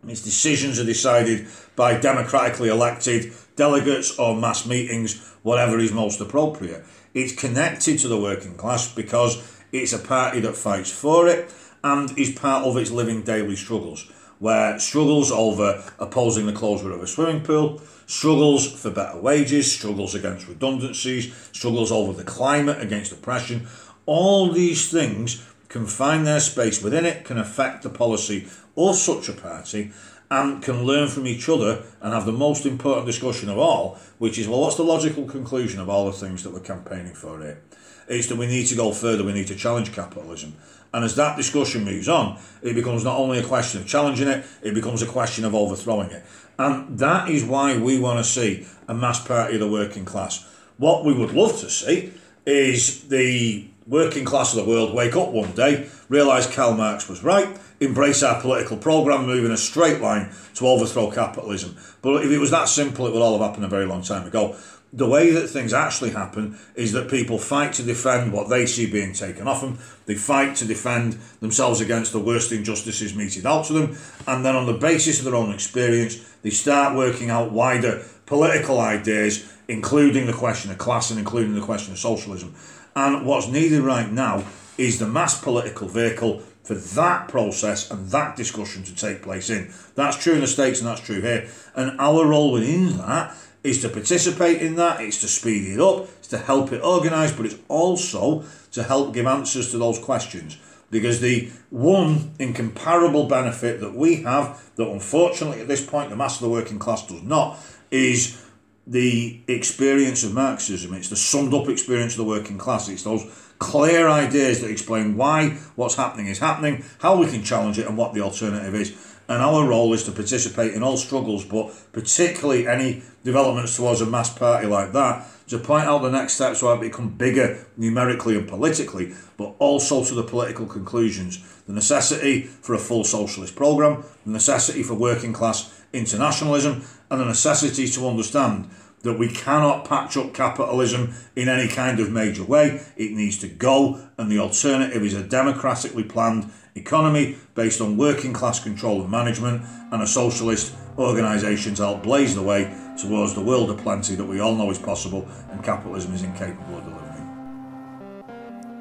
Its 0.08 0.22
decisions 0.22 0.80
are 0.80 0.86
decided 0.86 1.48
by 1.76 2.00
democratically 2.00 2.70
elected 2.70 3.32
delegates 3.56 4.18
or 4.20 4.36
mass 4.36 4.66
meetings, 4.66 5.34
whatever 5.42 5.80
is 5.80 5.92
most 5.92 6.20
appropriate. 6.22 6.84
It's 7.14 7.34
connected 7.34 8.00
to 8.00 8.08
the 8.08 8.20
working 8.20 8.56
class 8.56 8.94
because 8.94 9.42
it's 9.72 9.94
a 9.94 10.00
party 10.00 10.42
that 10.42 10.56
fights 10.56 10.92
for 10.92 11.28
it 11.28 11.50
and 11.86 12.18
is 12.18 12.32
part 12.32 12.66
of 12.66 12.76
its 12.78 12.90
living 12.90 13.22
daily 13.22 13.56
struggles, 13.56 14.10
where 14.40 14.80
struggles 14.80 15.32
over 15.32 15.84
opposing 16.00 16.48
the 16.48 16.52
closure 16.52 16.92
of 16.92 17.00
a 17.00 17.06
swimming 17.06 17.44
pool, 17.44 17.80
struggles 18.08 18.82
for 18.82 18.90
better 18.90 19.20
wages, 19.22 19.72
struggles 19.72 20.16
against 20.16 20.48
redundancies, 20.48 21.32
struggles 21.52 21.92
over 21.92 22.12
the 22.12 22.24
climate, 22.24 22.82
against 22.82 23.12
oppression, 23.12 23.68
all 24.08 24.52
these 24.52 24.90
things 24.90 25.48
can 25.70 25.86
find 25.86 26.26
their 26.26 26.40
space 26.40 26.82
within 26.82 27.06
it, 27.06 27.24
can 27.24 27.38
affect 27.38 27.84
the 27.84 27.90
policy 27.90 28.48
of 28.76 28.96
such 28.96 29.30
a 29.30 29.34
party 29.34 29.92
and 30.32 30.64
can 30.64 30.86
learn 30.86 31.08
from 31.08 31.28
each 31.28 31.48
other 31.48 31.84
and 32.02 32.16
have 32.16 32.26
the 32.26 32.32
most 32.32 32.66
important 32.66 33.06
discussion 33.06 33.48
of 33.48 33.60
all, 33.60 34.00
which 34.18 34.40
is 34.40 34.48
well, 34.48 34.62
what's 34.62 34.76
the 34.76 34.84
logical 34.84 35.26
conclusion 35.26 35.80
of 35.80 35.88
all 35.88 36.08
the 36.08 36.12
things 36.12 36.44
that 36.44 36.52
we're 36.52 36.60
campaigning 36.62 37.14
for 37.14 37.40
here? 37.42 37.62
It's 38.08 38.28
that 38.28 38.38
we 38.38 38.48
need 38.48 38.66
to 38.68 38.76
go 38.76 38.92
further, 38.92 39.24
we 39.24 39.34
need 39.34 39.48
to 39.48 39.56
challenge 39.56 39.94
capitalism. 39.94 40.56
And 40.96 41.04
as 41.04 41.14
that 41.18 41.36
discussion 41.36 41.84
moves 41.84 42.08
on, 42.08 42.40
it 42.62 42.74
becomes 42.74 43.04
not 43.04 43.20
only 43.20 43.38
a 43.40 43.44
question 43.44 43.82
of 43.82 43.86
challenging 43.86 44.30
it, 44.30 44.46
it 44.62 44.74
becomes 44.74 45.02
a 45.02 45.06
question 45.06 45.44
of 45.44 45.54
overthrowing 45.54 46.10
it. 46.10 46.24
And 46.58 46.98
that 46.98 47.28
is 47.28 47.44
why 47.44 47.78
we 47.78 48.00
want 48.00 48.18
to 48.20 48.24
see 48.24 48.66
a 48.88 48.94
mass 48.94 49.22
party 49.22 49.56
of 49.56 49.60
the 49.60 49.68
working 49.68 50.06
class. 50.06 50.50
What 50.78 51.04
we 51.04 51.12
would 51.14 51.34
love 51.34 51.60
to 51.60 51.70
see 51.70 52.14
is 52.46 53.10
the 53.10 53.68
working 53.86 54.24
class 54.24 54.56
of 54.56 54.64
the 54.64 54.72
world 54.72 54.94
wake 54.94 55.18
up 55.18 55.32
one 55.32 55.52
day, 55.52 55.90
realise 56.08 56.48
Karl 56.48 56.76
Marx 56.76 57.10
was 57.10 57.26
right, 57.26 57.50
embrace 57.82 58.24
our 58.24 58.40
political 58.40 58.78
programme, 58.78 59.26
move 59.26 59.44
in 59.44 59.52
a 59.52 59.58
straight 59.58 60.00
line 60.00 60.32
to 60.54 60.66
overthrow 60.66 61.12
capitalism. 61.12 61.76
But 62.02 62.24
if 62.24 62.32
it 62.32 62.38
was 62.38 62.52
that 62.52 62.70
simple, 62.70 63.06
it 63.06 63.12
would 63.12 63.22
all 63.22 63.38
have 63.38 63.46
happened 63.46 63.66
a 63.66 63.68
very 63.68 63.86
long 63.86 64.02
time 64.02 64.26
ago 64.26 64.56
the 64.96 65.08
way 65.08 65.30
that 65.32 65.50
things 65.50 65.74
actually 65.74 66.12
happen 66.12 66.58
is 66.74 66.94
that 66.94 67.10
people 67.10 67.38
fight 67.38 67.74
to 67.74 67.84
defend 67.84 68.32
what 68.32 68.48
they 68.48 68.66
see 68.66 68.90
being 68.90 69.12
taken 69.12 69.46
off 69.46 69.60
them. 69.60 69.78
They 70.06 70.16
fight 70.16 70.56
to 70.58 70.66
defend 70.66 71.14
themselves 71.42 71.82
against 71.82 72.14
the 72.14 72.20
worst 72.20 72.54
injustices 72.54 73.14
meted 73.14 73.46
out 73.46 73.66
to 73.66 73.74
them. 73.74 73.98
And 74.26 74.46
then, 74.46 74.56
on 74.56 74.68
the 74.68 74.74
basis 74.74 75.20
of 75.20 75.26
their 75.26 75.36
own 75.36 75.54
experience, 75.54 76.18
they 76.44 76.50
start 76.50 76.96
working 76.96 77.30
out 77.30 77.52
wider 77.52 78.06
political 78.26 78.80
ideas, 78.80 79.52
including 79.68 80.28
the 80.28 80.34
question 80.34 80.72
of 80.72 80.78
class 80.78 81.10
and 81.10 81.20
including 81.20 81.56
the 81.56 81.62
question 81.62 81.92
of 81.92 82.00
socialism. 82.00 82.56
And 82.96 83.26
what's 83.26 83.50
needed 83.50 83.82
right 83.82 84.10
now 84.10 84.46
is 84.78 85.00
the 85.00 85.08
mass 85.08 85.42
political 85.42 85.90
vehicle 85.90 86.42
for 86.64 86.74
that 86.74 87.28
process 87.28 87.92
and 87.92 88.10
that 88.10 88.36
discussion 88.36 88.84
to 88.84 88.96
take 88.96 89.22
place 89.22 89.50
in. 89.50 89.72
That's 89.96 90.22
true 90.22 90.34
in 90.34 90.42
the 90.42 90.48
States 90.48 90.80
and 90.80 90.88
that's 90.88 91.02
true 91.02 91.22
here. 91.22 91.50
And 91.76 92.00
our 92.00 92.26
role 92.26 92.54
within 92.54 92.98
that 92.98 93.36
is 93.66 93.82
to 93.82 93.90
participate 93.90 94.62
in 94.62 94.76
that, 94.76 95.02
it's 95.02 95.20
to 95.22 95.28
speed 95.28 95.74
it 95.74 95.80
up, 95.80 96.08
it's 96.20 96.28
to 96.28 96.38
help 96.38 96.72
it 96.72 96.82
organise, 96.84 97.32
but 97.32 97.46
it's 97.46 97.58
also 97.68 98.44
to 98.72 98.84
help 98.84 99.14
give 99.14 99.26
answers 99.26 99.72
to 99.72 99.78
those 99.78 100.00
questions. 100.00 100.58
Because 100.92 101.20
the 101.20 101.50
one 101.72 102.32
incomparable 102.38 103.28
benefit 103.28 103.82
that 103.82 103.96
we 103.96 104.18
have, 104.22 104.72
that 104.76 104.88
unfortunately 104.88 105.62
at 105.62 105.68
this 105.68 105.86
point 105.86 106.10
the 106.10 106.16
mass 106.16 106.36
of 106.36 106.42
the 106.42 106.50
working 106.50 106.78
class 106.78 107.08
does 107.08 107.24
not, 107.24 107.58
is 107.90 108.42
the 108.88 109.42
experience 109.48 110.24
of 110.24 110.34
Marxism. 110.34 110.94
It's 110.94 111.10
the 111.10 111.16
summed 111.16 111.54
up 111.54 111.68
experience 111.68 112.14
of 112.14 112.20
the 112.20 112.26
working 112.26 112.60
class. 112.60 112.88
It's 112.88 113.04
those 113.04 113.26
clear 113.58 114.08
ideas 114.08 114.62
that 114.62 114.70
explain 114.70 115.18
why 115.18 115.58
what's 115.76 115.96
happening 115.96 116.28
is 116.28 116.40
happening, 116.40 116.84
how 117.00 117.18
we 117.18 117.26
can 117.26 117.44
challenge 117.44 117.80
it, 117.80 117.88
and 117.88 117.98
what 117.98 118.14
the 118.14 118.22
alternative 118.22 118.76
is. 118.76 119.15
And 119.28 119.42
our 119.42 119.68
role 119.68 119.94
is 119.94 120.04
to 120.04 120.12
participate 120.12 120.74
in 120.74 120.84
all 120.84 120.98
struggles, 120.98 121.44
but 121.46 121.74
particularly 121.92 122.68
any 122.68 123.04
developments 123.24 123.76
towards 123.76 124.02
a 124.02 124.06
mass 124.06 124.36
party 124.36 124.68
like 124.68 124.92
that, 124.94 125.26
to 125.48 125.60
point 125.60 125.86
out 125.86 126.02
the 126.02 126.12
next 126.12 126.34
steps 126.34 126.60
so 126.60 126.74
it 126.74 126.82
become 126.82 127.10
bigger 127.10 127.66
numerically 127.78 128.38
and 128.38 128.48
politically, 128.48 129.14
but 129.38 129.56
also 129.60 130.04
to 130.04 130.14
the 130.14 130.24
political 130.24 130.66
conclusions. 130.66 131.44
The 131.66 131.74
necessity 131.74 132.42
for 132.44 132.74
a 132.76 132.80
full 132.80 133.04
socialist 133.04 133.56
programme, 133.56 134.04
the 134.26 134.32
necessity 134.32 134.84
for 134.84 134.94
working 134.94 135.34
class 135.34 135.84
internationalism, 135.94 136.84
and 137.10 137.22
the 137.22 137.26
necessity 137.26 137.88
to 137.88 138.08
understand 138.08 138.70
that 139.02 139.20
we 139.20 139.30
cannot 139.30 139.86
patch 139.86 140.18
up 140.18 140.34
capitalism 140.34 141.14
in 141.36 141.48
any 141.48 141.68
kind 141.68 142.00
of 142.00 142.12
major 142.12 142.44
way. 142.44 142.82
It 142.98 143.12
needs 143.12 143.38
to 143.40 143.48
go, 143.48 144.10
and 144.18 144.32
the 144.32 144.40
alternative 144.40 145.04
is 145.04 145.14
a 145.14 145.24
democratically 145.24 146.04
planned 146.04 146.52
economy 146.76 147.36
based 147.56 147.82
on 147.82 147.98
working 147.98 148.34
class 148.34 148.64
control 148.64 149.02
and 149.02 149.10
management, 149.10 149.64
and 149.92 150.02
a 150.02 150.08
socialist 150.08 150.76
organisation 150.98 151.74
to 151.76 151.84
help 151.84 152.04
blaze 152.04 152.36
the 152.36 152.42
way 152.42 152.74
towards 152.98 153.34
the 153.34 153.42
world 153.42 153.70
of 153.70 153.78
plenty 153.78 154.16
that 154.16 154.26
we 154.26 154.40
all 154.40 154.56
know 154.56 154.70
is 154.70 154.80
possible 154.80 155.28
and 155.52 155.64
capitalism 155.64 156.14
is 156.14 156.24
incapable 156.24 156.78
of 156.78 156.84
delivering. 156.84 157.12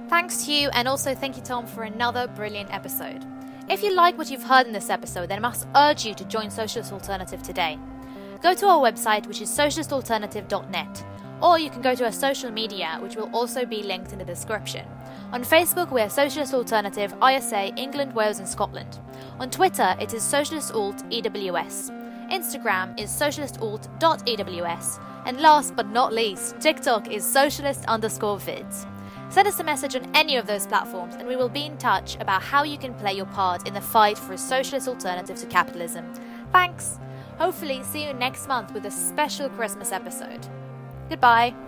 Thanks 0.08 0.44
to 0.44 0.52
you, 0.52 0.68
and 0.70 0.86
also 0.86 1.14
thank 1.14 1.36
you, 1.36 1.42
Tom, 1.42 1.66
for 1.66 1.82
another 1.84 2.28
brilliant 2.28 2.72
episode. 2.72 3.24
If 3.68 3.82
you 3.82 3.94
like 3.94 4.18
what 4.18 4.30
you've 4.30 4.42
heard 4.42 4.66
in 4.66 4.72
this 4.72 4.90
episode, 4.90 5.30
then 5.30 5.38
I 5.38 5.40
must 5.40 5.66
urge 5.74 6.04
you 6.04 6.14
to 6.14 6.24
join 6.26 6.50
Socialist 6.50 6.92
Alternative 6.92 7.42
today 7.42 7.78
go 8.44 8.52
to 8.52 8.66
our 8.66 8.78
website, 8.78 9.26
which 9.26 9.40
is 9.40 9.48
socialistalternative.net, 9.48 11.04
or 11.44 11.58
you 11.58 11.68
can 11.68 11.82
go 11.82 11.94
to 11.94 12.06
our 12.06 12.12
social 12.12 12.50
media, 12.50 12.96
which 13.00 13.16
will 13.16 13.28
also 13.34 13.66
be 13.66 13.82
linked 13.82 14.12
in 14.12 14.18
the 14.18 14.24
description. 14.24 14.86
On 15.30 15.44
Facebook, 15.44 15.92
we 15.92 16.00
are 16.00 16.08
Socialist 16.08 16.54
Alternative 16.54 17.14
ISA 17.22 17.66
England, 17.76 18.14
Wales, 18.14 18.38
and 18.38 18.48
Scotland. 18.48 18.98
On 19.38 19.50
Twitter, 19.50 19.94
it 20.00 20.14
is 20.14 20.22
Socialist 20.22 20.72
Alt 20.72 21.04
EWS. 21.10 21.90
Instagram 22.30 22.98
is 22.98 23.10
socialistalt.ews. 23.10 24.98
And 25.26 25.40
last 25.40 25.76
but 25.76 25.90
not 25.90 26.14
least, 26.14 26.58
TikTok 26.60 27.10
is 27.10 27.24
socialist 27.24 27.84
underscore 27.86 28.38
vids. 28.38 28.86
Send 29.30 29.46
us 29.46 29.60
a 29.60 29.64
message 29.64 29.96
on 29.96 30.10
any 30.14 30.36
of 30.36 30.46
those 30.46 30.66
platforms 30.66 31.16
and 31.16 31.28
we 31.28 31.36
will 31.36 31.48
be 31.48 31.66
in 31.66 31.76
touch 31.76 32.16
about 32.20 32.42
how 32.42 32.62
you 32.62 32.78
can 32.78 32.94
play 32.94 33.12
your 33.12 33.26
part 33.26 33.66
in 33.66 33.74
the 33.74 33.80
fight 33.80 34.16
for 34.16 34.32
a 34.32 34.38
socialist 34.38 34.88
alternative 34.88 35.36
to 35.38 35.46
capitalism. 35.46 36.10
Thanks! 36.52 36.98
Hopefully, 37.38 37.82
see 37.82 38.06
you 38.06 38.14
next 38.14 38.48
month 38.48 38.72
with 38.72 38.86
a 38.86 38.90
special 38.90 39.48
Christmas 39.50 39.92
episode. 39.92 40.46
Goodbye. 41.08 41.63